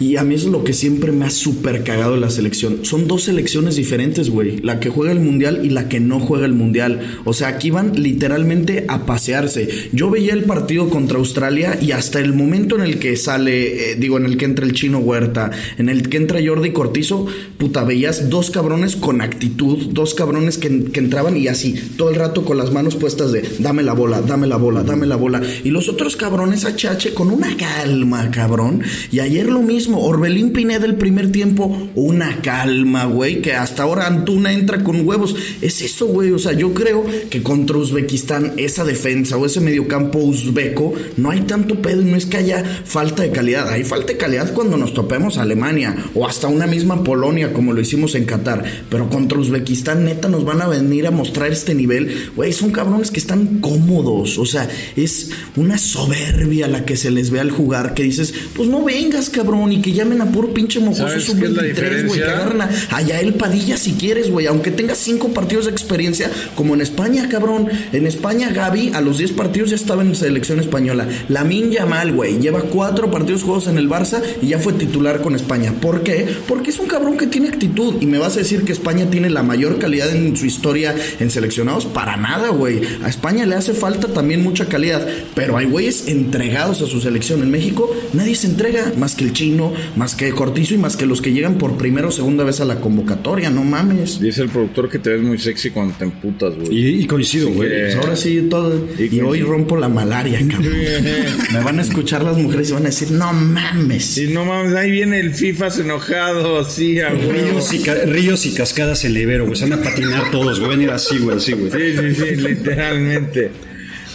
y 0.00 0.16
a 0.16 0.24
mí 0.24 0.34
es 0.34 0.44
lo 0.44 0.64
que 0.64 0.72
siempre 0.72 1.12
me 1.12 1.26
ha 1.26 1.30
súper 1.30 1.84
cagado 1.84 2.16
la 2.16 2.30
selección. 2.30 2.86
Son 2.86 3.06
dos 3.06 3.24
selecciones 3.24 3.76
diferentes, 3.76 4.30
güey. 4.30 4.56
La 4.62 4.80
que 4.80 4.88
juega 4.88 5.12
el 5.12 5.20
mundial 5.20 5.60
y 5.62 5.68
la 5.68 5.90
que 5.90 6.00
no 6.00 6.18
juega 6.18 6.46
el 6.46 6.54
mundial. 6.54 7.20
O 7.26 7.34
sea, 7.34 7.48
aquí 7.48 7.70
van 7.70 7.92
literalmente 8.02 8.86
a 8.88 9.04
pasearse. 9.04 9.68
Yo 9.92 10.08
veía 10.08 10.32
el 10.32 10.44
partido 10.44 10.88
contra 10.88 11.18
Australia 11.18 11.78
y 11.80 11.92
hasta 11.92 12.18
el 12.18 12.32
momento 12.32 12.76
en 12.76 12.80
el 12.80 12.98
que 12.98 13.14
sale, 13.16 13.92
eh, 13.92 13.96
digo, 13.96 14.16
en 14.16 14.24
el 14.24 14.38
que 14.38 14.46
entra 14.46 14.64
el 14.64 14.72
chino 14.72 15.00
Huerta, 15.00 15.50
en 15.76 15.90
el 15.90 16.08
que 16.08 16.16
entra 16.16 16.40
Jordi 16.42 16.72
Cortizo, 16.72 17.26
puta, 17.58 17.84
veías 17.84 18.30
dos 18.30 18.50
cabrones 18.50 18.96
con 18.96 19.20
actitud, 19.20 19.88
dos 19.90 20.14
cabrones 20.14 20.56
que, 20.56 20.84
que 20.84 21.00
entraban 21.00 21.36
y 21.36 21.48
así, 21.48 21.74
todo 21.98 22.08
el 22.08 22.16
rato 22.16 22.46
con 22.46 22.56
las 22.56 22.72
manos 22.72 22.96
puestas 22.96 23.32
de 23.32 23.42
dame 23.58 23.82
la 23.82 23.92
bola, 23.92 24.22
dame 24.22 24.46
la 24.46 24.56
bola, 24.56 24.82
dame 24.82 25.06
la 25.06 25.16
bola. 25.16 25.42
Y 25.62 25.68
los 25.68 25.90
otros 25.90 26.16
cabrones 26.16 26.64
HH 26.64 27.12
con 27.12 27.30
una 27.30 27.54
calma, 27.58 28.30
cabrón. 28.30 28.82
Y 29.12 29.20
ayer 29.20 29.50
lo 29.50 29.60
mismo 29.60 29.89
Orbelín 29.98 30.52
Pineda 30.52 30.86
el 30.86 30.96
primer 30.96 31.32
tiempo, 31.32 31.88
una 31.94 32.40
calma, 32.42 33.04
güey, 33.04 33.42
que 33.42 33.54
hasta 33.54 33.82
ahora 33.82 34.06
Antuna 34.06 34.52
entra 34.52 34.82
con 34.84 35.06
huevos. 35.06 35.34
Es 35.60 35.82
eso, 35.82 36.06
güey. 36.06 36.32
O 36.32 36.38
sea, 36.38 36.52
yo 36.52 36.72
creo 36.74 37.04
que 37.30 37.42
contra 37.42 37.76
Uzbekistán, 37.76 38.54
esa 38.56 38.84
defensa 38.84 39.36
o 39.36 39.46
ese 39.46 39.60
mediocampo 39.60 40.18
uzbeco, 40.18 40.94
no 41.16 41.30
hay 41.30 41.40
tanto 41.42 41.80
pedo 41.82 42.02
y 42.02 42.06
no 42.06 42.16
es 42.16 42.26
que 42.26 42.38
haya 42.38 42.64
falta 42.84 43.22
de 43.22 43.30
calidad. 43.30 43.68
Hay 43.68 43.84
falta 43.84 44.12
de 44.12 44.18
calidad 44.18 44.52
cuando 44.52 44.76
nos 44.76 44.94
topemos 44.94 45.38
a 45.38 45.42
Alemania 45.42 45.96
o 46.14 46.26
hasta 46.26 46.48
una 46.48 46.66
misma 46.66 47.04
Polonia, 47.04 47.52
como 47.52 47.72
lo 47.72 47.80
hicimos 47.80 48.14
en 48.14 48.24
Qatar. 48.24 48.64
Pero 48.88 49.08
contra 49.08 49.38
Uzbekistán, 49.38 50.04
neta, 50.04 50.28
nos 50.28 50.44
van 50.44 50.62
a 50.62 50.68
venir 50.68 51.06
a 51.06 51.10
mostrar 51.10 51.50
este 51.50 51.74
nivel. 51.74 52.30
Güey, 52.36 52.52
son 52.52 52.70
cabrones 52.70 53.10
que 53.10 53.20
están 53.20 53.60
cómodos. 53.60 54.38
O 54.38 54.46
sea, 54.46 54.68
es 54.96 55.30
una 55.56 55.78
soberbia 55.78 56.68
la 56.68 56.84
que 56.84 56.96
se 56.96 57.10
les 57.10 57.30
ve 57.30 57.40
al 57.40 57.50
jugar 57.50 57.94
que 57.94 58.02
dices, 58.02 58.34
pues 58.54 58.68
no 58.68 58.84
vengas, 58.84 59.30
cabrón, 59.30 59.72
y 59.72 59.79
que 59.80 59.92
llamen 59.92 60.20
a 60.20 60.26
puro 60.30 60.52
pinche 60.52 60.80
mojoso 60.80 61.18
sub-23, 61.20 62.06
güey. 62.06 62.20
Que 62.20 62.24
agarren 62.24 62.62
a, 62.62 63.20
el 63.20 63.34
Padilla 63.34 63.76
si 63.76 63.92
quieres, 63.94 64.30
güey. 64.30 64.46
Aunque 64.46 64.70
tenga 64.70 64.94
cinco 64.94 65.28
partidos 65.28 65.64
de 65.64 65.70
experiencia, 65.70 66.30
como 66.54 66.74
en 66.74 66.82
España, 66.82 67.28
cabrón. 67.28 67.68
En 67.92 68.06
España, 68.06 68.50
Gaby, 68.50 68.92
a 68.94 69.00
los 69.00 69.18
10 69.18 69.32
partidos 69.32 69.70
ya 69.70 69.76
estaba 69.76 70.02
en 70.02 70.14
selección 70.14 70.60
española. 70.60 71.08
La 71.28 71.40
Lamin 71.40 71.70
mal, 71.88 72.12
güey. 72.12 72.38
Lleva 72.38 72.60
cuatro 72.62 73.10
partidos 73.10 73.42
juegos 73.42 73.66
en 73.68 73.78
el 73.78 73.88
Barça 73.88 74.22
y 74.42 74.48
ya 74.48 74.58
fue 74.58 74.74
titular 74.74 75.22
con 75.22 75.34
España. 75.34 75.72
¿Por 75.80 76.02
qué? 76.02 76.28
Porque 76.46 76.70
es 76.70 76.78
un 76.78 76.86
cabrón 76.86 77.16
que 77.16 77.26
tiene 77.26 77.48
actitud. 77.48 77.94
Y 78.00 78.06
me 78.06 78.18
vas 78.18 78.34
a 78.34 78.40
decir 78.40 78.50
decir 78.50 78.64
que 78.64 78.72
España 78.72 79.08
tiene 79.08 79.30
la 79.30 79.44
mayor 79.44 79.78
calidad 79.78 80.10
en 80.10 80.36
su 80.36 80.44
historia 80.44 80.92
en 81.20 81.30
seleccionados? 81.30 81.86
Para 81.86 82.16
nada, 82.16 82.48
güey. 82.48 82.80
A 83.04 83.08
España 83.08 83.46
le 83.46 83.54
hace 83.54 83.74
falta 83.74 84.08
también 84.08 84.42
mucha 84.42 84.66
calidad, 84.66 85.06
pero 85.36 85.56
hay 85.56 85.66
güeyes 85.66 86.08
entregados 86.08 86.82
a 86.82 86.86
su 86.86 87.00
selección. 87.00 87.42
En 87.42 87.50
México 87.52 87.94
nadie 88.12 88.34
se 88.34 88.48
entrega 88.48 88.92
más 88.96 89.14
que 89.14 89.22
el 89.22 89.32
chino, 89.32 89.59
más 89.96 90.14
que 90.14 90.30
Cortizo 90.30 90.74
y 90.74 90.78
más 90.78 90.96
que 90.96 91.06
los 91.06 91.20
que 91.22 91.32
llegan 91.32 91.58
por 91.58 91.76
primera 91.76 92.08
o 92.08 92.10
segunda 92.10 92.44
vez 92.44 92.60
a 92.60 92.64
la 92.64 92.76
convocatoria, 92.76 93.50
no 93.50 93.64
mames. 93.64 94.20
Dice 94.20 94.42
el 94.42 94.48
productor 94.48 94.88
que 94.88 94.98
te 94.98 95.10
ves 95.10 95.22
muy 95.22 95.38
sexy 95.38 95.70
cuando 95.70 95.94
te 95.98 96.04
emputas, 96.04 96.54
güey. 96.54 96.68
Y, 96.76 97.02
y 97.02 97.06
coincido, 97.06 97.48
güey. 97.50 97.68
Pues 97.68 97.94
ahora 97.96 98.16
sí, 98.16 98.46
todo. 98.48 98.86
Y 98.98 99.16
Y, 99.16 99.20
hoy 99.20 99.42
rompo 99.42 99.76
la 99.76 99.88
malaria, 99.88 100.38
cabrón. 100.48 100.72
Me 101.52 101.60
van 101.64 101.78
a 101.78 101.82
escuchar 101.82 102.22
las 102.22 102.36
mujeres 102.36 102.70
y 102.70 102.72
van 102.72 102.82
a 102.82 102.86
decir, 102.86 103.10
no 103.10 103.32
mames. 103.32 104.04
Sí, 104.04 104.28
no 104.32 104.44
mames, 104.44 104.74
ahí 104.74 104.90
viene 104.90 105.20
el 105.20 105.34
FIFAs 105.34 105.78
enojado, 105.80 106.64
sí, 106.64 107.00
a. 107.00 107.10
Ríos 107.10 107.72
y, 107.72 107.78
ca- 107.80 108.04
ríos 108.06 108.46
y 108.46 108.54
cascadas 108.54 109.04
en 109.04 109.12
el 109.12 109.22
Ibero, 109.22 109.44
güey. 109.46 109.56
Se 109.56 109.68
van 109.68 109.78
a 109.80 109.82
patinar 109.82 110.30
todos, 110.30 110.58
güey. 110.60 110.70
Van 110.70 110.80
a 110.80 110.82
ir 110.84 110.90
así, 110.90 111.18
güey, 111.18 111.36
así, 111.36 111.52
güey. 111.52 111.70
Sí, 111.70 111.98
sí, 111.98 112.14
sí, 112.14 112.36
literalmente. 112.36 113.50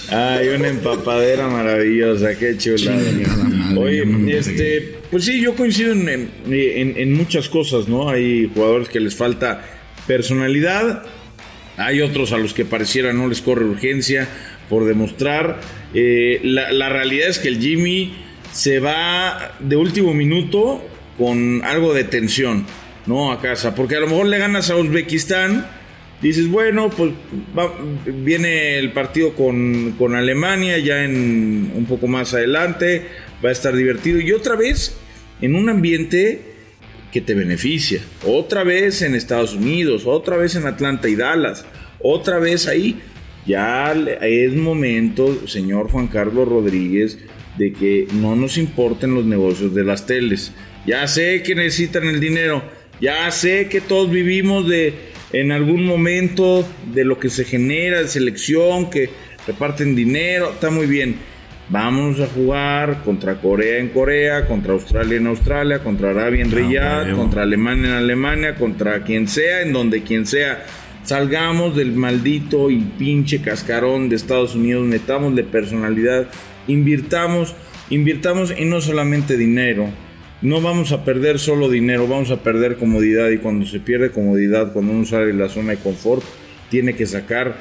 Ay, 0.10 0.50
una 0.50 0.68
empapadera 0.68 1.48
maravillosa, 1.48 2.36
qué 2.38 2.56
chula. 2.58 2.96
Oye, 3.82 4.04
este, 4.38 4.96
pues 5.12 5.26
sí, 5.26 5.42
yo 5.42 5.56
coincido 5.56 5.92
en, 5.94 6.08
en- 6.10 6.94
en- 6.98 7.14
muchas 7.14 7.50
cosas, 7.50 7.88
¿no? 7.88 8.10
Hay 8.10 8.50
jugadores 8.54 8.90
que 8.90 9.00
les 9.00 9.16
falta 9.16 9.64
personalidad, 10.08 11.04
hay 11.78 12.02
otros 12.02 12.32
a 12.32 12.38
los 12.38 12.54
que 12.54 12.64
pareciera 12.66 13.12
no 13.14 13.28
les 13.28 13.42
corre 13.42 13.66
urgencia 13.66 14.28
por 14.70 14.86
demostrar. 14.86 15.60
Eh, 15.94 16.40
la, 16.44 16.72
la 16.72 16.90
realidad 16.90 17.30
es 17.30 17.40
que 17.40 17.50
el 17.50 17.60
Jimmy 17.60 18.14
se 18.54 18.80
va 18.80 19.56
de 19.60 19.76
último 19.76 20.14
minuto 20.14 20.82
con 21.18 21.62
algo 21.64 21.94
de 21.94 22.04
tensión, 22.06 22.66
¿no? 23.06 23.32
A 23.32 23.42
casa, 23.42 23.76
porque 23.76 23.96
a 23.96 24.00
lo 24.00 24.08
mejor 24.08 24.28
le 24.28 24.38
ganas 24.38 24.70
a 24.70 24.78
Uzbekistán, 24.78 25.66
dices, 26.22 26.48
bueno, 26.50 26.90
pues 26.90 27.12
va- 27.58 27.74
viene 28.06 28.80
el 28.80 28.92
partido 28.92 29.34
con, 29.34 29.92
con 29.98 30.16
Alemania 30.16 30.78
ya 30.80 31.04
en 31.04 31.72
un 31.76 31.86
poco 31.86 32.08
más 32.08 32.34
adelante, 32.34 33.04
va 33.44 33.50
a 33.50 33.52
estar 33.52 33.76
divertido 33.76 34.20
y 34.20 34.32
otra 34.32 34.56
vez 34.56 34.98
en 35.42 35.56
un 35.56 35.70
ambiente 35.70 36.42
que 37.12 37.22
te 37.22 37.34
beneficia. 37.34 38.02
Otra 38.26 38.64
vez 38.64 39.02
en 39.02 39.16
Estados 39.16 39.54
Unidos, 39.54 40.04
otra 40.06 40.38
vez 40.38 40.56
en 40.56 40.66
Atlanta 40.66 41.08
y 41.08 41.16
Dallas, 41.16 41.66
otra 42.00 42.40
vez 42.40 42.68
ahí. 42.68 43.00
Ya 43.46 43.94
es 44.22 44.54
momento, 44.54 45.48
señor 45.48 45.90
Juan 45.90 46.08
Carlos 46.08 46.48
Rodríguez, 46.48 47.20
de 47.58 47.72
que 47.74 48.08
no 48.12 48.36
nos 48.36 48.58
importen 48.58 49.14
los 49.14 49.26
negocios 49.26 49.74
de 49.76 49.84
las 49.84 50.06
teles. 50.06 50.52
Ya 50.86 51.08
sé 51.08 51.42
que 51.44 51.56
necesitan 51.56 52.06
el 52.06 52.20
dinero, 52.20 52.64
ya 53.00 53.30
sé 53.32 53.70
que 53.70 53.82
todos 53.82 54.10
vivimos 54.12 54.68
de 54.68 54.94
en 55.32 55.52
algún 55.52 55.86
momento 55.86 56.68
de 56.94 57.04
lo 57.04 57.20
que 57.20 57.30
se 57.30 57.46
genera 57.46 58.02
de 58.02 58.08
selección, 58.08 58.90
que 58.90 59.10
reparten 59.48 59.96
dinero, 59.96 60.52
está 60.54 60.70
muy 60.70 60.86
bien. 60.86 61.16
Vamos 61.68 62.20
a 62.20 62.28
jugar 62.28 63.02
contra 63.04 63.42
Corea 63.42 63.80
en 63.80 63.90
Corea, 63.90 64.46
contra 64.46 64.74
Australia 64.74 65.18
en 65.18 65.26
Australia, 65.26 65.80
contra 65.80 66.12
Arabia 66.12 66.44
en 66.44 66.52
Riyadh, 66.52 67.08
huevo. 67.08 67.18
contra 67.18 67.42
Alemania 67.42 67.88
en 67.88 67.94
Alemania, 67.94 68.56
contra 68.56 69.04
quien 69.04 69.28
sea, 69.28 69.62
en 69.62 69.74
donde 69.74 70.04
quien 70.04 70.28
sea. 70.28 70.64
Salgamos 71.04 71.76
del 71.76 71.94
maldito 71.94 72.70
y 72.70 72.80
pinche 72.80 73.42
cascarón 73.42 74.10
de 74.10 74.16
Estados 74.16 74.54
Unidos, 74.54 74.86
metámosle 74.86 75.44
personalidad, 75.44 76.28
invirtamos, 76.68 77.56
invirtamos 77.90 78.54
y 78.56 78.66
no 78.66 78.80
solamente 78.80 79.36
dinero. 79.36 79.90
No 80.44 80.62
vamos 80.62 80.92
a 80.92 81.04
perder 81.04 81.40
solo 81.40 81.70
dinero, 81.70 82.08
vamos 82.08 82.30
a 82.30 82.44
perder 82.44 82.78
comodidad 82.78 83.30
y 83.30 83.40
cuando 83.40 83.66
se 83.66 83.80
pierde 83.80 84.12
comodidad, 84.12 84.72
cuando 84.72 84.92
uno 84.94 85.06
sale 85.06 85.28
de 85.28 85.34
la 85.34 85.50
zona 85.50 85.72
de 85.72 85.78
confort, 85.78 86.24
tiene 86.70 86.96
que 86.96 87.08
sacar 87.08 87.56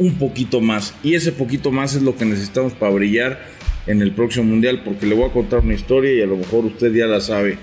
un 0.00 0.14
poquito 0.14 0.60
más. 0.60 0.94
Y 1.04 1.14
ese 1.14 1.30
poquito 1.30 1.70
más 1.70 1.94
es 1.94 2.02
lo 2.02 2.16
que 2.16 2.24
necesitamos 2.24 2.72
para 2.72 2.92
brillar 2.92 3.38
en 3.86 4.02
el 4.02 4.12
próximo 4.12 4.46
mundial. 4.46 4.82
Porque 4.84 5.06
le 5.06 5.14
voy 5.14 5.28
a 5.28 5.32
contar 5.32 5.60
una 5.60 5.74
historia 5.74 6.12
y 6.12 6.22
a 6.22 6.26
lo 6.26 6.36
mejor 6.36 6.64
usted 6.64 6.92
ya 6.92 7.06
la 7.06 7.20
sabe. 7.20 7.58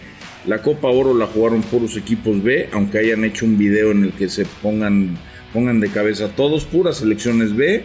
La 0.46 0.62
Copa 0.62 0.88
Oro 0.88 1.14
la 1.14 1.26
jugaron 1.26 1.62
puros 1.62 1.98
equipos 1.98 2.42
B, 2.42 2.70
aunque 2.72 3.00
hayan 3.00 3.26
hecho 3.26 3.46
un 3.46 3.58
video 3.58 3.92
en 3.92 4.04
el 4.04 4.14
que 4.14 4.30
se 4.30 4.46
pongan, 4.46 5.18
pongan 5.52 5.82
de 5.82 5.90
cabeza 5.90 6.30
todos, 6.30 6.64
puras 6.64 6.98
selecciones 6.98 7.54
B. 7.54 7.84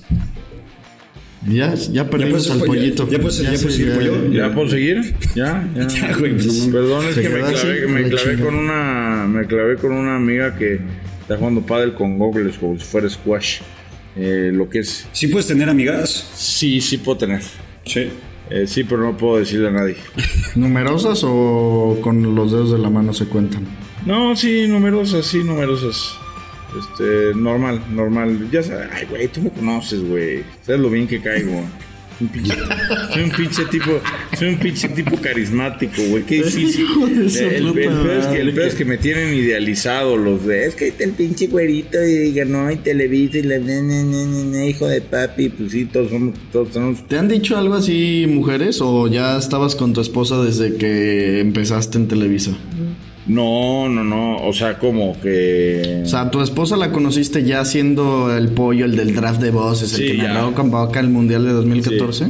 Ya, 1.49 1.75
ya 1.75 2.09
perdimos 2.09 2.51
al 2.51 2.61
pollito. 2.61 3.09
ya 3.11 3.19
puedes- 3.19 3.39
ya 3.39 3.57
se- 3.57 3.65
puedes 3.65 3.81
ir, 3.81 3.93
pollo. 3.95 4.31
¿Ya 4.31 4.53
puedo 4.55 4.69
seguir? 4.69 5.15
Ya, 5.35 5.67
ya. 5.75 5.87
Ya, 5.89 6.17
güey, 6.17 6.35
pues. 6.35 6.69
Perdón, 6.71 7.07
es 7.07 7.15
que 7.17 7.29
me 7.31 7.41
clavé, 7.41 7.87
me 7.89 8.01
la 8.03 8.09
clavé 8.11 8.39
con 8.39 8.55
una 8.55 9.27
me 9.27 9.47
clavé 9.47 9.77
con 9.77 9.93
una 9.93 10.17
amiga 10.17 10.55
que 10.57 10.79
está 11.33 11.39
jugando 11.39 11.63
pádel 11.63 11.95
con 11.95 12.19
goggles 12.19 12.59
como 12.59 12.79
si 12.79 12.85
fuera 12.85 13.09
squash. 13.09 13.61
Eh, 14.15 14.51
lo 14.53 14.69
que 14.69 14.81
es 14.81 15.09
¿Sí 15.13 15.29
puedes 15.29 15.47
tener 15.47 15.71
amigas? 15.71 16.31
sí, 16.35 16.81
sí 16.83 16.99
puedo 16.99 17.17
tener. 17.19 17.41
Sí. 17.87 18.11
Eh, 18.51 18.67
sí, 18.67 18.85
pero 18.85 19.03
no 19.03 19.17
puedo 19.17 19.39
decirle 19.39 19.69
a 19.69 19.71
nadie. 19.71 19.97
¿Numerosas 20.55 21.23
o 21.25 21.99
con 22.03 22.35
los 22.35 22.53
dedos 22.53 22.73
de 22.73 22.79
la 22.79 22.91
mano 22.91 23.15
se 23.15 23.25
cuentan? 23.25 23.67
No, 24.05 24.37
sí, 24.37 24.67
numerosas, 24.69 25.25
sí, 25.25 25.39
numerosas. 25.39 26.15
Este, 26.79 27.35
normal, 27.35 27.81
normal. 27.91 28.51
Ya 28.51 28.63
sabes, 28.63 28.89
ay, 28.93 29.07
güey, 29.09 29.29
tú 29.29 29.41
me 29.41 29.51
conoces, 29.51 30.07
güey. 30.07 30.43
Sabes 30.63 30.81
lo 30.83 30.91
bien 30.91 31.07
que 31.09 31.23
caigo. 31.23 31.63
Un 32.23 32.29
pinche- 32.29 32.55
soy 33.13 33.23
un 33.25 33.31
pinche 33.31 33.65
tipo, 33.65 33.91
soy 34.39 34.49
un 34.51 34.59
pinche 34.59 34.89
tipo 34.91 35.17
carismático, 35.17 36.01
güey. 36.09 36.23
Qué 36.23 36.37
difícil. 36.45 36.87
El, 37.09 37.37
el 37.37 37.63
puta 37.65 37.75
peor 38.03 38.11
es 38.21 38.27
que, 38.27 38.41
el 38.41 38.53
peor 38.55 38.67
es 38.69 38.75
que 38.77 38.85
me 38.85 38.97
tienen 38.99 39.35
idealizado 39.35 40.17
los 40.17 40.47
de. 40.47 40.67
Es 40.67 40.75
que 40.77 40.93
el 41.01 41.11
pinche 41.11 41.49
güerito 41.49 41.99
y 42.05 42.33
ganó 42.33 42.71
y 42.71 42.77
Televisa 42.77 43.39
y 43.39 43.43
la 43.43 43.59
ne, 43.59 43.83
ne, 43.83 44.05
ne, 44.05 44.25
ne, 44.27 44.45
ne, 44.45 44.69
hijo 44.69 44.87
de 44.87 45.01
papi. 45.01 45.49
Pues 45.49 45.73
sí, 45.73 45.85
todos 45.87 46.11
somos, 46.11 46.35
todos 46.53 46.69
somos 46.73 47.07
¿Te 47.09 47.19
han 47.19 47.29
dicho 47.29 47.57
algo 47.57 47.75
así, 47.75 48.27
mujeres? 48.29 48.81
¿O 48.81 49.09
ya 49.09 49.37
estabas 49.39 49.75
con 49.75 49.93
tu 49.93 50.01
esposa 50.01 50.43
desde 50.45 50.77
que 50.77 51.41
empezaste 51.41 51.99
en 51.99 52.07
Televisa? 52.09 52.53
No, 53.27 53.89
no, 53.89 54.03
no. 54.03 54.37
O 54.47 54.53
sea, 54.53 54.79
como 54.79 55.19
que. 55.21 56.03
O 56.05 56.09
sea, 56.09 56.31
tu 56.31 56.41
esposa 56.41 56.77
la 56.77 56.91
conociste 56.91 57.45
ya 57.45 57.65
siendo 57.65 58.37
el 58.37 58.49
pollo, 58.49 58.85
el 58.85 58.97
del 58.97 59.15
draft 59.15 59.41
de 59.41 59.51
voces, 59.51 59.93
el 59.95 59.99
Sí, 60.01 60.07
que 60.13 60.17
ya. 60.17 60.33
narró 60.33 60.55
con 60.55 60.71
Boca 60.71 60.99
el 61.01 61.09
Mundial 61.09 61.45
de 61.45 61.53
2014. 61.53 62.27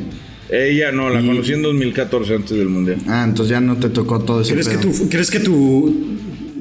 Ella 0.50 0.92
no, 0.92 1.08
la 1.08 1.20
conocí 1.22 1.52
en 1.54 1.62
2014 1.62 2.34
antes 2.34 2.58
del 2.58 2.68
mundial. 2.68 2.98
Ah, 3.08 3.24
entonces 3.26 3.50
ya 3.52 3.60
no 3.60 3.76
te 3.76 3.88
tocó 3.88 4.20
todo 4.20 4.42
ese 4.42 4.52
¿Crees 4.52 4.68
que, 4.68 4.76
tu, 4.76 5.08
¿Crees 5.08 5.30
que 5.30 5.40
tu, 5.40 5.96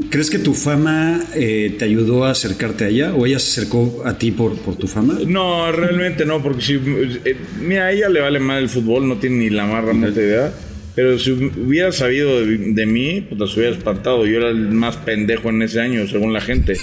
¿Crees 0.10 0.30
que 0.30 0.40
tu 0.40 0.54
fama 0.54 1.20
eh, 1.36 1.76
te 1.78 1.84
ayudó 1.84 2.24
a 2.24 2.32
acercarte 2.32 2.86
a 2.86 2.88
ella 2.88 3.14
o 3.14 3.26
ella 3.26 3.38
se 3.40 3.60
acercó 3.60 4.02
a 4.06 4.18
ti 4.18 4.32
por, 4.32 4.56
por 4.56 4.76
tu 4.78 4.88
fama? 4.88 5.18
No, 5.28 5.70
realmente 5.74 6.26
no, 6.26 6.42
porque 6.42 6.62
si. 6.62 6.74
eh, 6.76 7.36
mira, 7.62 7.88
a 7.88 7.92
ella 7.92 8.08
le 8.08 8.22
vale 8.22 8.40
mal 8.40 8.64
el 8.64 8.70
fútbol, 8.70 9.10
no 9.10 9.18
tiene 9.18 9.36
ni 9.40 9.50
la 9.50 9.66
más 9.66 9.84
remota 9.84 10.22
idea. 10.22 10.54
Pero 10.96 11.18
si 11.20 11.32
hubiera 11.32 11.92
sabido 11.92 12.46
de, 12.46 12.58
de 12.58 12.86
mí, 12.86 13.22
pues 13.30 13.52
se 13.52 13.60
hubiera 13.60 13.76
espantado. 13.76 14.26
Yo 14.26 14.38
era 14.40 14.50
el 14.50 14.72
más 14.72 14.98
pendejo 14.98 15.50
en 15.50 15.62
ese 15.62 15.80
año, 15.80 16.06
según 16.08 16.34
la 16.34 16.42
gente. 16.42 16.76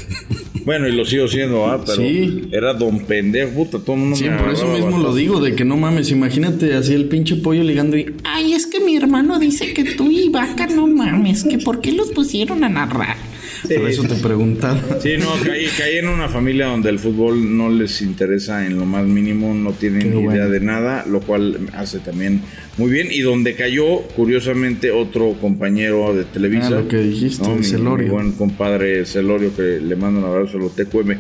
Bueno, 0.64 0.86
y 0.88 0.92
lo 0.92 1.04
sigo 1.04 1.28
siendo, 1.28 1.66
¿ah? 1.66 1.82
Pero 1.84 2.02
Sí. 2.02 2.48
era 2.52 2.74
don 2.74 3.00
pendejo, 3.06 3.52
puta, 3.64 3.78
todo 3.78 3.94
el 3.94 4.00
mundo 4.00 4.16
Sí, 4.16 4.24
me 4.28 4.36
por 4.36 4.50
eso 4.50 4.66
mismo 4.66 4.98
lo 4.98 5.14
digo, 5.14 5.40
de 5.40 5.54
que 5.54 5.64
no 5.64 5.76
mames, 5.76 6.10
imagínate 6.10 6.74
así 6.74 6.92
el 6.94 7.06
pinche 7.06 7.36
pollo 7.36 7.62
ligando 7.62 7.96
y... 7.96 8.14
Ay, 8.24 8.52
es 8.52 8.66
que 8.66 8.80
mi 8.80 8.96
hermano 8.96 9.38
dice 9.38 9.72
que 9.72 9.84
tú 9.94 10.10
y 10.10 10.28
Vaca 10.28 10.66
no 10.66 10.86
mames, 10.86 11.44
que 11.44 11.58
por 11.58 11.80
qué 11.80 11.92
los 11.92 12.10
pusieron 12.10 12.64
a 12.64 12.68
narrar. 12.68 13.16
Por 13.62 13.88
eso 13.88 14.02
te 14.04 14.14
preguntaba. 14.16 14.80
Sí, 15.00 15.16
no, 15.18 15.32
caí, 15.44 15.66
caí 15.76 15.96
en 15.98 16.08
una 16.08 16.28
familia 16.28 16.66
donde 16.66 16.90
el 16.90 16.98
fútbol 16.98 17.56
no 17.56 17.70
les 17.70 18.00
interesa 18.02 18.66
en 18.66 18.76
lo 18.78 18.84
más 18.84 19.04
mínimo, 19.06 19.54
no 19.54 19.72
tienen 19.72 20.02
Qué 20.02 20.08
ni 20.08 20.20
idea 20.20 20.24
bueno. 20.46 20.50
de 20.50 20.60
nada, 20.60 21.04
lo 21.06 21.20
cual 21.20 21.58
hace 21.74 21.98
también 21.98 22.40
muy 22.76 22.90
bien. 22.90 23.08
Y 23.10 23.20
donde 23.20 23.54
cayó, 23.54 24.02
curiosamente, 24.16 24.90
otro 24.90 25.34
compañero 25.40 26.14
de 26.14 26.24
Televisa. 26.24 26.68
Ah, 26.68 26.70
lo 26.82 26.88
que 26.88 26.98
dijiste, 26.98 27.48
Mi- 27.48 27.64
Celorio. 27.64 28.06
Mi 28.06 28.12
buen 28.12 28.32
compadre 28.32 29.04
Celorio, 29.06 29.54
que 29.56 29.80
le 29.80 29.96
mando 29.96 30.20
un 30.20 30.26
abrazo, 30.26 30.58
lo 30.58 30.68
TQM. 30.70 31.16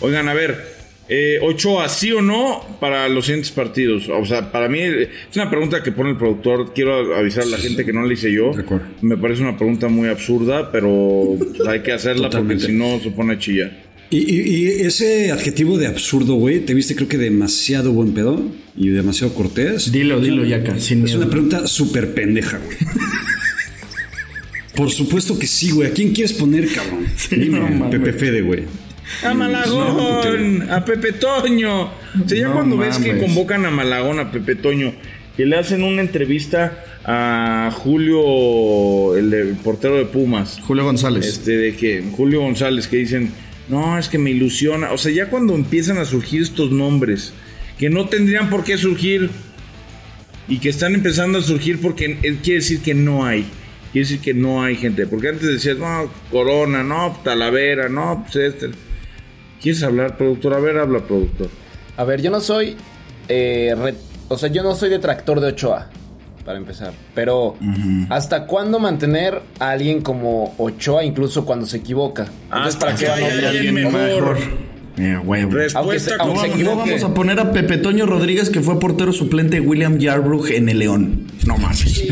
Oigan, 0.00 0.28
a 0.28 0.34
ver, 0.34 0.73
eh, 1.08 1.38
Ochoa, 1.42 1.88
¿sí 1.88 2.12
o 2.12 2.22
no 2.22 2.62
para 2.80 3.08
los 3.08 3.26
siguientes 3.26 3.50
partidos? 3.52 4.08
O 4.08 4.24
sea, 4.24 4.50
para 4.50 4.68
mí 4.68 4.80
es 4.80 5.08
una 5.36 5.50
pregunta 5.50 5.82
que 5.82 5.92
pone 5.92 6.10
el 6.10 6.16
productor. 6.16 6.72
Quiero 6.74 7.14
avisar 7.16 7.42
a 7.44 7.46
la 7.46 7.58
gente 7.58 7.84
que 7.84 7.92
no 7.92 8.04
la 8.06 8.12
hice 8.12 8.32
yo. 8.32 8.52
De 8.54 8.62
acuerdo. 8.62 8.86
Me 9.02 9.16
parece 9.16 9.42
una 9.42 9.56
pregunta 9.56 9.88
muy 9.88 10.08
absurda, 10.08 10.72
pero 10.72 11.36
pues, 11.38 11.68
hay 11.68 11.80
que 11.82 11.92
hacerla 11.92 12.28
Totalmente. 12.30 12.66
porque 12.66 12.72
si 12.72 12.78
no 12.78 13.00
se 13.00 13.10
pone 13.10 13.34
a 13.34 13.38
chillar. 13.38 13.84
Y, 14.10 14.18
y- 14.18 14.56
y 14.56 14.66
ese 14.82 15.32
adjetivo 15.32 15.76
de 15.78 15.86
absurdo, 15.88 16.34
güey, 16.34 16.60
te 16.60 16.72
viste 16.74 16.94
creo 16.94 17.08
que 17.08 17.18
demasiado 17.18 17.92
buen 17.92 18.12
pedo 18.14 18.40
y 18.76 18.88
demasiado 18.88 19.34
cortés. 19.34 19.90
Dilo, 19.90 20.20
dilo, 20.20 20.44
Yaka, 20.44 20.78
sin 20.78 20.98
Es 21.00 21.04
miedo. 21.04 21.18
una 21.20 21.30
pregunta 21.30 21.66
súper 21.66 22.14
pendeja, 22.14 22.58
güey. 22.58 22.76
Por 24.76 24.90
supuesto 24.90 25.38
que 25.38 25.46
sí, 25.46 25.70
güey. 25.70 25.88
¿A 25.88 25.92
quién 25.92 26.12
quieres 26.12 26.32
poner, 26.32 26.66
cabrón? 26.68 27.06
Dime, 27.30 27.60
no 27.60 27.68
mames. 27.68 27.90
Pepe 27.98 28.12
Fede, 28.12 28.42
güey. 28.42 28.64
A 29.24 29.34
Malagón, 29.34 30.70
a 30.70 30.84
Pepe 30.84 31.12
Toño. 31.12 31.82
O 31.84 31.92
sea, 32.28 32.38
ya 32.38 32.48
No 32.48 32.54
cuando 32.54 32.76
ves 32.76 32.98
que 32.98 33.18
convocan 33.18 33.64
a 33.66 33.70
Malagón, 33.70 34.18
a 34.20 34.30
Pepe 34.30 34.54
Toño, 34.56 34.92
que 35.36 35.46
le 35.46 35.56
hacen 35.56 35.82
una 35.82 36.00
entrevista 36.00 36.84
a 37.04 37.70
Julio, 37.74 39.16
el, 39.16 39.30
de- 39.30 39.40
el 39.42 39.56
portero 39.56 39.96
de 39.96 40.04
Pumas. 40.06 40.58
Julio 40.62 40.84
González. 40.84 41.26
Este, 41.26 41.56
de 41.56 41.76
que 41.76 42.02
Julio 42.16 42.40
González, 42.40 42.88
que 42.88 42.96
dicen, 42.96 43.30
no, 43.68 43.98
es 43.98 44.08
que 44.08 44.18
me 44.18 44.30
ilusiona. 44.30 44.92
O 44.92 44.98
sea, 44.98 45.12
ya 45.12 45.26
cuando 45.28 45.54
empiezan 45.54 45.98
a 45.98 46.04
surgir 46.04 46.42
estos 46.42 46.70
nombres, 46.70 47.32
que 47.78 47.90
no 47.90 48.08
tendrían 48.08 48.48
por 48.50 48.64
qué 48.64 48.78
surgir, 48.78 49.30
y 50.48 50.58
que 50.58 50.68
están 50.68 50.94
empezando 50.94 51.38
a 51.38 51.42
surgir 51.42 51.80
porque 51.80 52.18
eh, 52.22 52.36
quiere 52.42 52.60
decir 52.60 52.80
que 52.80 52.94
no 52.94 53.24
hay. 53.24 53.46
Quiere 53.92 54.06
decir 54.08 54.20
que 54.20 54.34
no 54.34 54.62
hay 54.62 54.76
gente. 54.76 55.06
Porque 55.06 55.28
antes 55.28 55.46
decías, 55.48 55.78
no, 55.78 56.10
Corona, 56.30 56.82
no, 56.82 57.18
Talavera, 57.24 57.88
no, 57.88 58.24
pues 58.30 58.54
este. 58.54 58.70
¿Quieres 59.64 59.82
hablar, 59.82 60.16
productor? 60.18 60.52
A 60.54 60.60
ver, 60.60 60.76
habla, 60.78 60.98
productor. 61.00 61.48
A 61.96 62.04
ver, 62.04 62.20
yo 62.20 62.30
no 62.30 62.40
soy. 62.40 62.76
eh, 63.28 63.74
re- 63.80 63.94
o 64.28 64.36
sea, 64.36 64.50
yo 64.50 64.62
no 64.62 64.74
soy 64.74 64.90
detractor 64.90 65.40
de 65.40 65.48
Ochoa, 65.48 65.88
para 66.44 66.58
empezar. 66.58 66.92
Pero, 67.14 67.56
¿hasta 68.10 68.44
cuándo 68.46 68.78
mantener 68.78 69.40
a 69.58 69.70
alguien 69.70 70.02
como 70.02 70.54
Ochoa, 70.58 71.02
incluso 71.02 71.46
cuando 71.46 71.64
se 71.64 71.78
equivoca? 71.78 72.26
Entonces, 72.44 72.74
Hasta 72.74 72.86
¿para 72.86 72.96
qué 72.98 73.04
que 73.06 73.10
haya 73.10 73.48
alguien 73.48 73.74
mejor. 73.74 74.36
Eh, 74.96 75.16
huevo. 75.24 75.50
Respuesta 75.52 75.78
Aunque 75.80 75.98
se- 75.98 76.12
aunque 76.20 76.34
No, 76.34 76.40
se 76.42 76.48
no 76.48 76.54
equivoque. 76.54 76.90
vamos 76.90 77.02
a 77.04 77.14
poner 77.14 77.40
a 77.40 77.50
Pepe 77.50 77.78
Toño 77.78 78.04
Rodríguez, 78.06 78.50
que 78.50 78.60
fue 78.60 78.78
portero 78.78 79.12
suplente 79.14 79.60
de 79.60 79.66
William 79.66 79.98
Yarbrough 79.98 80.48
en 80.52 80.68
el 80.68 80.78
León. 80.80 81.26
No 81.46 81.56
mames. 81.58 82.04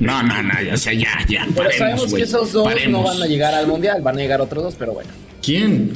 No, 0.00 0.22
no, 0.22 0.42
no, 0.42 0.52
ya, 0.62 0.74
o 0.74 0.76
sea, 0.76 0.92
ya, 0.92 1.08
ya. 1.28 1.42
Pero 1.46 1.54
paremos, 1.56 1.76
sabemos 1.78 2.10
güey, 2.10 2.22
que 2.22 2.28
esos 2.28 2.52
dos 2.52 2.68
no 2.90 3.02
van 3.02 3.22
a 3.22 3.26
llegar 3.26 3.54
al 3.54 3.66
mundial, 3.66 4.02
van 4.02 4.16
a 4.16 4.20
llegar 4.20 4.40
otros 4.42 4.62
dos, 4.62 4.74
pero 4.78 4.92
bueno. 4.92 5.10
¿Quién? 5.42 5.92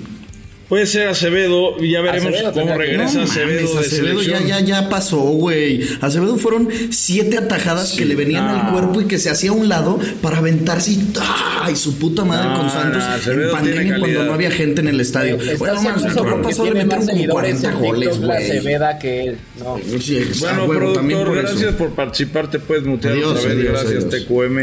Puede 0.73 0.87
ser 0.87 1.09
Acevedo, 1.09 1.77
y 1.85 1.91
ya 1.91 2.01
veremos 2.01 2.33
Acevedo 2.33 2.53
cómo 2.55 2.79
regresa 2.79 3.19
No 3.19 3.25
Acevedo 3.25 3.75
mames, 3.75 3.75
de 3.75 3.79
Acevedo 3.95 4.23
ya, 4.23 4.41
ya, 4.41 4.61
ya 4.61 4.89
pasó, 4.89 5.19
güey. 5.19 5.83
Acevedo 6.01 6.39
fueron 6.39 6.71
siete 6.89 7.37
atajadas 7.37 7.93
que 7.93 8.07
le 8.07 8.15
venían 8.15 8.47
al 8.47 8.73
cuerpo 8.73 9.03
y 9.03 9.05
que 9.05 9.19
se 9.19 9.29
hacía 9.29 9.51
a 9.51 9.53
un 9.53 9.69
lado 9.69 10.01
para 10.23 10.39
aventarse 10.39 10.93
y, 10.93 11.13
y 11.71 11.77
su 11.77 11.99
puta 11.99 12.25
madre 12.25 12.49
No, 12.49 12.57
con 12.57 12.71
Santos 12.71 13.03
en 13.27 13.51
pandemia 13.51 13.99
cuando 13.99 14.25
no 14.25 14.33
había 14.33 14.51
gente 14.51 14.81
en 14.81 14.89
el 14.89 14.99
estadio. 14.99 15.37
Bueno, 15.59 15.83
mames, 15.83 16.05
el 16.05 16.41
pasado 16.41 16.65
le 16.65 16.85
metieron 16.85 16.89
como 16.89 17.05
seguidores 17.05 17.61
40 17.61 17.69
en 17.69 17.79
goles, 17.79 18.19
güey. 18.19 18.31
Aceveda 18.31 18.99
que 18.99 19.25
él. 19.25 19.37
No. 19.59 19.79
Sí, 20.01 20.25
Bueno, 20.41 20.65
huevo, 20.65 20.93
también 20.95 21.21
productor, 21.21 21.27
por 21.27 21.51
eso. 21.51 21.55
gracias 21.59 21.75
por 21.75 21.91
participar. 21.91 22.51
Te 22.51 22.59
puedes 22.59 22.85
mutear 22.85 23.13
Adiós, 23.13 23.33
otra 23.33 23.43
vez. 23.43 23.59
adiós, 23.59 23.73
gracias, 23.73 24.05
adiós. 24.07 24.25
TQM. 24.25 24.59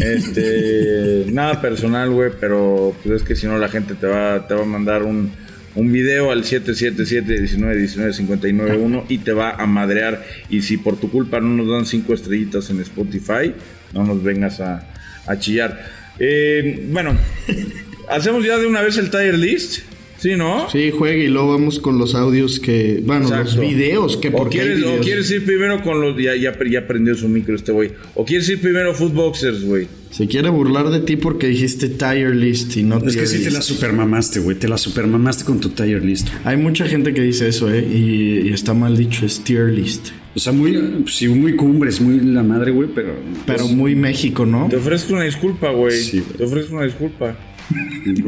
Este, 0.00 1.24
nada 1.32 1.60
personal, 1.60 2.10
güey, 2.10 2.32
pero 2.40 2.92
pues 3.04 3.22
es 3.22 3.28
que 3.28 3.36
si 3.36 3.46
no 3.46 3.56
la 3.56 3.68
gente 3.68 3.94
te 3.94 4.08
va, 4.08 4.48
te 4.48 4.54
va 4.54 4.62
a 4.62 4.66
mandar 4.66 5.04
un, 5.04 5.43
un 5.74 5.92
video 5.92 6.30
al 6.30 6.44
777-1919-591 6.44 9.06
y 9.08 9.18
te 9.18 9.32
va 9.32 9.50
a 9.50 9.66
madrear. 9.66 10.24
Y 10.48 10.62
si 10.62 10.76
por 10.76 10.96
tu 10.96 11.10
culpa 11.10 11.40
no 11.40 11.48
nos 11.48 11.68
dan 11.68 11.86
cinco 11.86 12.14
estrellitas 12.14 12.70
en 12.70 12.78
Spotify, 12.80 13.52
no 13.92 14.04
nos 14.04 14.22
vengas 14.22 14.60
a, 14.60 14.86
a 15.26 15.36
chillar. 15.38 16.04
Eh, 16.18 16.86
bueno, 16.90 17.16
hacemos 18.08 18.44
ya 18.44 18.58
de 18.58 18.66
una 18.66 18.82
vez 18.82 18.98
el 18.98 19.10
tier 19.10 19.38
list. 19.38 19.82
¿Sí, 20.24 20.36
no? 20.36 20.70
Sí, 20.70 20.90
juegue 20.90 21.24
y 21.24 21.28
luego 21.28 21.50
vamos 21.50 21.78
con 21.78 21.98
los 21.98 22.14
audios 22.14 22.58
que. 22.58 23.02
Bueno, 23.04 23.28
los 23.28 23.60
videos 23.60 24.16
que 24.16 24.28
o 24.28 24.44
hay 24.44 24.48
quieres, 24.48 24.82
o 24.82 24.98
quieres 25.02 25.30
ir 25.30 25.44
primero 25.44 25.82
con 25.82 26.00
los. 26.00 26.16
Ya, 26.16 26.34
ya, 26.34 26.56
ya 26.66 26.86
prendió 26.86 27.14
su 27.14 27.28
micro 27.28 27.54
este 27.54 27.72
güey. 27.72 27.92
O 28.14 28.24
quieres 28.24 28.48
ir 28.48 28.58
primero 28.58 28.94
Footboxers, 28.94 29.62
güey. 29.64 29.86
Se 30.10 30.26
quiere 30.26 30.48
burlar 30.48 30.88
de 30.88 31.00
ti 31.00 31.16
porque 31.16 31.48
dijiste 31.48 31.90
tier 31.90 32.34
list 32.34 32.74
y 32.74 32.84
no 32.84 33.06
Es 33.06 33.18
que 33.18 33.26
sí 33.26 33.44
te 33.44 33.50
la 33.50 33.60
supermamaste, 33.60 34.40
güey. 34.40 34.56
Te 34.56 34.66
la 34.66 34.78
supermamaste 34.78 35.44
con 35.44 35.60
tu 35.60 35.68
tier 35.68 36.02
list. 36.02 36.28
Hay 36.44 36.56
mucha 36.56 36.86
gente 36.86 37.12
que 37.12 37.20
dice 37.20 37.46
eso, 37.46 37.70
¿eh? 37.70 37.86
Y, 37.86 38.48
y 38.48 38.52
está 38.54 38.72
mal 38.72 38.96
dicho, 38.96 39.26
es 39.26 39.44
tier 39.44 39.68
list. 39.74 40.08
O 40.34 40.40
sea, 40.40 40.54
muy, 40.54 41.04
sí, 41.06 41.28
muy 41.28 41.54
cumbres, 41.54 42.00
muy 42.00 42.18
la 42.20 42.42
madre, 42.42 42.70
güey, 42.70 42.88
pero. 42.94 43.12
Pero 43.44 43.68
muy 43.68 43.94
México, 43.94 44.46
¿no? 44.46 44.68
Te 44.70 44.76
ofrezco 44.76 45.12
una 45.12 45.24
disculpa, 45.24 45.70
güey. 45.70 45.94
Sí, 45.98 46.20
güey. 46.20 46.38
Te 46.38 46.44
ofrezco 46.44 46.76
una 46.76 46.86
disculpa. 46.86 47.36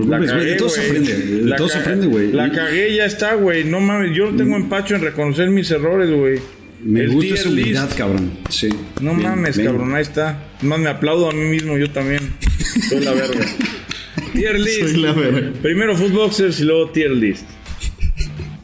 La 0.06 0.18
La 0.18 0.26
cagué, 0.26 0.44
de 0.46 0.54
todo 0.56 0.68
se 0.68 0.80
aprende. 0.86 1.14
De 1.16 1.42
La 1.44 1.56
todo 1.56 1.68
se 1.68 1.74
ca- 1.74 1.80
aprende, 1.80 2.06
güey. 2.06 2.32
La 2.32 2.50
cagué, 2.50 2.94
ya 2.96 3.04
está, 3.04 3.34
güey. 3.34 3.64
No 3.64 3.80
mames, 3.80 4.16
yo 4.16 4.30
no 4.30 4.36
tengo 4.36 4.56
empacho 4.56 4.94
en 4.94 5.02
reconocer 5.02 5.50
mis 5.50 5.70
errores, 5.70 6.10
güey. 6.10 6.40
Me 6.82 7.00
El 7.00 7.12
gusta 7.12 7.34
esa 7.34 7.48
humildad, 7.48 7.84
list. 7.86 7.98
cabrón. 7.98 8.30
Sí. 8.48 8.68
No 9.00 9.14
Bien, 9.14 9.30
mames, 9.30 9.56
bien. 9.58 9.70
cabrón, 9.70 9.94
ahí 9.94 10.02
está. 10.02 10.42
Más 10.62 10.78
me 10.78 10.88
aplaudo 10.88 11.28
a 11.28 11.32
mí 11.32 11.44
mismo, 11.44 11.76
yo 11.76 11.90
también. 11.90 12.20
Soy 12.88 13.00
la 13.04 13.12
verga. 13.12 13.44
tier 14.32 14.58
list. 14.58 14.80
Soy 14.82 14.96
la 15.02 15.12
verga. 15.12 15.52
Primero 15.62 15.96
Footboxers 15.96 16.60
y 16.60 16.64
luego 16.64 16.90
tier 16.90 17.10
list. 17.10 17.44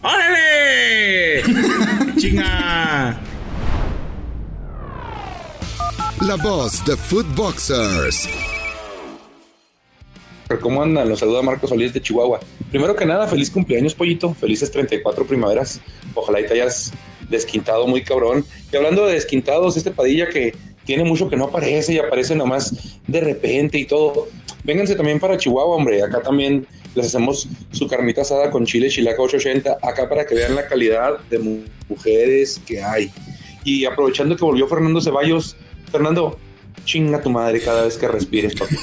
¡Órale! 0.03 1.43
¡Chinga! 2.17 3.21
La 6.27 6.37
voz 6.37 6.85
de 6.87 6.97
Footboxers. 6.97 8.29
¿Cómo 10.61 10.83
andan? 10.83 11.09
Los 11.09 11.21
saluda 11.21 11.43
Marcos 11.43 11.71
Solís 11.71 11.93
de 11.93 12.01
Chihuahua. 12.01 12.41
Primero 12.71 12.95
que 12.97 13.05
nada, 13.07 13.27
feliz 13.29 13.51
cumpleaños, 13.51 13.95
pollito. 13.95 14.35
Felices 14.35 14.71
34 14.71 15.27
primaveras. 15.27 15.81
Ojalá 16.15 16.41
y 16.41 16.47
te 16.47 16.55
hayas 16.55 16.93
desquintado 17.29 17.87
muy 17.87 18.03
cabrón. 18.03 18.45
Y 18.73 18.77
hablando 18.77 19.07
de 19.07 19.15
desquintados, 19.15 19.77
este 19.77 19.91
Padilla 19.91 20.29
que 20.29 20.55
tiene 20.85 21.05
mucho 21.05 21.29
que 21.29 21.37
no 21.37 21.45
aparece 21.45 21.93
y 21.95 21.99
aparece 21.99 22.35
nomás 22.35 22.99
de 23.07 23.21
repente 23.21 23.79
y 23.79 23.85
todo. 23.87 24.29
Vénganse 24.65 24.95
también 24.95 25.19
para 25.21 25.37
Chihuahua, 25.37 25.77
hombre. 25.77 26.03
Acá 26.03 26.21
también 26.23 26.67
les 26.95 27.07
hacemos 27.07 27.49
su 27.73 27.87
carnita 27.89 28.21
asada 28.23 28.51
con 28.51 28.67
chile 28.67 28.89
chilaca 28.89 29.23
880. 29.23 29.79
Acá 29.83 30.09
para 30.09 30.27
que 30.27 30.35
vean 30.35 30.55
la 30.55 30.67
calidad 30.67 31.19
de 31.31 31.39
mu- 31.39 31.63
mujeres 31.89 32.61
que 32.67 32.83
hay. 32.83 33.11
Y 33.65 33.85
aprovechando 33.85 34.37
que 34.37 34.45
volvió 34.45 34.67
Fernando 34.67 35.01
Ceballos, 35.01 35.57
Fernando, 35.91 36.39
chinga 36.85 37.21
tu 37.23 37.31
madre 37.31 37.61
cada 37.61 37.85
vez 37.85 37.97
que 37.97 38.09
respires, 38.09 38.55
papi. 38.55 38.77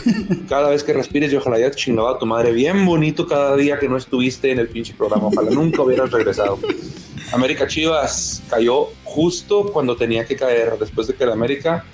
Cada 0.48 0.70
vez 0.70 0.84
que 0.84 0.94
respires 0.94 1.32
y 1.34 1.36
ojalá 1.36 1.58
hayas 1.58 1.76
chingado 1.76 2.10
a 2.10 2.20
tu 2.20 2.26
madre 2.26 2.52
bien 2.52 2.86
bonito 2.86 3.28
cada 3.28 3.56
día 3.58 3.78
que 3.80 3.90
no 3.90 3.98
estuviste 3.98 4.52
en 4.52 4.60
el 4.60 4.68
pinche 4.68 4.94
programa. 4.94 5.28
Ojalá 5.28 5.52
nunca 5.52 5.82
hubieras 5.82 6.10
regresado. 6.12 6.60
América 7.34 7.68
Chivas 7.68 8.42
cayó 8.50 8.88
justo 9.04 9.66
cuando 9.72 9.96
tenía 9.96 10.26
que 10.26 10.36
caer, 10.36 10.74
después 10.80 11.08
de 11.08 11.14
que 11.14 11.24
el 11.26 11.32
América, 11.32 11.86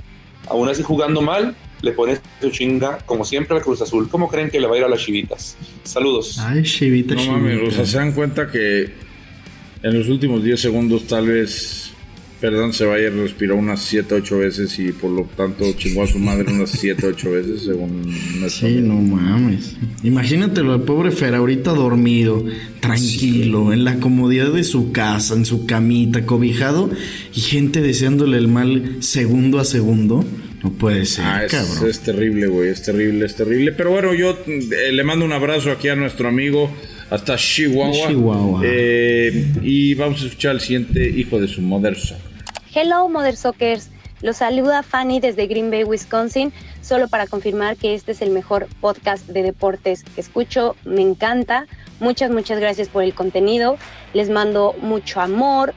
aún 0.47 0.69
así 0.69 0.83
jugando 0.83 1.21
mal, 1.21 1.55
le 1.81 1.91
pone 1.91 2.17
su 2.41 2.49
chinga, 2.51 2.99
como 3.05 3.25
siempre, 3.25 3.55
a 3.55 3.59
la 3.59 3.63
Cruz 3.63 3.81
Azul. 3.81 4.07
¿Cómo 4.09 4.29
creen 4.29 4.49
que 4.49 4.59
le 4.59 4.67
va 4.67 4.75
a 4.75 4.77
ir 4.79 4.83
a 4.85 4.87
las 4.89 5.01
chivitas? 5.01 5.57
Saludos. 5.83 6.37
Ay, 6.39 6.63
chivita, 6.63 7.15
No 7.15 7.23
mames, 7.33 7.55
o 7.55 7.59
chivita. 7.61 7.75
sea, 7.77 7.85
se 7.85 7.97
dan 7.97 8.11
cuenta 8.13 8.49
que 8.49 8.93
en 9.83 9.99
los 9.99 10.07
últimos 10.07 10.43
10 10.43 10.59
segundos 10.59 11.05
tal 11.05 11.27
vez 11.27 11.84
Perdón, 12.45 12.73
Ceballos 12.73 13.11
respiró 13.15 13.55
unas 13.55 13.81
7, 13.81 14.13
8 14.13 14.37
veces 14.37 14.77
y 14.77 14.91
por 14.91 15.09
lo 15.09 15.23
tanto 15.35 15.65
chingó 15.73 16.03
a 16.03 16.07
su 16.07 16.19
madre 16.19 16.45
unas 16.53 16.69
7, 16.69 17.07
8 17.07 17.31
veces, 17.31 17.61
según 17.63 18.15
Sí, 18.49 18.81
no 18.83 18.93
mames. 19.01 19.75
Imagínatelo, 20.03 20.75
el 20.75 20.81
pobre 20.81 21.09
Fer 21.09 21.33
ahorita 21.33 21.71
dormido, 21.71 22.45
tranquilo, 22.81 23.73
en 23.73 23.83
la 23.83 23.95
comodidad 23.99 24.51
de 24.53 24.63
su 24.63 24.91
casa, 24.91 25.33
en 25.33 25.45
su 25.45 25.65
camita, 25.65 26.27
cobijado, 26.27 26.91
y 27.33 27.39
gente 27.41 27.81
deseándole 27.81 28.37
el 28.37 28.47
mal 28.47 28.97
segundo 28.99 29.57
a 29.59 29.65
segundo. 29.65 30.23
No 30.63 30.71
puede 30.71 31.07
ser, 31.07 31.25
Ah, 31.25 31.45
es, 31.45 31.51
cabrón. 31.51 31.89
es 31.89 31.99
terrible, 32.01 32.45
güey, 32.45 32.69
es 32.69 32.83
terrible, 32.83 33.25
es 33.25 33.35
terrible. 33.35 33.71
Pero 33.71 33.89
bueno, 33.89 34.13
yo 34.13 34.37
eh, 34.47 34.91
le 34.91 35.03
mando 35.03 35.25
un 35.25 35.31
abrazo 35.33 35.71
aquí 35.71 35.87
a 35.87 35.95
nuestro 35.95 36.27
amigo 36.27 36.71
hasta 37.09 37.37
Chihuahua. 37.37 38.07
Chihuahua. 38.07 38.61
Eh, 38.63 39.45
y 39.63 39.95
vamos 39.95 40.21
a 40.21 40.25
escuchar 40.25 40.51
al 40.51 40.61
siguiente 40.61 41.09
hijo 41.09 41.41
de 41.41 41.47
su 41.47 41.61
mother. 41.63 41.97
Hello, 42.75 43.07
Mother 43.07 43.37
Sockers. 43.37 43.89
Los 44.21 44.37
saluda 44.37 44.83
Fanny 44.83 45.21
desde 45.21 45.47
Green 45.47 45.71
Bay, 45.71 45.85
Wisconsin, 45.85 46.51
solo 46.81 47.07
para 47.07 47.25
confirmar 47.25 47.77
que 47.77 47.93
este 47.93 48.11
es 48.11 48.21
el 48.21 48.31
mejor 48.31 48.67
podcast 48.81 49.25
de 49.27 49.43
deportes 49.43 50.03
que 50.03 50.19
escucho. 50.19 50.75
Me 50.83 51.01
encanta. 51.01 51.67
Muchas, 52.01 52.31
muchas 52.31 52.59
gracias 52.59 52.89
por 52.89 53.03
el 53.03 53.13
contenido. 53.13 53.77
Les 54.13 54.29
mando 54.29 54.75
mucho 54.81 55.21
amor, 55.21 55.73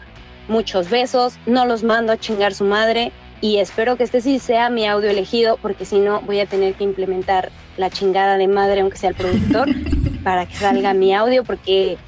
muchos 0.49 0.91
besos. 0.91 1.39
No 1.47 1.67
los 1.67 1.85
mando 1.85 2.13
a 2.13 2.17
chingar 2.17 2.53
su 2.53 2.65
madre. 2.65 3.13
Y 3.41 3.59
espero 3.59 3.97
que 3.97 4.03
este 4.03 4.21
sí 4.21 4.41
sea 4.41 4.69
mi 4.69 4.85
audio 4.89 5.11
elegido, 5.11 5.59
porque 5.63 5.85
si 5.85 6.01
no, 6.01 6.21
voy 6.23 6.41
a 6.41 6.47
tener 6.47 6.75
que 6.75 6.83
implementar 6.83 7.53
la 7.77 7.89
chingada 7.89 8.37
de 8.37 8.49
madre, 8.49 8.81
aunque 8.81 8.97
sea 8.99 9.11
el 9.11 9.15
productor, 9.15 9.69
para 10.25 10.47
que 10.47 10.57
salga 10.57 10.93
mi 10.93 11.15
audio, 11.15 11.45
porque 11.45 11.99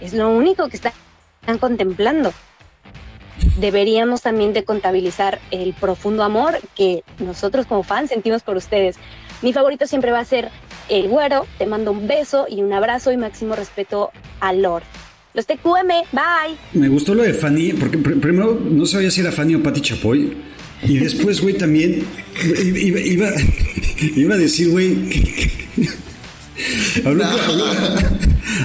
es 0.00 0.14
lo 0.14 0.30
único 0.30 0.68
que 0.70 0.76
está- 0.76 0.94
están 1.42 1.58
contemplando 1.58 2.32
deberíamos 3.58 4.22
también 4.22 4.52
de 4.52 4.64
contabilizar 4.64 5.40
el 5.50 5.74
profundo 5.74 6.22
amor 6.22 6.58
que 6.76 7.02
nosotros 7.18 7.66
como 7.66 7.82
fans 7.82 8.10
sentimos 8.10 8.42
por 8.42 8.56
ustedes. 8.56 8.96
Mi 9.42 9.52
favorito 9.52 9.86
siempre 9.86 10.10
va 10.10 10.20
a 10.20 10.24
ser 10.24 10.48
el 10.88 11.08
güero. 11.08 11.46
Te 11.58 11.66
mando 11.66 11.90
un 11.92 12.06
beso 12.06 12.46
y 12.48 12.62
un 12.62 12.72
abrazo 12.72 13.12
y 13.12 13.16
máximo 13.16 13.54
respeto 13.56 14.10
a 14.40 14.52
Lord. 14.52 14.84
Los 15.34 15.46
TQM, 15.46 15.88
bye. 16.12 16.56
Me 16.74 16.88
gustó 16.88 17.14
lo 17.14 17.24
de 17.24 17.34
Fanny, 17.34 17.72
porque 17.72 17.98
pr- 17.98 18.20
primero 18.20 18.58
no 18.58 18.86
sabía 18.86 19.10
si 19.10 19.20
era 19.20 19.32
Fanny 19.32 19.56
o 19.56 19.62
Pati 19.62 19.80
Chapoy. 19.80 20.32
Y 20.84 20.98
después, 20.98 21.40
güey, 21.40 21.54
también 21.58 22.04
iba, 22.74 23.00
iba, 23.00 23.30
iba 24.16 24.34
a 24.34 24.38
decir, 24.38 24.70
güey. 24.70 24.96
habló, 27.04 27.24
habló- 27.24 27.66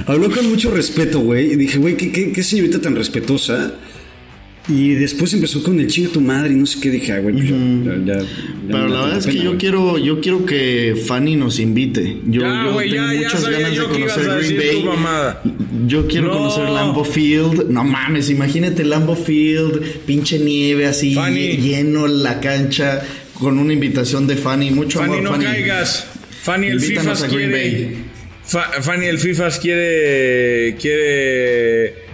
habló 0.05 0.31
con 0.31 0.49
mucho 0.49 0.71
respeto, 0.71 1.19
güey. 1.21 1.53
Y 1.53 1.55
dije, 1.55 1.77
güey, 1.79 1.97
¿qué, 1.97 2.11
qué, 2.11 2.31
qué 2.31 2.43
señorita 2.43 2.79
tan 2.79 2.95
respetuosa. 2.95 3.73
Y 4.69 4.91
después 4.91 5.33
empezó 5.33 5.63
con 5.63 5.79
el 5.79 5.87
chinga 5.87 6.09
tu 6.11 6.21
madre 6.21 6.53
y 6.53 6.55
no 6.57 6.65
sé 6.65 6.79
qué. 6.79 6.91
Dije, 6.91 7.11
ah, 7.13 7.19
güey, 7.19 7.33
pues 7.35 7.49
ya- 7.49 7.55
ya- 7.55 8.05
ya- 8.05 8.19
ya 8.21 8.25
Pero 8.67 8.87
la 8.87 8.95
da 8.95 9.01
verdad 9.05 9.17
es 9.17 9.25
que 9.25 9.31
pena, 9.31 9.43
yo 9.45 9.57
quiero, 9.57 9.97
yo 9.97 10.21
quiero 10.21 10.45
que 10.45 10.95
Fanny 11.07 11.35
nos 11.35 11.59
invite. 11.59 12.17
Yo, 12.27 12.41
Ya, 12.41 12.63
yo 12.65 12.73
güey, 12.73 12.91
tengo 12.91 13.07
muchas 13.15 13.49
ganas 13.49 13.71
de 13.77 13.83
conocer 13.85 14.29
a 14.29 14.35
Green 14.37 14.57
Bay. 14.57 14.85
Yo 15.87 16.07
quiero 16.07 16.27
No. 16.27 16.33
conocer 16.33 16.69
Lambo 16.69 17.03
Field. 17.03 17.69
No 17.69 17.83
mames, 17.83 18.29
imagínate 18.29 18.83
Lambo 18.83 19.15
Field, 19.15 19.81
pinche 20.05 20.37
nieve 20.39 20.85
así, 20.85 21.15
Fanny. 21.15 21.57
lleno 21.57 22.05
la 22.07 22.39
cancha, 22.39 23.01
con 23.33 23.57
una 23.57 23.73
invitación 23.73 24.27
de 24.27 24.35
Fanny. 24.35 24.69
Mucho 24.71 24.99
Fanny, 24.99 25.13
amor, 25.13 25.23
no 25.23 25.31
Fanny. 25.31 25.45
caigas. 25.45 26.05
Fanny, 26.43 26.67
el 26.67 26.79
FIFA 26.79 26.91
Invítanos 26.93 27.21
a 27.23 27.27
Green 27.27 27.49
quiere. 27.49 27.69
Bay. 27.85 27.95
Fa- 28.45 28.71
Fanny, 28.81 29.05
el 29.07 29.17
FIFA 29.19 29.49
quiere. 29.59 30.75
Quiere. 30.79 32.08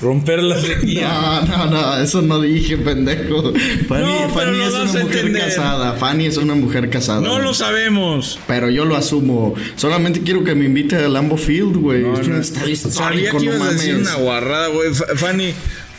Romper 0.00 0.42
la 0.42 0.58
sequía. 0.60 1.42
No, 1.46 1.66
no, 1.66 1.66
no, 1.70 1.96
eso 1.98 2.22
no 2.22 2.40
dije, 2.40 2.78
pendejo. 2.78 3.52
Fanny, 3.88 4.04
No, 4.22 4.28
Fanny 4.30 4.60
es 4.62 4.72
una 4.74 4.84
mujer 5.02 5.18
entender. 5.26 5.42
casada. 5.42 5.92
Fanny 5.94 6.26
es 6.26 6.36
una 6.38 6.54
mujer 6.54 6.88
casada. 6.88 7.20
No 7.20 7.38
lo 7.38 7.52
sabemos. 7.52 8.38
Pero 8.46 8.70
yo 8.70 8.84
lo 8.86 8.96
asumo. 8.96 9.54
Solamente 9.76 10.20
quiero 10.22 10.42
que 10.42 10.54
me 10.54 10.64
invite 10.64 10.96
a 10.96 11.08
Lambo 11.08 11.36
Field, 11.36 11.76
güey. 11.76 12.02
No, 12.02 12.16
no. 12.16 12.42
Sabía 12.44 12.72
histórico, 12.72 13.38
que 13.38 13.46
no 13.46 13.54
ibas 13.56 13.68
a 13.68 13.72
decir 13.72 13.96
una 13.96 14.14
guarrada, 14.14 14.68
güey. 14.68 14.94
Fa- 14.94 15.06
Fanny, 15.16 15.52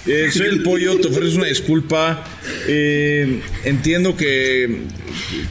eh, 0.07 0.29
soy 0.31 0.47
el 0.47 0.63
pollo, 0.63 0.99
te 0.99 1.07
ofrezco 1.09 1.37
una 1.37 1.47
disculpa. 1.47 2.23
Eh, 2.67 3.41
entiendo 3.65 4.17
que, 4.17 4.81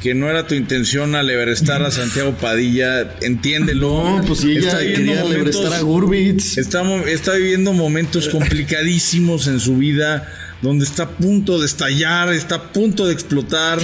que 0.03 0.15
no 0.15 0.29
era 0.29 0.47
tu 0.47 0.55
intención 0.55 1.15
alebrestar 1.15 1.83
a 1.83 1.91
Santiago 1.91 2.33
Padilla. 2.41 3.15
Entiéndelo. 3.23 4.19
No, 4.19 4.25
pues 4.27 4.41
si 4.41 4.53
ella 4.53 4.69
Está 4.69 4.79
quería 4.81 4.99
momentos- 5.23 5.31
lebrestar 5.31 5.73
a 5.75 5.81
Gurbitz. 5.81 6.59
Está, 6.59 6.83
está 7.07 7.35
viviendo 7.35 7.73
momentos 7.73 8.29
complicadísimos 8.29 9.47
en 9.47 9.61
su 9.61 9.77
vida, 9.77 10.27
donde 10.63 10.85
está 10.85 11.05
a 11.05 11.11
punto 11.11 11.59
de 11.59 11.67
estallar, 11.67 12.33
está 12.33 12.57
a 12.57 12.73
punto 12.73 13.07
de 13.07 13.13
explotar. 13.15 13.79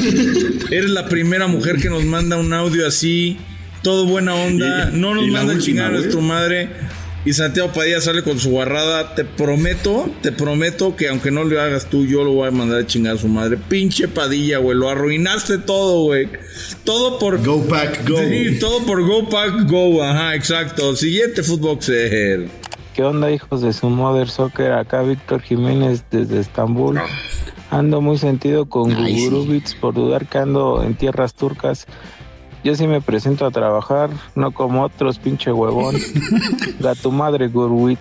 Eres 0.70 0.90
la 0.90 1.08
primera 1.08 1.46
mujer 1.46 1.76
que 1.76 1.88
nos 1.90 2.04
manda 2.04 2.36
un 2.36 2.52
audio 2.52 2.86
así, 2.86 3.38
todo 3.82 4.04
buena 4.06 4.34
onda, 4.34 4.90
no 4.92 5.14
nos 5.14 5.26
manda 5.28 5.52
última, 5.54 5.60
chingar 5.64 5.86
a 5.86 5.88
güey. 5.90 6.00
nuestra 6.02 6.20
madre. 6.22 6.68
Y 7.26 7.32
Santiago 7.32 7.72
Padilla 7.72 8.00
sale 8.00 8.22
con 8.22 8.38
su 8.38 8.50
guarrada. 8.50 9.16
Te 9.16 9.24
prometo, 9.24 10.08
te 10.22 10.30
prometo 10.30 10.94
que 10.94 11.08
aunque 11.08 11.32
no 11.32 11.42
lo 11.42 11.60
hagas 11.60 11.86
tú, 11.86 12.06
yo 12.06 12.22
lo 12.22 12.30
voy 12.30 12.46
a 12.46 12.52
mandar 12.52 12.78
a 12.82 12.86
chingar 12.86 13.16
a 13.16 13.18
su 13.18 13.26
madre. 13.26 13.56
Pinche 13.56 14.06
Padilla, 14.06 14.58
güey. 14.58 14.78
Lo 14.78 14.88
arruinaste 14.88 15.58
todo, 15.58 16.04
güey. 16.04 16.28
Todo 16.84 17.18
por. 17.18 17.44
Go 17.44 17.64
Pack, 17.64 18.08
go. 18.08 18.18
Sí, 18.18 18.60
todo 18.60 18.86
por 18.86 19.02
Go 19.04 19.28
Pack 19.28 19.68
Go. 19.68 20.04
Ajá, 20.04 20.36
exacto. 20.36 20.94
Siguiente 20.94 21.42
Footboxer. 21.42 22.46
¿Qué 22.94 23.02
onda, 23.02 23.32
hijos 23.32 23.60
de 23.60 23.72
su 23.72 23.90
Mother 23.90 24.28
Soccer? 24.28 24.70
Acá 24.70 25.02
Víctor 25.02 25.42
Jiménez 25.42 26.04
desde 26.12 26.38
Estambul. 26.38 27.00
Ando 27.70 28.00
muy 28.00 28.18
sentido 28.18 28.66
con 28.66 28.94
Ay, 28.94 29.16
sí. 29.16 29.24
Gurubits 29.24 29.74
por 29.74 29.94
dudar 29.94 30.26
que 30.26 30.38
ando 30.38 30.84
en 30.84 30.94
tierras 30.94 31.34
turcas. 31.34 31.88
Yo 32.64 32.74
sí 32.74 32.86
me 32.86 33.00
presento 33.00 33.46
a 33.46 33.50
trabajar, 33.50 34.10
no 34.34 34.50
como 34.50 34.82
otros, 34.82 35.18
pinche 35.18 35.52
huevón. 35.52 35.96
Gato 36.80 37.10
madre, 37.10 37.48
Gurwit. 37.48 37.98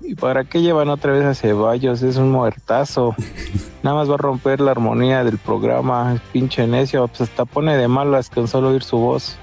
¿Y 0.00 0.14
para 0.14 0.44
qué 0.44 0.62
llevan 0.62 0.88
otra 0.88 1.12
vez 1.12 1.24
a 1.24 1.34
Ceballos? 1.34 2.02
Es 2.02 2.16
un 2.16 2.32
muertazo. 2.32 3.14
Nada 3.82 3.96
más 3.96 4.10
va 4.10 4.14
a 4.14 4.18
romper 4.18 4.60
la 4.60 4.70
armonía 4.70 5.22
del 5.22 5.38
programa. 5.38 6.20
Pinche 6.32 6.66
necio, 6.66 7.06
pues 7.08 7.20
hasta 7.20 7.44
pone 7.44 7.76
de 7.76 7.88
malas 7.88 8.30
con 8.30 8.48
solo 8.48 8.70
oír 8.70 8.82
su 8.82 8.96
voz. 8.96 9.36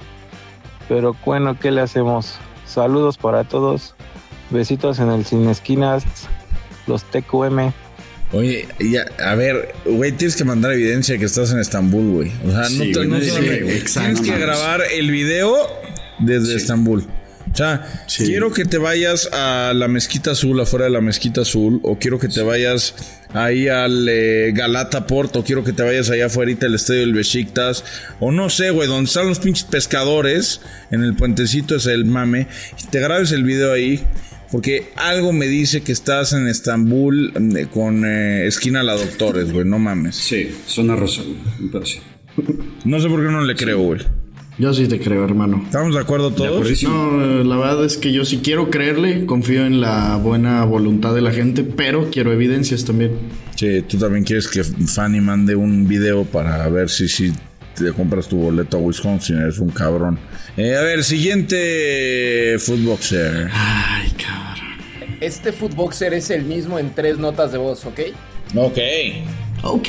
Pero 0.90 1.16
bueno, 1.24 1.58
¿qué 1.60 1.72
le 1.72 1.82
hacemos? 1.82 2.40
Saludos 2.66 3.18
para 3.18 3.44
todos. 3.44 3.96
Besitos 4.50 5.00
en 5.00 5.12
el 5.12 5.24
Sin 5.26 5.48
Esquinas. 5.48 6.04
Los 6.88 7.04
TQM. 7.04 7.72
Oye, 8.32 8.68
ya, 8.80 9.06
a 9.24 9.36
ver, 9.36 9.70
güey, 9.86 10.12
tienes 10.12 10.36
que 10.36 10.44
mandar 10.44 10.74
evidencia 10.74 11.14
de 11.14 11.20
que 11.20 11.26
estás 11.26 11.52
en 11.52 11.60
Estambul, 11.60 12.12
güey. 12.12 12.32
O 12.46 12.52
sea, 12.52 12.66
Sí, 12.66 12.92
no, 12.92 13.00
te, 13.02 13.06
no 13.08 13.20
sí, 13.22 13.28
solamente- 13.30 13.64
güey, 13.64 13.84
tienes 13.84 14.22
que 14.22 14.38
grabar 14.40 14.82
el 14.94 15.12
video 15.12 15.56
desde 16.20 16.56
Estambul. 16.56 17.06
O 17.54 17.56
sea, 17.56 18.04
Sí. 18.08 18.26
quiero 18.26 18.52
que 18.52 18.66
te 18.66 18.78
vayas 18.80 19.30
a 19.32 19.72
la 19.74 19.88
Mezquita 19.88 20.32
Azul, 20.32 20.60
afuera 20.60 20.86
de 20.86 20.92
la 20.92 21.00
Mezquita 21.00 21.42
Azul, 21.42 21.80
o 21.84 21.98
quiero 22.00 22.20
que 22.20 22.28
te 22.28 22.42
vayas 22.42 22.96
ahí 23.34 23.68
al 23.70 24.08
eh, 24.10 24.52
Galata 24.54 25.06
Port, 25.08 25.34
o 25.38 25.44
quiero 25.44 25.64
que 25.64 25.72
te 25.72 25.84
vayas 25.84 26.10
allá 26.10 26.26
afuera 26.26 26.52
del 26.54 26.76
estadio 26.76 27.02
del 27.02 27.14
Besiktas, 27.14 27.86
o 28.20 28.32
no 28.32 28.50
sé, 28.50 28.72
güey, 28.72 28.88
donde 28.90 29.08
están 29.08 29.28
los 29.28 29.40
pinches 29.40 29.64
pescadores, 29.66 30.62
en 30.92 31.04
el 31.04 31.16
puentecito 31.16 31.76
es 31.76 31.86
el 31.86 32.04
mame, 32.06 32.48
y 32.84 32.88
te 32.88 33.00
grabes 33.00 33.32
el 33.32 33.44
video 33.44 33.72
ahí, 33.72 34.04
porque 34.56 34.86
algo 34.96 35.34
me 35.34 35.48
dice 35.48 35.82
que 35.82 35.92
estás 35.92 36.32
en 36.32 36.48
Estambul 36.48 37.34
eh, 37.58 37.68
con 37.74 38.06
eh, 38.06 38.48
esquina 38.48 38.80
a 38.80 38.84
la 38.84 38.96
Doctores, 38.96 39.52
güey, 39.52 39.66
no 39.66 39.80
mames. 39.80 40.16
Sí, 40.16 40.50
zona 40.66 40.96
rosa, 40.96 41.24
güey. 41.24 41.36
me 41.60 41.70
parece. 41.70 42.00
No 42.86 43.02
sé 43.02 43.10
por 43.10 43.22
qué 43.22 43.30
no 43.30 43.44
le 43.44 43.54
creo, 43.54 43.80
güey. 43.80 44.00
Yo 44.58 44.74
sí 44.74 44.88
te 44.88 44.98
creo, 44.98 45.26
hermano. 45.26 45.62
¿Estamos 45.66 45.94
de 45.94 46.00
acuerdo 46.00 46.30
De 46.30 46.38
todos? 46.38 46.52
acuerdísimo. 46.52 46.94
No, 46.94 47.42
eh, 47.42 47.44
la 47.44 47.58
verdad 47.58 47.84
es 47.84 47.98
que 47.98 48.14
yo 48.14 48.24
sí 48.24 48.40
quiero 48.42 48.70
creerle, 48.70 49.26
confío 49.26 49.66
en 49.66 49.82
la 49.82 50.16
buena 50.16 50.64
voluntad 50.64 51.14
de 51.14 51.20
la 51.20 51.34
gente, 51.34 51.64
pero 51.64 52.10
quiero 52.10 52.32
evidencias 52.32 52.86
también. 52.86 53.12
Sí, 53.58 53.82
tú 53.86 53.98
también 53.98 54.24
quieres 54.24 54.48
que 54.48 54.64
Fanny 54.64 55.20
mande 55.20 55.58
un 55.58 55.86
video 55.86 56.24
para 56.24 56.66
ver 56.70 56.90
si, 56.90 57.10
si 57.10 57.34
te 57.76 57.92
compras 57.92 58.30
tu 58.30 58.38
boleto 58.38 58.78
a 58.78 58.80
Wisconsin. 58.80 59.36
Eres 59.36 59.60
un 59.60 59.72
cabrón. 59.72 60.18
Eh, 60.56 60.78
a 60.78 60.82
ver, 60.82 61.04
siguiente 61.04 62.56
Footboxer. 62.58 63.50
Ay. 63.52 64.05
Este 65.22 65.52
footboxer 65.52 66.14
es 66.14 66.30
el 66.30 66.44
mismo 66.44 66.78
en 66.80 66.94
tres 66.94 67.18
notas 67.18 67.52
de 67.52 67.58
voz, 67.58 67.86
¿ok? 67.86 68.00
Ok, 68.58 68.78
Ok. 69.64 69.88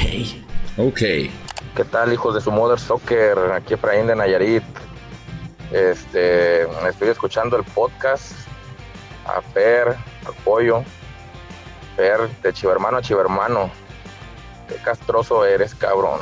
ok. 0.78 0.98
¿Qué 0.98 1.84
tal, 1.90 2.12
hijos 2.12 2.34
de 2.34 2.40
su 2.40 2.50
Mother 2.50 2.78
Soccer? 2.78 3.36
Aquí 3.52 3.74
Efraín 3.74 4.06
de 4.06 4.16
Nayarit. 4.16 4.62
Este, 5.72 6.62
estoy 6.88 7.08
escuchando 7.08 7.56
el 7.56 7.64
podcast 7.64 8.32
a 9.26 9.42
Fer, 9.42 9.88
al 9.88 10.34
Pollo. 10.44 10.84
Fer, 11.96 12.20
de 12.42 12.52
Chivermano 12.52 12.98
a 12.98 13.02
Chivermano. 13.02 13.70
Qué 14.68 14.76
castroso 14.76 15.44
eres, 15.44 15.74
cabrón. 15.74 16.20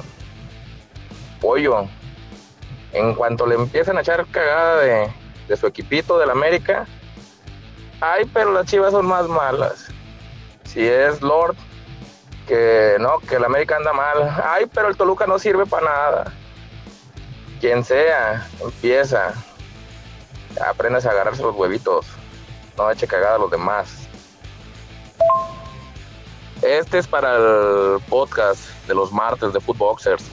Pollo, 1.40 1.87
en 2.93 3.14
cuanto 3.14 3.47
le 3.47 3.55
empiezan 3.55 3.99
a 3.99 4.01
echar 4.01 4.27
cagada 4.27 4.81
de, 4.81 5.09
de 5.46 5.57
su 5.57 5.67
equipito 5.67 6.19
del 6.19 6.31
América, 6.31 6.87
ay, 8.01 8.25
pero 8.33 8.53
las 8.53 8.67
chivas 8.67 8.92
son 8.92 9.07
más 9.07 9.29
malas. 9.29 9.88
Si 10.65 10.87
es 10.87 11.21
Lord, 11.23 11.57
que 12.47 12.97
no, 13.01 13.19
que 13.21 13.37
el 13.37 13.45
América 13.45 13.77
anda 13.77 13.92
mal. 13.92 14.42
Ay, 14.45 14.67
pero 14.73 14.88
el 14.88 14.97
Toluca 14.97 15.27
no 15.27 15.38
sirve 15.38 15.67
para 15.67 15.87
nada. 15.87 16.33
Quien 17.61 17.85
sea, 17.85 18.47
empieza. 18.61 19.33
Aprendas 20.67 21.07
a 21.07 21.11
agarrarse 21.11 21.42
los 21.42 21.55
huevitos. 21.55 22.07
No 22.77 22.90
eche 22.90 23.07
cagada 23.07 23.37
a 23.37 23.38
los 23.38 23.51
demás. 23.51 24.09
Este 26.63 26.99
es 26.99 27.07
para 27.07 27.37
el 27.37 28.01
podcast 28.09 28.61
de 28.87 28.95
los 28.95 29.13
martes 29.13 29.53
de 29.53 29.61
Footboxers. 29.61 30.25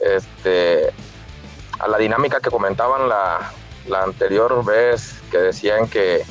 Este, 0.00 0.92
a 1.78 1.88
la 1.88 1.98
dinámica 1.98 2.40
que 2.40 2.50
comentaban 2.50 3.08
la, 3.08 3.52
la 3.90 4.02
anterior 4.02 4.64
vez, 4.64 5.20
que 5.30 5.38
decían 5.38 5.88
que 5.88 6.24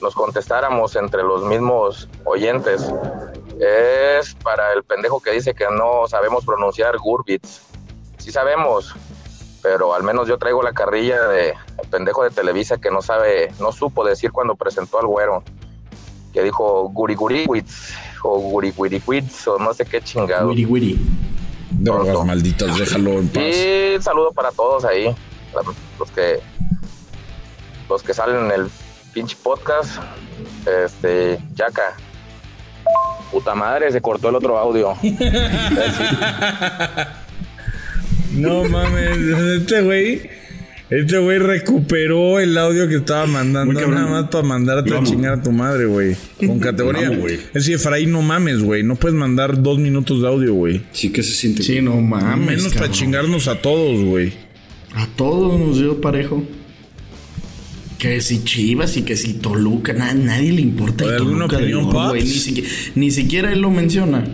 nos 0.00 0.14
contestáramos 0.14 0.96
entre 0.96 1.22
los 1.22 1.44
mismos 1.44 2.08
oyentes, 2.24 2.92
es 3.60 4.34
para 4.42 4.72
el 4.72 4.82
pendejo 4.82 5.20
que 5.20 5.32
dice 5.32 5.54
que 5.54 5.66
no 5.66 6.06
sabemos 6.08 6.44
pronunciar 6.44 6.96
Gurbits. 6.98 7.62
Sí 8.18 8.32
sabemos, 8.32 8.94
pero 9.62 9.94
al 9.94 10.02
menos 10.02 10.28
yo 10.28 10.38
traigo 10.38 10.62
la 10.62 10.72
carrilla 10.72 11.28
de 11.28 11.50
el 11.50 11.88
pendejo 11.90 12.24
de 12.24 12.30
Televisa 12.30 12.78
que 12.78 12.90
no 12.90 13.02
sabe, 13.02 13.52
no 13.60 13.72
supo 13.72 14.04
decir 14.04 14.32
cuando 14.32 14.54
presentó 14.54 14.98
al 14.98 15.06
güero, 15.06 15.42
que 16.32 16.42
dijo 16.42 16.88
Guriguriwitz 16.88 17.94
o 18.22 18.38
Guriguriwitz 18.38 19.46
o 19.48 19.58
no 19.58 19.74
sé 19.74 19.84
qué 19.84 20.00
chingado. 20.00 20.48
Wiri. 20.48 20.98
Drogas 21.70 22.24
malditas, 22.24 22.76
déjalo 22.76 23.12
en 23.12 23.28
paz. 23.28 23.42
Y 23.42 24.02
saludo 24.02 24.30
para 24.32 24.52
todos 24.52 24.84
ahí, 24.84 25.14
los 25.98 26.10
que 26.10 26.40
los 27.92 28.02
que 28.02 28.14
salen 28.14 28.46
en 28.46 28.60
el 28.60 28.68
pinche 29.12 29.36
podcast. 29.42 30.02
Este, 30.84 31.38
Yaca. 31.54 31.94
Puta 33.30 33.54
madre, 33.54 33.92
se 33.92 34.00
cortó 34.00 34.30
el 34.30 34.36
otro 34.36 34.58
audio. 34.58 34.94
No 38.32 38.64
mames, 38.64 39.18
este 39.60 39.82
güey. 39.82 40.22
Este 40.88 41.18
güey 41.18 41.38
recuperó 41.38 42.40
el 42.40 42.56
audio 42.56 42.88
que 42.88 42.96
estaba 42.96 43.26
mandando 43.26 43.74
cabrón. 43.74 43.94
nada 43.94 44.10
más 44.10 44.30
para 44.30 44.42
mandarte 44.42 44.96
a 44.96 45.02
chingar 45.02 45.34
a 45.34 45.42
tu 45.42 45.52
madre, 45.52 45.84
güey. 45.84 46.16
Con 46.46 46.58
categoría. 46.58 47.10
Vamos, 47.10 47.18
güey. 47.18 47.34
es 47.34 47.52
decir, 47.52 47.74
Efraín, 47.74 48.10
no 48.10 48.22
mames, 48.22 48.62
güey. 48.62 48.82
No 48.82 48.96
puedes 48.96 49.14
mandar 49.14 49.62
dos 49.62 49.78
minutos 49.78 50.22
de 50.22 50.28
audio, 50.28 50.54
güey. 50.54 50.80
Sí, 50.92 51.12
que 51.12 51.22
se 51.22 51.32
siente. 51.32 51.62
Sí, 51.62 51.82
no 51.82 52.00
mames. 52.00 52.62
Menos 52.62 52.74
para 52.74 52.90
chingarnos 52.90 53.48
a 53.48 53.60
todos, 53.60 54.02
güey. 54.02 54.32
A 54.94 55.06
todos 55.14 55.60
nos 55.60 55.78
dio 55.78 56.00
parejo. 56.00 56.42
Que 58.02 58.20
si 58.20 58.42
Chivas 58.42 58.96
y 58.96 59.02
que 59.02 59.16
si 59.16 59.34
Toluca, 59.34 59.92
na- 59.92 60.12
nadie 60.12 60.50
le 60.52 60.60
importa. 60.60 61.04
el 61.04 61.10
¿Hay 61.10 61.16
alguna 61.18 61.46
Toluca 61.46 61.56
de 61.58 61.62
opinión, 61.76 61.92
Paps? 61.92 62.14
Ni, 62.24 62.26
siquiera- 62.30 62.68
ni 62.96 63.10
siquiera 63.12 63.52
él 63.52 63.60
lo 63.60 63.70
menciona. 63.70 64.24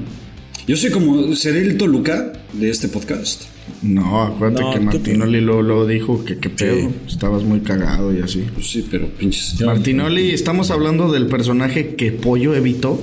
Yo 0.66 0.74
soy 0.74 0.90
como, 0.90 1.34
seré 1.36 1.60
el 1.60 1.76
Toluca 1.76 2.32
de 2.54 2.70
este 2.70 2.88
podcast. 2.88 3.42
No, 3.82 4.22
acuérdate 4.22 4.62
No, 4.62 4.70
que 4.72 4.80
Martinoli 4.80 5.42
lo, 5.42 5.60
lo 5.60 5.86
dijo 5.86 6.24
que 6.24 6.38
qué 6.38 6.48
pedo. 6.48 6.90
Estabas 7.06 7.42
muy 7.42 7.60
cagado 7.60 8.16
y 8.16 8.20
así. 8.22 8.46
Pues 8.54 8.70
sí, 8.70 8.86
pero 8.90 9.06
pinches. 9.10 9.60
Martinoli, 9.60 10.30
estamos 10.30 10.70
hablando 10.70 11.12
del 11.12 11.26
personaje 11.26 11.94
que 11.94 12.10
Pollo 12.10 12.54
evitó. 12.54 12.98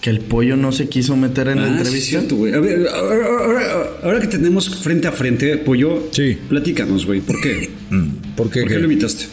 Que 0.00 0.10
el 0.10 0.20
pollo 0.20 0.56
no 0.56 0.70
se 0.70 0.88
quiso 0.88 1.16
meter 1.16 1.48
en 1.48 1.56
la 1.56 1.62
Ah, 1.64 1.66
sí, 1.68 1.72
es 1.74 1.78
entrevista. 1.80 2.10
cierto, 2.10 2.36
güey. 2.36 2.52
A 2.54 2.60
ver, 2.60 2.86
ahora, 2.88 3.26
ahora- 3.26 3.86
ahora 4.04 4.20
que 4.20 4.28
tenemos 4.28 4.68
frente 4.78 5.08
a 5.08 5.12
frente, 5.12 5.56
Pollo, 5.58 6.08
Sí. 6.12 6.38
platícanos, 6.48 7.04
güey. 7.04 7.20
¿Por 7.20 7.40
qué? 7.40 7.68
¿Por 7.90 7.98
qué? 7.98 8.34
¿Por 8.36 8.50
qué 8.50 8.64
qué? 8.64 8.78
lo 8.78 8.84
evitaste? 8.84 9.24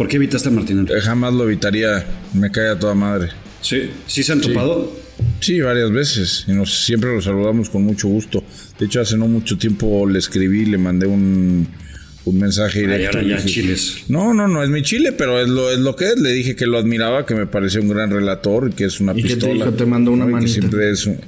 ¿Por 0.00 0.08
qué 0.08 0.16
evitaste 0.16 0.48
a 0.48 0.52
Martinoli? 0.52 0.90
Eh, 0.94 1.00
Jamás 1.02 1.34
lo 1.34 1.44
evitaría. 1.44 2.06
Me 2.32 2.50
cae 2.50 2.70
a 2.70 2.78
toda 2.78 2.94
madre. 2.94 3.28
Sí, 3.60 3.90
sí 4.06 4.22
se 4.22 4.32
han 4.32 4.40
topado. 4.40 4.90
Sí, 5.40 5.60
varias 5.60 5.92
veces. 5.92 6.46
Y 6.48 6.52
nos, 6.52 6.72
siempre 6.86 7.14
lo 7.14 7.20
saludamos 7.20 7.68
con 7.68 7.82
mucho 7.82 8.08
gusto. 8.08 8.42
De 8.78 8.86
hecho, 8.86 9.02
hace 9.02 9.18
no 9.18 9.26
mucho 9.28 9.58
tiempo 9.58 10.08
le 10.08 10.18
escribí, 10.18 10.64
le 10.64 10.78
mandé 10.78 11.06
un, 11.06 11.68
un 12.24 12.38
mensaje 12.38 12.78
Ay, 12.78 12.86
directo. 12.86 13.18
ahora 13.18 13.28
ya 13.28 13.44
chiles. 13.44 14.04
No, 14.08 14.32
no, 14.32 14.48
no 14.48 14.62
es 14.62 14.70
mi 14.70 14.80
chile, 14.80 15.12
pero 15.12 15.38
es 15.38 15.50
lo, 15.50 15.70
es 15.70 15.78
lo 15.80 15.94
que 15.96 16.06
es. 16.06 16.18
Le 16.18 16.32
dije 16.32 16.56
que 16.56 16.66
lo 16.66 16.78
admiraba, 16.78 17.26
que 17.26 17.34
me 17.34 17.46
parecía 17.46 17.82
un 17.82 17.90
gran 17.90 18.10
relator 18.10 18.70
y 18.70 18.74
que 18.74 18.84
es 18.86 19.00
una 19.02 19.12
¿Y 19.12 19.16
qué 19.16 19.28
te 19.28 19.34
pistola. 19.34 19.66
dijo? 19.66 19.72
Te 19.76 19.84
mandó 19.84 20.12
una 20.12 20.24
¿no? 20.24 20.30
Y 20.30 20.32
que 20.32 20.40
manita. 20.40 20.52
siempre 20.54 20.90
es 20.90 21.04
un, 21.04 21.20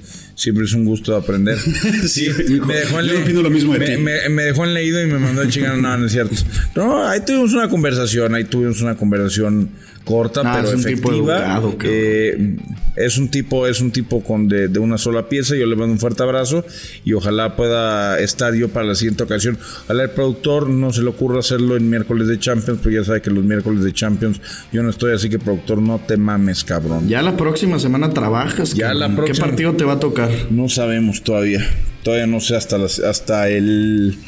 siempre 0.43 0.65
es 0.65 0.73
un 0.73 0.85
gusto 0.85 1.13
de 1.13 1.19
aprender. 1.19 1.57
Sí, 2.07 2.29
me 2.67 2.75
dejó 2.75 3.01
en 3.01 3.07
yo 3.07 3.19
opino 3.21 3.43
lo 3.43 3.51
mismo 3.51 3.73
de 3.75 3.79
me, 3.79 3.87
ti. 3.87 3.97
me- 3.99 4.29
me 4.29 4.43
dejó 4.43 4.65
en 4.65 4.75
leído 4.75 5.01
y 5.03 5.07
me 5.07 5.19
mandó 5.19 5.43
a 5.43 5.49
chingar. 5.49 5.77
No, 5.79 5.97
no 5.97 6.07
es 6.07 6.13
cierto. 6.13 6.35
No, 6.75 7.07
ahí 7.07 7.21
tuvimos 7.25 7.53
una 7.53 7.69
conversación, 7.69 8.35
ahí 8.35 8.45
tuvimos 8.45 8.81
una 8.83 8.97
conversación 8.97 9.71
corta, 10.05 10.43
Ah, 10.45 10.57
pero 10.57 10.69
es 10.69 10.75
un 10.75 10.85
tipo 10.85 11.11
efectiva. 11.11 11.37
educado. 11.37 11.75
Eh, 11.85 12.57
es 12.97 13.19
un 13.19 13.29
tipo, 13.31 13.67
es 13.67 13.81
un 13.81 13.91
tipo 13.91 14.23
con 14.23 14.49
de, 14.49 14.69
de 14.69 14.79
una 14.79 14.99
sola 14.99 15.29
pieza. 15.29 15.55
Yo 15.57 15.67
le 15.67 15.77
mando 15.77 15.93
un 15.93 15.99
fuerte 15.99 16.23
abrazo 16.23 16.65
y 17.05 17.13
ojalá 17.15 17.57
pueda 17.57 18.19
estar 18.21 18.55
yo 18.55 18.69
para 18.69 18.87
la 18.87 18.95
siguiente 18.95 19.23
ocasión. 19.23 19.59
Ojalá 19.85 20.03
el 20.05 20.11
productor 20.11 20.69
no 20.69 20.93
se 20.93 21.03
le 21.03 21.09
ocurra 21.09 21.39
hacerlo 21.41 21.77
en 21.77 21.89
miércoles 21.89 22.29
de 22.29 22.39
Champions, 22.39 22.81
pues 22.83 22.95
ya 22.95 23.05
sabe 23.05 23.23
que 23.23 23.31
los 23.31 23.45
miércoles 23.45 23.83
de 23.85 23.93
Champions 23.93 24.41
yo 24.73 24.83
no 24.83 24.91
estoy, 24.91 25.13
así 25.15 25.29
que 25.31 25.39
productor 25.39 25.81
no 25.81 26.01
te 26.07 26.17
mames, 26.17 26.65
cabrón. 26.65 27.09
Ya 27.09 27.23
la 27.23 27.37
próxima 27.37 27.79
semana 27.79 28.11
trabajas. 28.11 28.75
Ya 28.75 28.89
cabrón. 28.89 29.01
la 29.01 29.17
próxima- 29.17 29.35
¿Qué 29.45 29.51
partido 29.51 29.73
te 29.75 29.85
va 29.85 29.93
a 29.95 30.01
tocar? 30.01 30.31
No 30.51 30.69
sabemos 30.69 31.23
todavía. 31.23 31.61
Todavía 32.03 32.27
no 32.27 32.41
sé 32.41 32.57
hasta 32.57 32.79
las, 32.79 32.99
hasta 32.99 33.49
el 33.49 34.19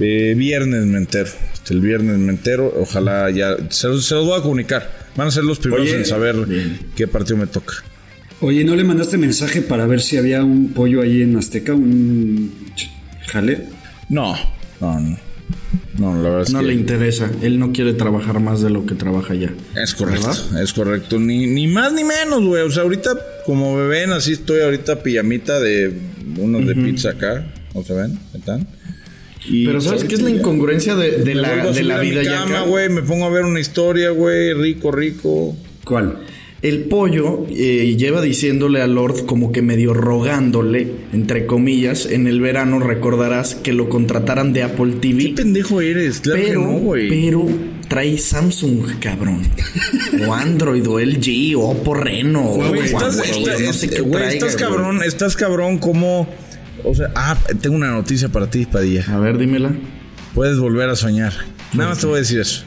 eh, 0.00 0.34
viernes 0.36 0.84
me 0.86 0.98
entero. 0.98 1.28
Hasta 1.52 1.74
el 1.74 1.80
viernes 1.80 2.18
me 2.18 2.30
entero. 2.32 2.72
Ojalá 2.78 3.30
ya 3.30 3.56
se, 3.70 3.88
los- 3.88 4.04
se 4.06 4.14
los 4.14 4.26
voy 4.26 4.38
a 4.38 4.42
comunicar. 4.42 5.08
Van 5.16 5.28
a 5.28 5.30
ser 5.30 5.44
los 5.44 5.58
primeros 5.58 5.86
Oye, 5.88 5.96
en 5.96 6.06
saber 6.06 6.36
qué 6.94 7.08
partido 7.08 7.36
me 7.36 7.46
toca. 7.46 7.74
Oye, 8.40 8.62
¿no 8.64 8.76
le 8.76 8.84
mandaste 8.84 9.18
mensaje 9.18 9.62
para 9.62 9.86
ver 9.86 10.00
si 10.00 10.16
había 10.16 10.44
un 10.44 10.72
pollo 10.72 11.02
ahí 11.02 11.22
en 11.22 11.36
Azteca? 11.36 11.74
¿Un 11.74 12.52
jale? 13.26 13.64
No, 14.08 14.34
no, 14.80 15.00
no. 15.00 15.16
No, 15.98 16.14
la 16.22 16.28
verdad 16.30 16.42
es 16.42 16.52
No 16.52 16.60
que 16.60 16.66
le 16.66 16.74
interesa. 16.74 17.28
Él 17.42 17.58
no 17.58 17.72
quiere 17.72 17.92
trabajar 17.94 18.38
más 18.38 18.60
de 18.62 18.70
lo 18.70 18.86
que 18.86 18.94
trabaja 18.94 19.34
ya. 19.34 19.52
es 19.74 19.94
correcto, 19.94 20.30
es 20.62 20.72
correcto. 20.72 21.18
Ni, 21.18 21.46
ni 21.48 21.66
más 21.66 21.92
ni 21.92 22.04
menos, 22.04 22.44
güey. 22.44 22.62
O 22.62 22.70
sea, 22.70 22.84
ahorita, 22.84 23.10
como 23.44 23.76
me 23.76 23.88
ven, 23.88 24.12
así 24.12 24.32
estoy 24.34 24.60
ahorita 24.60 25.02
pijamita 25.02 25.58
de 25.58 25.92
unos 26.36 26.64
de 26.66 26.76
pizza 26.76 27.10
acá. 27.10 27.44
¿No 27.74 27.82
se 27.82 27.94
ven? 27.94 28.16
¿Están? 28.34 28.68
Y 29.46 29.66
Pero 29.66 29.80
¿sabes 29.80 30.04
qué 30.04 30.14
es 30.14 30.22
la 30.22 30.30
incongruencia 30.30 30.94
de, 30.96 31.34
la, 31.34 31.70
de 31.72 31.82
la 31.84 31.98
vida 32.00 32.22
ya. 32.22 32.44
Me 32.90 33.02
pongo 33.02 33.24
a 33.26 33.30
ver 33.30 33.44
una 33.44 33.60
historia, 33.60 34.10
güey. 34.10 34.52
Rico, 34.54 34.90
rico. 34.92 35.56
¿Cuál? 35.84 36.18
El 36.60 36.80
pollo 36.86 37.46
eh, 37.50 37.94
lleva 37.96 38.20
diciéndole 38.20 38.82
a 38.82 38.88
Lord 38.88 39.26
como 39.26 39.52
que 39.52 39.62
medio 39.62 39.94
rogándole, 39.94 40.88
entre 41.12 41.46
comillas, 41.46 42.06
en 42.06 42.26
el 42.26 42.40
verano 42.40 42.80
recordarás 42.80 43.54
que 43.54 43.72
lo 43.72 43.88
contrataran 43.88 44.52
de 44.52 44.64
Apple 44.64 44.94
¿Qué 45.00 45.08
TV. 45.12 45.32
pendejo 45.36 45.80
eres? 45.80 46.18
Claro 46.18 46.40
Pero, 46.44 46.60
que 46.60 46.66
no, 46.66 46.72
güey. 46.80 47.08
pero 47.08 47.46
trae 47.86 48.18
Samsung, 48.18 48.98
cabrón. 48.98 49.42
o 50.26 50.34
Android, 50.34 50.84
o 50.88 50.98
LG, 50.98 51.54
o 51.56 51.70
Oppo 51.70 51.94
Reno, 51.94 52.44
o 52.44 52.74
estás, 52.74 53.18
está- 53.20 53.58
no 53.60 53.72
sé 53.72 53.88
qué 53.88 54.00
güey, 54.00 54.12
traiga, 54.14 54.32
estás 54.32 54.56
cabrón, 54.56 55.00
estás 55.04 55.36
cabrón 55.36 55.78
como... 55.78 56.28
O 56.84 56.94
sea, 56.94 57.10
ah, 57.14 57.36
tengo 57.60 57.76
una 57.76 57.90
noticia 57.90 58.28
para 58.28 58.48
ti, 58.48 58.66
Padilla. 58.66 59.04
A 59.08 59.18
ver, 59.18 59.38
dímela. 59.38 59.72
Puedes 60.34 60.58
volver 60.58 60.88
a 60.88 60.96
soñar. 60.96 61.32
Nada 61.72 61.90
más 61.90 61.98
te 61.98 62.06
voy 62.06 62.16
a 62.16 62.18
decir 62.18 62.40
eso. 62.40 62.64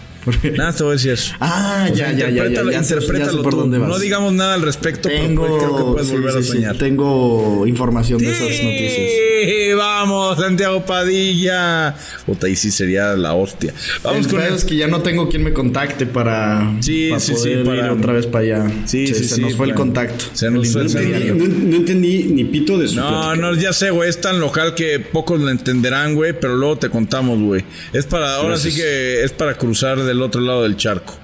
Nada 0.52 0.66
más 0.70 0.76
te 0.78 0.84
voy 0.84 0.92
a 0.92 0.94
decir 0.96 1.12
eso. 1.12 1.34
Ah, 1.40 1.88
ya, 1.94 2.12
ya, 2.12 2.30
ya, 2.30 2.48
ya, 2.48 2.62
interprétalo- 2.62 3.42
por 3.42 3.56
dónde 3.56 3.78
vas. 3.78 3.90
No 3.90 4.00
digamos 4.00 4.34
nada 4.34 4.54
al 4.54 4.62
respecto, 4.62 5.10
Tengo, 5.10 5.44
pero 5.44 5.58
creo 5.58 5.78
que 5.78 5.84
puedes 5.94 6.08
sí, 6.08 6.14
volver 6.14 6.32
sí, 6.34 6.38
a 6.38 6.42
sí, 6.42 6.48
soñar. 6.50 6.78
tengo 6.78 7.66
información 7.68 8.20
de 8.20 8.32
esas 8.32 8.42
noticias. 8.64 9.10
Sí, 9.44 9.74
vamos, 9.76 10.38
Santiago 10.38 10.86
Padilla. 10.86 11.96
Puta, 12.26 12.48
y 12.50 12.56
sí 12.56 12.70
sería 12.72 13.14
la 13.16 13.34
hostia. 13.34 13.74
Vamos 14.04 14.26
el 14.28 14.32
con 14.32 14.42
el- 14.42 14.54
es 14.54 14.64
que 14.66 14.76
ya 14.76 14.88
no 14.88 15.02
tengo 15.02 15.28
quien 15.30 15.44
me 15.44 15.54
contacte 15.54 16.06
para, 16.06 16.76
Sí, 16.82 17.08
para 17.10 17.20
sí, 17.20 17.34
sí, 17.36 17.50
para- 17.66 17.86
ir 17.86 17.92
otra 17.92 18.14
vez 18.14 18.28
para 18.28 18.44
allá. 18.44 18.72
Sí, 18.86 19.08
se, 19.08 19.16
sí, 19.16 19.24
se 19.26 19.36
sí, 19.36 19.42
nos 19.42 19.56
fue 19.56 19.68
el 19.68 19.74
contacto. 19.74 20.26
se 20.34 20.52
nos 20.52 20.68
El 20.68 20.72
fue- 20.74 20.82
intermediario. 20.84 21.36
no- 21.36 21.76
entendí 21.78 22.24
ni 22.26 22.44
pito 22.44 22.78
de 22.78 22.88
su 22.88 22.96
No, 22.98 23.08
plática. 23.10 23.36
no, 23.38 23.56
ya 23.56 23.74
sé, 23.74 23.90
güey, 23.90 24.10
es 24.10 24.22
tan 24.22 24.40
local 24.40 24.76
que 24.76 25.00
pocos 25.00 25.40
lo 25.42 25.50
entenderán, 25.50 26.14
güey, 26.16 26.34
pero 26.40 26.56
luego 26.56 26.78
te 26.78 26.90
contamos, 26.90 27.40
güey. 27.40 27.64
Es 27.94 28.06
para, 28.06 28.36
ahora 28.36 28.58
sí 28.58 28.74
que 28.76 29.24
es 29.24 29.32
para 29.32 29.56
cruzar 29.58 29.98
del 30.12 30.22
otro 30.22 30.42
lado 30.42 30.64
del 30.64 30.78
charco. 30.78 31.20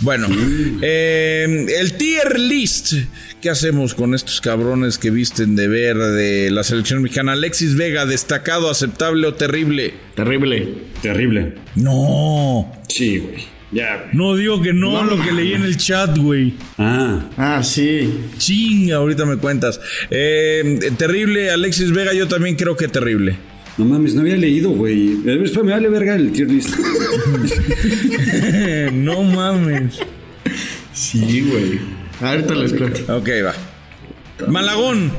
Bueno, 0.00 0.28
eh, 0.82 1.66
el 1.78 1.92
tier 1.94 2.38
list. 2.38 2.94
¿Qué 3.40 3.50
hacemos 3.50 3.94
con 3.94 4.14
estos 4.16 4.40
cabrones 4.40 4.98
que 4.98 5.10
visten 5.10 5.54
de 5.54 5.68
verde? 5.68 6.50
La 6.50 6.64
selección 6.64 7.02
mexicana. 7.02 7.32
Alexis 7.32 7.76
Vega, 7.76 8.04
destacado, 8.04 8.68
aceptable 8.68 9.26
o 9.28 9.34
terrible. 9.34 9.94
Terrible. 10.16 10.68
Terrible. 11.02 11.54
No, 11.76 12.72
Sí, 12.88 13.18
güey. 13.18 13.58
Ya, 13.70 13.96
güey. 13.96 14.08
no 14.16 14.34
digo 14.34 14.62
que 14.62 14.72
no, 14.72 15.04
lo 15.04 15.22
que 15.22 15.30
leí 15.30 15.52
en 15.52 15.62
el 15.62 15.76
chat, 15.76 16.16
güey. 16.18 16.54
Ah, 16.78 17.26
Ah, 17.36 17.62
sí. 17.62 18.12
Chinga, 18.38 18.96
ahorita 18.96 19.24
me 19.26 19.36
cuentas. 19.36 19.78
Eh, 20.10 20.90
terrible, 20.96 21.50
Alexis 21.50 21.92
Vega, 21.92 22.12
yo 22.14 22.26
también 22.26 22.56
creo 22.56 22.76
que 22.76 22.88
terrible. 22.88 23.36
No 23.78 23.84
mames, 23.84 24.14
no 24.14 24.22
había 24.22 24.36
leído, 24.36 24.70
güey. 24.70 25.12
Espera, 25.24 25.62
me 25.62 25.72
vale 25.72 25.88
verga 25.88 26.16
el 26.16 26.32
tier 26.32 26.50
list. 26.50 26.76
no 28.92 29.22
mames. 29.22 30.00
Sí, 30.92 31.42
güey. 31.42 31.78
Ahorita 32.20 32.54
les 32.54 32.72
cuento. 32.72 33.16
Ok, 33.16 33.28
va. 33.44 33.54
Malagón. 34.48 35.12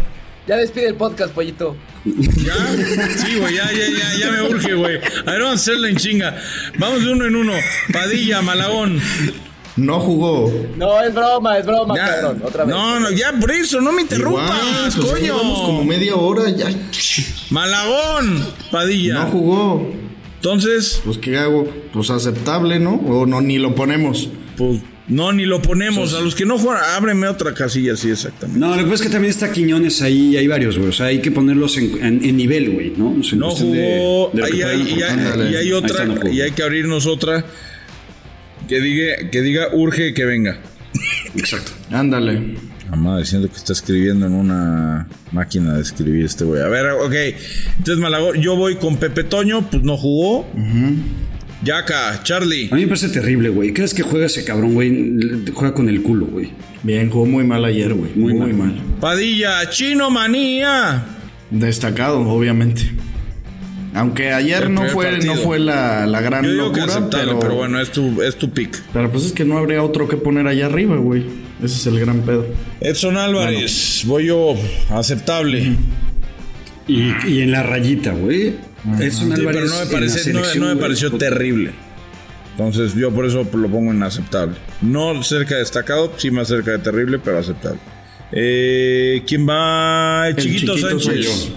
Ya 0.45 0.57
despide 0.57 0.88
el 0.88 0.95
podcast, 0.95 1.34
pollito. 1.34 1.78
¿Ya? 2.05 2.55
Sí, 3.16 3.38
güey, 3.39 3.55
ya, 3.55 3.72
ya, 3.72 3.88
ya, 3.88 4.20
ya 4.20 4.32
me 4.32 4.49
urge, 4.49 4.74
güey. 4.74 4.97
A 4.97 5.32
ver, 5.32 5.41
vamos 5.41 5.60
a 5.60 5.62
hacerlo 5.62 5.88
en 5.88 5.95
chinga. 5.95 6.38
Vamos 6.78 7.03
de 7.03 7.12
uno 7.12 7.26
en 7.26 7.36
uno. 7.36 7.53
Padilla, 7.93 8.41
Malagón. 8.41 8.99
No 9.80 10.00
jugó. 10.00 10.52
No, 10.78 11.02
es 11.02 11.14
broma, 11.14 11.58
es 11.58 11.66
broma, 11.66 11.96
Ya. 11.96 12.06
cabrón. 12.08 12.42
Otra 12.46 12.66
vez. 12.66 12.76
No, 12.76 13.00
no, 13.00 13.12
ya 13.12 13.32
por 13.40 13.52
eso, 13.52 13.80
no 13.82 13.92
me 13.92 14.02
interrumpas, 14.02 14.96
Igual, 14.98 15.12
coño. 15.14 15.22
llevamos 15.24 15.60
como 15.62 15.84
media 15.86 16.16
hora 16.16 16.50
ya. 16.50 16.68
Malagón, 17.50 18.46
Padilla. 18.72 19.14
No 19.16 19.26
jugó. 19.28 19.92
Entonces, 20.36 21.02
Pues 21.04 21.18
¿qué 21.18 21.38
hago? 21.38 21.68
Pues 21.94 22.10
aceptable, 22.10 22.80
¿no? 22.80 22.94
O 22.96 23.26
no, 23.26 23.42
ni 23.42 23.58
lo 23.58 23.76
ponemos. 23.76 24.30
pues 24.58 24.80
no, 25.08 25.32
ni 25.34 25.46
lo 25.46 25.60
ponemos. 25.62 26.14
A 26.14 26.22
los 26.22 26.36
que 26.36 26.46
no 26.46 26.60
juegan, 26.60 26.84
ábreme 26.96 27.28
otra 27.28 27.54
casilla, 27.56 27.96
sí, 27.96 28.12
exactamente. 28.12 28.60
No, 28.60 28.76
lo 28.76 28.84
que 28.84 28.92
pasa 28.92 28.96
es 28.96 29.02
que 29.02 29.10
también 29.10 29.32
está 29.32 29.52
Quiñones 29.52 30.04
ahí 30.04 30.34
y 30.34 30.38
hay 30.38 30.48
varios, 30.48 30.78
güey. 30.78 30.90
O 30.90 30.94
sea, 30.94 31.08
hay 31.08 31.20
que 31.20 31.32
ponerlos 31.32 31.78
en, 31.78 31.98
en- 32.06 32.24
en 32.24 32.38
nivel, 32.38 32.70
güey, 32.70 32.94
¿no? 32.96 33.16
O 33.20 33.24
sea, 33.24 33.34
en 33.34 33.40
No 33.40 33.50
de- 33.56 33.56
jugó, 33.56 34.30
de 34.34 34.44
hay, 34.44 34.52
y, 34.54 34.62
hay, 34.62 35.68
y 35.68 35.72
otra, 35.74 35.90
está, 35.90 36.06
no 36.06 36.16
jugó. 36.16 36.30
y 36.30 36.42
hay 36.42 36.52
que 36.52 36.62
abrirnos 36.62 37.08
otra 37.08 37.44
que 38.70 38.80
diga, 38.80 39.30
que 39.32 39.41
diga 39.41 39.67
urge 39.74 40.13
que 40.13 40.24
venga. 40.26 40.59
Exacto. 41.36 41.72
Ándale. 41.91 42.55
Mamá, 42.89 43.20
diciendo 43.20 43.49
que 43.49 43.57
está 43.57 43.74
escribiendo 43.74 44.26
en 44.26 44.34
una 44.34 45.07
máquina 45.32 45.76
de 45.76 45.82
escribir 45.82 46.26
este 46.26 46.43
güey. 46.45 46.61
A 46.61 46.67
ver, 46.67 46.88
ok. 46.91 47.13
Entonces, 47.78 47.97
Malagón, 47.97 48.41
yo 48.41 48.55
voy 48.55 48.76
con 48.78 48.97
Pepe 48.97 49.24
Toño, 49.24 49.70
pues 49.70 49.84
no 49.84 49.95
jugó. 49.97 50.47
Yaca, 51.63 52.22
Charlie. 52.24 52.70
A 52.72 52.76
mí 52.76 52.82
me 52.82 52.88
parece 52.88 53.09
terrible, 53.09 53.49
güey. 53.49 53.74
¿Crees 53.74 53.93
que 53.93 54.01
juega 54.01 54.26
ese 54.28 54.43
cabrón, 54.45 54.74
güey? 54.74 55.45
Juega 55.53 55.74
con 55.74 55.89
el 55.89 56.01
culo, 56.01 56.26
güey. 56.28 56.51
Bien, 56.84 57.09
jugó 57.09 57.26
muy 57.26 57.43
mal 57.43 57.65
ayer, 57.65 57.93
güey. 57.93 58.11
Muy, 58.15 58.34
Muy 58.34 58.53
mal. 58.53 58.74
mal. 58.74 58.82
Padilla, 58.99 59.70
Chino 59.70 60.09
Manía. 60.09 61.03
Destacado, 61.51 62.22
obviamente. 62.22 62.89
Aunque 63.96 64.32
ayer 64.34 64.64
El 64.64 64.74
no 64.74 64.86
fue, 64.86 65.08
partido. 65.12 65.36
no 65.36 65.42
fue 65.42 65.60
la, 65.60 66.06
la 66.06 66.22
gran 66.22 66.44
Yo 66.44 66.52
digo 66.52 66.72
que 66.72 66.82
locura, 66.82 66.98
aceptable, 66.98 67.26
pero, 67.28 67.40
pero... 67.40 67.56
bueno, 67.56 67.80
es 67.82 67.92
tu, 67.92 68.22
es 68.22 68.36
tu 68.36 68.52
pick. 68.52 68.80
pero 68.94 69.12
pues 69.12 69.26
es 69.26 69.32
que 69.32 69.46
no 69.46 69.58
habría 69.58 69.82
otro 69.84 70.08
que 70.08 70.16
poner 70.18 70.46
allá 70.48 70.68
arriba, 70.68 70.98
güey. 70.98 71.24
Ese 71.64 71.76
es 71.76 71.88
el 71.88 72.00
gran 72.00 72.22
pedo. 72.22 72.46
Edson 72.82 73.18
Álvarez, 73.18 74.04
voy 74.06 74.28
yo, 74.28 74.56
aceptable. 74.92 75.76
Y, 76.88 77.14
y 77.28 77.42
en 77.42 77.52
la 77.52 77.64
rayita, 77.64 78.12
güey. 78.14 78.56
Es 79.00 79.20
un 79.22 79.28
Sí, 79.36 79.42
Álvarez 79.42 79.62
pero 79.62 79.68
no 79.68 79.76
me, 79.76 79.82
en 79.84 79.90
parece, 79.90 80.34
la 80.34 80.42
no, 80.42 80.48
me 80.48 80.66
güey. 80.74 80.80
pareció 80.80 81.12
terrible. 81.12 81.72
Entonces 82.52 82.94
yo 82.96 83.12
por 83.12 83.26
eso 83.26 83.46
lo 83.54 83.70
pongo 83.70 83.92
en 83.92 84.04
aceptable. 84.04 84.56
No 84.82 85.22
cerca 85.24 85.56
de 85.56 85.62
destacado, 85.62 86.14
sí 86.18 86.30
más 86.32 86.48
cerca 86.48 86.72
de 86.72 86.80
terrible, 86.80 87.20
pero 87.20 87.40
aceptable. 87.40 87.80
Eh, 88.32 89.24
¿Quién 89.28 89.48
va? 89.48 90.28
El 90.30 90.36
Chiquito, 90.36 90.76
Chiquito 90.76 91.00
Sánchez. 91.00 91.50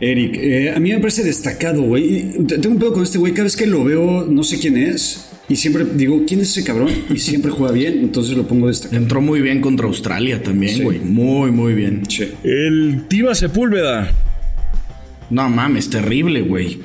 Eric, 0.00 0.36
eh, 0.40 0.72
a 0.74 0.80
mí 0.80 0.90
me 0.90 0.98
parece 0.98 1.22
destacado, 1.22 1.82
güey. 1.82 2.32
Te- 2.46 2.58
Tengo 2.58 2.74
un 2.74 2.80
pedo 2.80 2.92
con 2.94 3.02
este 3.02 3.18
güey. 3.18 3.32
Cada 3.32 3.44
vez 3.44 3.56
que 3.56 3.66
lo 3.66 3.84
veo, 3.84 4.24
no 4.26 4.42
sé 4.42 4.58
quién 4.58 4.76
es. 4.76 5.26
Y 5.48 5.56
siempre 5.56 5.84
digo, 5.94 6.22
¿quién 6.26 6.40
es 6.40 6.50
ese 6.50 6.64
cabrón? 6.64 6.88
Y 7.12 7.18
siempre 7.18 7.50
juega 7.50 7.72
bien, 7.74 7.98
entonces 8.00 8.36
lo 8.36 8.46
pongo 8.46 8.68
destacado. 8.68 9.02
Entró 9.02 9.20
muy 9.20 9.40
bien 9.40 9.60
contra 9.60 9.86
Australia 9.88 10.42
también, 10.42 10.76
Sí. 10.76 10.82
güey. 10.82 11.00
Muy, 11.00 11.50
muy 11.50 11.74
bien. 11.74 12.02
Sí. 12.08 12.28
El 12.44 13.04
Tiva 13.08 13.34
Sepúlveda. 13.34 14.12
No 15.28 15.48
mames, 15.50 15.90
terrible, 15.90 16.42
güey. 16.42 16.78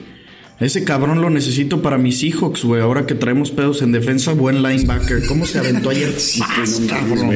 Ese 0.60 0.84
cabrón 0.84 1.22
lo 1.22 1.30
necesito 1.30 1.82
para 1.82 1.98
mis 1.98 2.20
Seahawks, 2.20 2.64
güey. 2.64 2.82
Ahora 2.82 3.06
que 3.06 3.14
traemos 3.14 3.52
pedos 3.52 3.82
en 3.82 3.92
defensa, 3.92 4.34
buen 4.34 4.64
linebacker. 4.64 5.26
¿Cómo 5.28 5.46
se 5.46 5.60
aventó 5.60 5.90
ayer? 5.90 6.14
Más, 6.40 6.82
cabrón. 6.88 7.30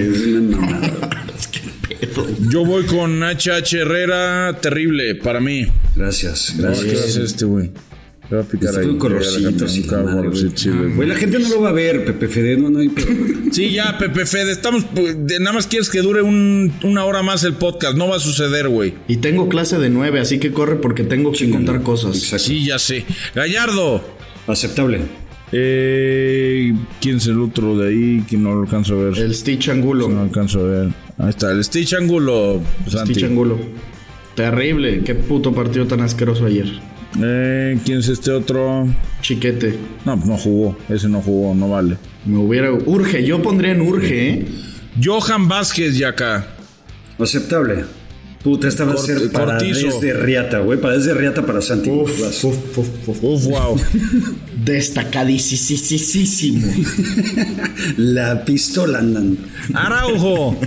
Yo 2.49 2.65
voy 2.65 2.85
con 2.85 3.21
HH 3.23 3.73
Herrera, 3.77 4.57
terrible 4.61 5.15
para 5.15 5.39
mí. 5.39 5.65
Gracias, 5.95 6.53
¿Qué 6.55 6.61
gracias. 6.61 7.05
hacer 7.05 7.23
este 7.23 7.45
güey? 7.45 7.71
Va 8.31 8.41
a 8.41 8.43
picar 8.43 8.77
ahí. 8.77 8.95
con 8.97 9.11
y 9.11 9.15
la 9.15 9.97
madre, 10.03 10.27
güey. 10.29 10.39
sí, 10.41 10.49
sí, 10.55 10.69
la 10.69 11.15
gente 11.15 11.39
no 11.39 11.49
lo 11.49 11.61
va 11.61 11.69
a 11.69 11.73
ver, 11.73 12.05
Pepe 12.05 12.27
Fede, 12.27 12.57
no, 12.57 12.69
no 12.69 12.79
hay. 12.79 12.91
Sí, 13.51 13.71
ya, 13.71 13.97
Pepe 13.97 14.27
Fede, 14.27 14.51
estamos. 14.51 14.85
pues, 14.93 15.17
nada 15.17 15.51
más 15.53 15.65
quieres 15.65 15.89
que 15.89 16.01
dure 16.01 16.21
un- 16.21 16.71
una 16.83 17.05
hora 17.05 17.23
más 17.23 17.43
el 17.43 17.53
podcast. 17.53 17.97
No 17.97 18.07
va 18.07 18.17
a 18.17 18.19
suceder, 18.19 18.69
güey. 18.69 18.93
Y 19.07 19.17
tengo 19.17 19.49
clase 19.49 19.79
de 19.79 19.89
nueve, 19.89 20.19
así 20.19 20.37
que 20.37 20.51
corre 20.51 20.75
porque 20.75 21.03
tengo 21.03 21.31
que 21.31 21.49
contar 21.49 21.81
cosas. 21.81 22.15
Exacto. 22.15 22.45
Sí, 22.45 22.63
ya 22.65 22.77
sé. 22.77 23.05
Gallardo. 23.33 24.03
Aceptable. 24.45 24.99
Eh, 25.51 26.73
¿Quién 27.01 27.17
es 27.17 27.27
el 27.27 27.39
otro 27.39 27.77
de 27.77 27.89
ahí? 27.89 28.23
Que 28.27 28.37
no 28.37 28.53
lo 28.53 28.61
alcanzo 28.61 28.99
a 28.99 29.03
ver. 29.03 29.17
El 29.17 29.33
Stitch 29.33 29.69
Angulo. 29.69 30.07
No 30.07 30.15
lo 30.15 30.21
alcanzo 30.21 30.59
a 30.59 30.63
ver. 30.63 30.89
Ahí 31.17 31.29
está, 31.29 31.51
el 31.51 31.63
Stitch 31.63 31.93
Angulo. 31.93 32.61
Santi. 32.87 33.13
Stitch 33.13 33.25
Angulo. 33.25 33.57
Terrible. 34.35 35.01
Qué 35.03 35.15
puto 35.15 35.53
partido 35.53 35.85
tan 35.87 36.01
asqueroso 36.01 36.45
ayer. 36.45 36.67
Eh, 37.21 37.79
¿Quién 37.83 37.99
es 37.99 38.07
este 38.07 38.31
otro? 38.31 38.87
Chiquete. 39.21 39.75
No, 40.05 40.15
pues 40.15 40.27
no 40.27 40.37
jugó. 40.37 40.77
Ese 40.87 41.09
no 41.09 41.21
jugó, 41.21 41.55
no 41.55 41.69
vale. 41.69 41.97
Me 42.25 42.37
hubiera. 42.37 42.71
Urge. 42.71 43.23
Yo 43.25 43.41
pondría 43.41 43.71
en 43.71 43.81
Urge, 43.81 44.29
¿eh? 44.29 44.45
Johan 45.03 45.47
Vázquez 45.47 45.97
y 45.99 46.03
acá. 46.03 46.47
Aceptable. 47.17 47.85
Puta, 48.43 48.67
esta 48.69 48.85
va 48.85 48.93
a 48.93 48.97
ser 48.97 49.29
para 49.31 49.57
cortizo. 49.57 49.87
desde 49.99 50.13
Riata, 50.13 50.59
güey. 50.59 50.79
Para 50.79 50.97
desde 50.97 51.13
Riata 51.13 51.45
para 51.45 51.59
Santi. 51.61 51.89
Uf, 51.89 52.43
uf, 52.45 52.77
uf. 53.07 53.23
Uf, 53.23 53.45
wow. 53.47 53.75
Destacadísimo. 54.63 56.67
La 57.97 58.43
pistola 58.45 58.99
andan. 58.99 59.37
Araujo. 59.73 60.57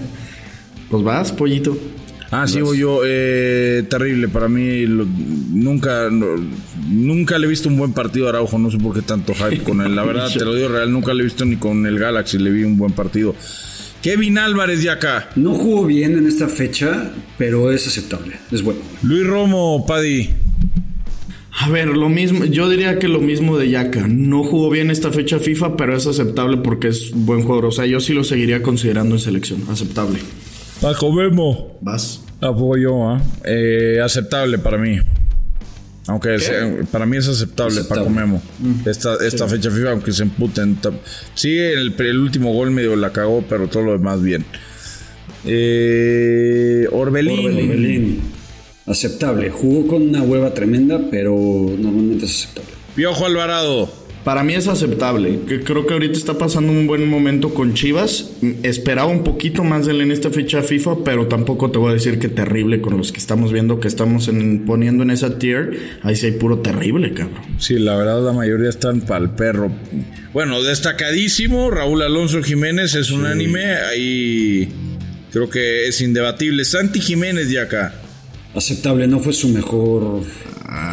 Pues 0.90 1.02
vas, 1.02 1.32
pollito. 1.32 1.76
Ah, 2.30 2.46
sí, 2.46 2.60
voy 2.60 2.78
yo. 2.78 3.00
Eh, 3.04 3.84
terrible 3.88 4.28
para 4.28 4.48
mí. 4.48 4.86
lo- 4.86 5.06
nunca, 5.06 6.08
no- 6.10 6.36
nunca 6.88 7.38
le 7.38 7.46
he 7.46 7.50
visto 7.50 7.68
un 7.68 7.76
buen 7.76 7.92
partido 7.92 8.26
a 8.26 8.30
Araujo. 8.30 8.58
No 8.58 8.70
sé 8.70 8.78
por 8.78 8.94
qué 8.94 9.02
tanto 9.02 9.34
hype 9.34 9.62
con 9.62 9.80
él. 9.82 9.94
La 9.94 10.04
verdad, 10.04 10.28
te 10.36 10.44
lo 10.44 10.54
digo 10.54 10.68
real. 10.68 10.90
Nunca 10.90 11.12
le 11.14 11.20
he 11.20 11.24
visto 11.24 11.44
ni 11.44 11.56
con 11.56 11.86
el 11.86 11.98
Galaxy. 11.98 12.38
Le 12.38 12.50
vi 12.50 12.64
un 12.64 12.76
buen 12.76 12.92
partido. 12.92 13.34
Kevin 14.02 14.36
Álvarez 14.36 14.82
de 14.82 14.90
acá. 14.90 15.30
No 15.36 15.54
jugó 15.54 15.86
bien 15.86 16.18
en 16.18 16.26
esta 16.26 16.48
fecha, 16.48 17.12
pero 17.38 17.70
es 17.70 17.86
aceptable. 17.86 18.36
Es 18.50 18.60
bueno. 18.62 18.80
Luis 19.02 19.24
Romo, 19.24 19.86
Paddy. 19.86 20.30
A 21.60 21.68
ver, 21.68 21.86
lo 21.86 22.08
mismo, 22.08 22.44
yo 22.44 22.68
diría 22.68 22.98
que 22.98 23.06
lo 23.06 23.20
mismo 23.20 23.56
de 23.56 23.70
Yaka. 23.70 24.08
No 24.08 24.42
jugó 24.42 24.70
bien 24.70 24.90
esta 24.90 25.12
fecha 25.12 25.38
FIFA, 25.38 25.76
pero 25.76 25.96
es 25.96 26.08
aceptable 26.08 26.56
porque 26.56 26.88
es 26.88 27.12
buen 27.14 27.42
jugador. 27.42 27.66
O 27.66 27.70
sea, 27.70 27.86
yo 27.86 28.00
sí 28.00 28.12
lo 28.12 28.24
seguiría 28.24 28.60
considerando 28.60 29.14
en 29.14 29.20
selección. 29.20 29.62
Aceptable. 29.70 30.18
Paco 30.80 31.12
Memo. 31.12 31.78
Vas. 31.80 32.24
Apoyo, 32.40 33.08
¿ah? 33.08 33.22
Eh, 33.44 34.00
aceptable 34.02 34.58
para 34.58 34.78
mí. 34.78 34.98
Aunque 36.08 36.38
sea- 36.40 36.68
para 36.90 37.06
mí 37.06 37.16
es 37.16 37.28
aceptable, 37.28 37.74
Aceptable. 37.74 38.02
Paco 38.04 38.10
Memo. 38.14 38.42
Esta, 38.86 39.16
esta 39.24 39.46
fecha 39.46 39.70
FIFA, 39.70 39.90
aunque 39.92 40.12
se 40.12 40.24
emputen. 40.24 40.76
Sí, 41.34 41.56
el, 41.56 41.94
el 41.98 42.18
último 42.18 42.52
gol 42.52 42.70
medio 42.72 42.96
la 42.96 43.12
cagó, 43.12 43.44
pero 43.48 43.68
todo 43.68 43.84
lo 43.84 43.92
demás 43.92 44.20
bien. 44.22 44.44
Eh, 45.44 46.86
Orbelín. 46.90 47.46
Orbelín. 47.46 48.20
Aceptable. 48.86 49.50
Jugó 49.50 49.86
con 49.86 50.02
una 50.08 50.22
hueva 50.22 50.52
tremenda, 50.54 51.00
pero 51.10 51.32
normalmente 51.78 52.26
es 52.26 52.32
aceptable. 52.44 52.70
Piojo 52.96 53.24
Alvarado. 53.26 54.01
Para 54.24 54.44
mí 54.44 54.54
es 54.54 54.68
aceptable. 54.68 55.40
Que 55.48 55.62
creo 55.62 55.84
que 55.84 55.94
ahorita 55.94 56.16
está 56.16 56.38
pasando 56.38 56.70
un 56.70 56.86
buen 56.86 57.08
momento 57.08 57.52
con 57.54 57.74
Chivas. 57.74 58.30
Esperaba 58.62 59.10
un 59.10 59.24
poquito 59.24 59.64
más 59.64 59.86
de 59.86 59.92
él 59.92 60.00
en 60.02 60.12
esta 60.12 60.30
fecha 60.30 60.62
FIFA, 60.62 60.98
pero 61.04 61.26
tampoco 61.26 61.72
te 61.72 61.78
voy 61.78 61.90
a 61.90 61.94
decir 61.94 62.20
que 62.20 62.28
terrible 62.28 62.80
con 62.80 62.96
los 62.96 63.10
que 63.10 63.18
estamos 63.18 63.52
viendo 63.52 63.80
que 63.80 63.88
estamos 63.88 64.28
en- 64.28 64.64
poniendo 64.64 65.02
en 65.02 65.10
esa 65.10 65.38
tier. 65.40 65.76
Ahí 66.02 66.14
sí 66.14 66.26
hay 66.26 66.32
puro 66.32 66.60
terrible, 66.60 67.12
cabrón. 67.14 67.40
Sí, 67.58 67.74
la 67.80 67.96
verdad 67.96 68.22
la 68.24 68.32
mayoría 68.32 68.68
están 68.68 69.00
para 69.00 69.24
el 69.24 69.30
perro. 69.30 69.72
Bueno, 70.32 70.62
destacadísimo, 70.62 71.70
Raúl 71.72 72.02
Alonso 72.02 72.42
Jiménez 72.44 72.94
es 72.94 73.10
unánime, 73.10 73.64
ahí 73.90 74.68
creo 75.32 75.50
que 75.50 75.88
es 75.88 76.00
indebatible. 76.00 76.64
Santi 76.64 77.00
Jiménez 77.00 77.48
de 77.50 77.58
acá. 77.60 77.94
Aceptable. 78.54 79.08
No 79.08 79.18
fue 79.18 79.32
su 79.32 79.48
mejor 79.48 80.20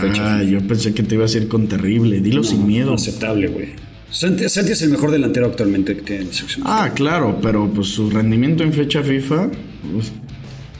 fecha. 0.02 0.38
Ah, 0.38 0.44
yo 0.44 0.60
pensé 0.68 0.94
que 0.94 1.04
te 1.04 1.16
iba 1.16 1.24
a 1.24 1.28
decir 1.28 1.48
con 1.48 1.68
terrible. 1.68 2.20
Dilo 2.20 2.44
sin 2.44 2.66
miedo. 2.68 2.94
Aceptable, 2.94 3.48
güey. 3.48 3.68
Santi, 4.12 4.50
Santi 4.50 4.72
es 4.72 4.82
el 4.82 4.90
mejor 4.90 5.12
delantero 5.12 5.46
actualmente 5.46 5.96
que 5.96 6.02
tiene 6.02 6.26
la 6.26 6.34
sección. 6.34 6.64
Ah, 6.68 6.92
claro, 6.96 7.40
pero 7.42 7.70
pues 7.72 7.88
su 7.90 8.10
rendimiento 8.10 8.64
en 8.64 8.74
fecha 8.74 9.04
FIFA. 9.04 9.50
pues, 9.94 10.12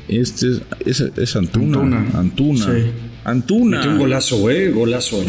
Este 0.08 0.48
es, 0.50 0.62
es, 1.02 1.12
es 1.16 1.36
Antuna. 1.36 1.80
Antuna. 1.82 2.20
Antuna. 2.20 2.66
Sí. 2.66 2.86
Antuna. 3.26 3.78
Metió 3.78 3.92
un 3.92 3.98
golazo, 4.00 4.38
güey. 4.40 4.72
Golazo. 4.72 5.24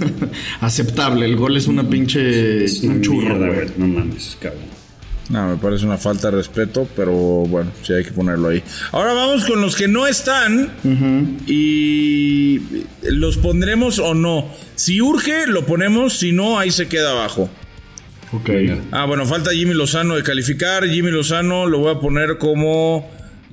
aceptable. 0.60 1.26
El 1.26 1.36
gol 1.36 1.56
es 1.56 1.68
una 1.68 1.88
pinche. 1.88 2.64
Es 2.64 2.82
una 2.82 2.94
un 2.94 3.02
churro, 3.02 3.38
güey. 3.38 3.68
No 3.76 3.86
mames, 3.86 4.36
cabrón. 4.40 4.75
No, 5.28 5.48
me 5.48 5.56
parece 5.56 5.84
una 5.86 5.98
falta 5.98 6.30
de 6.30 6.36
respeto, 6.36 6.88
pero 6.94 7.12
bueno, 7.12 7.72
sí 7.82 7.92
hay 7.92 8.04
que 8.04 8.12
ponerlo 8.12 8.48
ahí. 8.48 8.62
Ahora 8.92 9.12
vamos 9.12 9.44
con 9.44 9.60
los 9.60 9.74
que 9.74 9.88
no 9.88 10.06
están 10.06 10.70
y 11.46 12.60
los 13.02 13.36
pondremos 13.38 13.98
o 13.98 14.14
no. 14.14 14.48
Si 14.74 15.00
urge, 15.00 15.46
lo 15.46 15.66
ponemos, 15.66 16.18
si 16.18 16.32
no, 16.32 16.58
ahí 16.58 16.70
se 16.70 16.86
queda 16.86 17.10
abajo. 17.10 17.48
Ok. 18.32 18.50
Ah, 18.92 19.06
bueno, 19.06 19.24
falta 19.26 19.50
Jimmy 19.52 19.74
Lozano 19.74 20.16
de 20.16 20.22
calificar. 20.22 20.86
Jimmy 20.86 21.10
Lozano 21.10 21.66
lo 21.66 21.78
voy 21.78 21.94
a 21.94 21.98
poner 22.00 22.38
como 22.38 23.08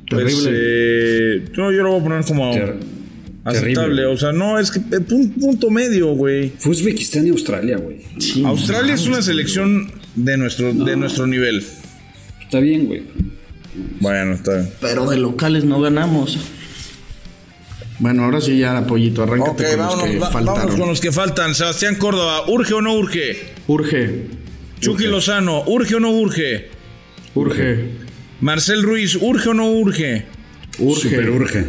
Pues, 0.09 0.25
Terrible. 0.25 0.51
eh, 0.53 1.43
no, 1.55 1.71
yo 1.71 1.83
lo 1.83 1.91
voy 1.91 1.99
a 2.01 2.03
poner 2.03 2.25
como 2.25 2.51
Ter- 2.53 2.75
aceptable. 3.45 3.73
terrible. 3.75 4.05
O 4.07 4.17
sea, 4.17 4.31
no, 4.31 4.59
es 4.59 4.71
que 4.71 4.79
eh, 4.79 4.99
pun- 4.99 5.33
punto 5.39 5.69
medio, 5.69 6.07
güey. 6.13 6.51
Fue 6.57 6.71
Uzbekistán 6.71 7.25
y 7.25 7.29
Australia, 7.29 7.77
güey. 7.77 7.97
Australia 8.45 8.93
es 8.95 9.07
una 9.07 9.21
selección 9.21 9.91
de 10.15 10.37
nuestro, 10.37 10.73
de 10.73 10.95
nuestro 10.95 11.27
nivel. 11.27 11.65
Está 12.41 12.59
bien, 12.59 12.85
güey. 12.85 13.03
Bueno, 13.99 14.33
está 14.33 14.55
bien. 14.55 14.69
Pero 14.81 15.09
de 15.09 15.17
locales 15.17 15.63
no 15.65 15.81
ganamos. 15.81 16.37
Bueno, 17.99 18.23
ahora 18.25 18.41
sí 18.41 18.57
ya, 18.57 18.85
Pollito, 18.85 19.23
arráncate 19.23 19.63
con 19.63 19.77
los 19.77 19.87
vámonos, 19.87 20.09
que 20.11 20.19
va- 20.19 20.31
faltaron. 20.31 20.55
vámonos 20.57 20.79
con 20.79 20.89
los 20.89 21.01
que 21.01 21.11
faltan. 21.11 21.55
Sebastián 21.55 21.95
Córdoba, 21.95 22.49
¿urge 22.49 22.73
o 22.73 22.81
no 22.81 22.95
urge? 22.95 23.37
Urge, 23.67 24.25
Chucky 24.79 25.05
Lozano, 25.05 25.63
¿urge 25.67 25.95
o 25.95 25.99
no 25.99 26.11
urge? 26.11 26.69
urge, 27.35 27.85
Marcel 28.41 28.83
Ruiz, 28.83 29.15
¿urge 29.15 29.49
o 29.49 29.53
no 29.53 29.71
urge? 29.71 30.25
urge. 30.79 31.01
Super 31.09 31.29
urge. 31.29 31.65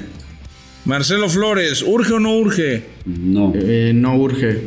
Marcelo 0.86 1.28
Flores, 1.30 1.82
¿urge 1.82 2.12
o 2.14 2.20
no 2.20 2.36
urge? 2.36 2.82
No. 3.07 3.53
Eh, 3.55 3.92
no 3.95 4.16
urge, 4.16 4.61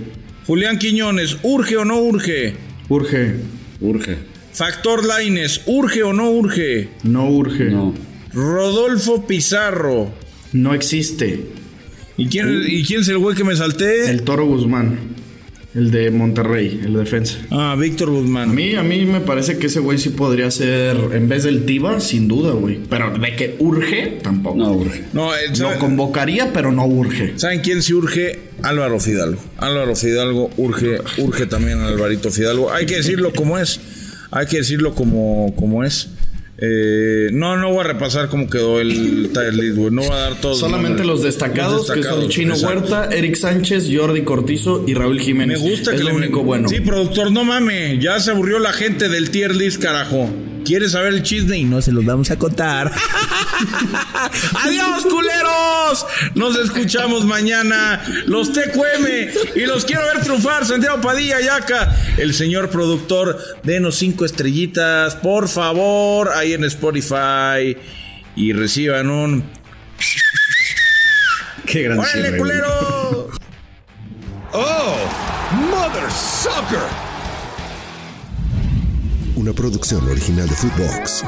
Julián 0.47 0.79
Quiñones, 0.79 1.37
¿urge 1.43 1.77
o 1.77 1.85
no 1.85 1.99
urge? 1.99 2.55
urge, 2.89 3.35
Urge. 3.81 4.17
Factor 4.53 5.05
Laines, 5.05 5.61
¿urge 5.67 6.01
o 6.03 6.13
no 6.13 6.31
urge? 6.31 6.89
no 7.03 7.29
urge, 7.29 7.65
No. 7.65 7.93
Rodolfo 8.33 9.25
Pizarro. 9.27 10.11
no 10.53 10.73
existe. 10.73 11.45
¿Y 12.17 12.27
quién, 12.27 12.63
¿Y 12.65 12.83
quién 12.83 13.01
es 13.01 13.07
el 13.09 13.19
güey 13.19 13.35
que 13.35 13.43
me 13.43 13.55
salté? 13.55 14.09
El 14.09 14.23
Toro 14.23 14.45
Guzmán, 14.47 14.97
el 15.77 15.91
de 15.91 16.09
Monterrey, 16.11 16.81
el 16.83 16.93
defensa. 16.95 17.37
Ah, 17.51 17.75
Víctor 17.79 18.09
A 18.09 18.11
Guzmán. 18.13 18.53
mí, 18.55 18.73
a 18.75 18.81
mí 18.83 19.05
me 19.05 19.21
parece 19.21 19.57
que 19.59 19.67
ese 19.67 19.79
güey 19.79 19.97
sí 19.99 20.09
podría 20.09 20.49
ser, 20.49 20.97
en 21.13 21.29
vez 21.29 21.43
del 21.43 21.65
Tiva, 21.65 21.99
sin 21.99 22.27
duda, 22.27 22.51
güey. 22.53 22.79
Pero 22.89 23.17
de 23.17 23.35
que 23.35 23.55
urge, 23.59 24.17
tampoco. 24.23 24.57
No 24.57 24.71
urge. 24.73 25.03
No, 25.13 25.33
eh, 25.35 25.49
Lo 25.49 25.55
¿sabe- 25.55 25.77
convocaría, 25.77 26.51
pero 26.51 26.71
no 26.71 26.85
urge. 26.87 27.33
¿saben 27.37 27.61
quién 27.61 27.81
sí 27.83 27.93
urge? 27.93 28.39
Álvaro 28.63 28.99
Fidalgo. 28.99 29.39
Álvaro 29.57 29.95
Fidalgo 29.95 30.49
urge, 30.57 30.97
urge 31.19 31.45
también 31.45 31.79
a 31.79 31.87
Alvarito 31.89 32.31
Fidalgo. 32.31 32.71
Hay 32.73 32.85
que 32.87 32.95
decirlo 32.97 33.31
como 33.33 33.57
es. 33.59 33.79
Hay 34.31 34.47
que 34.47 34.57
decirlo 34.57 34.95
como, 34.95 35.53
como 35.55 35.83
es. 35.83 36.09
Eh, 36.59 37.29
no, 37.33 37.55
no 37.55 37.69
voy 37.71 37.81
a 37.81 37.83
repasar 37.83 38.29
cómo 38.29 38.49
quedó 38.49 38.79
el 38.79 39.29
tier 39.31 39.53
list, 39.53 39.77
güey. 39.77 39.91
No 39.91 40.01
voy 40.01 40.11
a 40.11 40.15
dar 40.15 40.41
todos. 40.41 40.59
Solamente 40.59 41.03
los 41.03 41.21
destacados, 41.21 41.87
Los 41.87 41.91
que 41.91 42.01
son 42.03 42.27
Chino 42.29 42.53
exacto. 42.55 42.79
Huerta, 42.95 43.09
Eric 43.15 43.35
Sánchez, 43.35 43.87
Jordi 43.93 44.23
Cortizo 44.23 44.83
y 44.87 44.93
Raúl 44.95 45.17
Me 45.17 45.23
Jiménez. 45.23 45.59
gusta 45.61 45.91
es 45.91 45.97
que 45.97 46.03
lo 46.03 46.09
le- 46.11 46.15
único 46.15 46.43
bueno. 46.43 46.67
Sí, 46.67 46.79
productor, 46.79 47.31
no 47.31 47.43
mame. 47.43 47.99
Ya 47.99 48.19
se 48.19 48.31
aburrió 48.31 48.57
la 48.59 48.73
gente 48.73 49.07
del 49.09 49.29
tier 49.29 49.55
list, 49.55 49.81
carajo. 49.81 50.29
¿Quieres 50.67 50.91
saber 50.91 51.13
el 51.13 51.23
chisme? 51.23 51.57
Y 51.57 51.63
no 51.63 51.81
se 51.81 51.93
los 51.93 52.03
vamos 52.03 52.29
a 52.29 52.37
contar. 52.37 52.91
¡Adiós, 54.65 55.05
culeros! 55.05 56.05
Nos 56.35 56.57
escuchamos 56.57 57.23
mañana. 57.23 58.03
Los 58.25 58.51
TQM. 58.51 59.55
Y 59.55 59.65
los 59.65 59.85
quiero 59.85 60.03
ver 60.03 60.19
triunfar. 60.19 60.65
Santiago 60.65 60.99
Padilla, 60.99 61.39
Yaca. 61.39 61.95
El 62.17 62.33
señor 62.33 62.69
productor, 62.69 63.39
denos 63.63 63.95
cinco 63.95 64.25
estrellitas, 64.25 65.15
por 65.15 65.47
favor, 65.47 66.31
ahí 66.35 66.51
en 66.51 66.65
Spotify. 66.65 67.77
Y 68.35 68.51
reciban 68.51 69.09
un. 69.09 69.49
Qué 71.65 71.83
gran 71.83 71.99
¡Órale, 71.99 72.37
culero! 72.37 73.29
¡Oh! 74.51 74.95
¡Mother 75.71 76.11
Sucker! 76.11 77.06
Una 79.37 79.53
producción 79.53 80.03
original 80.09 80.49
de 80.49 80.55
Footbox. 80.55 81.23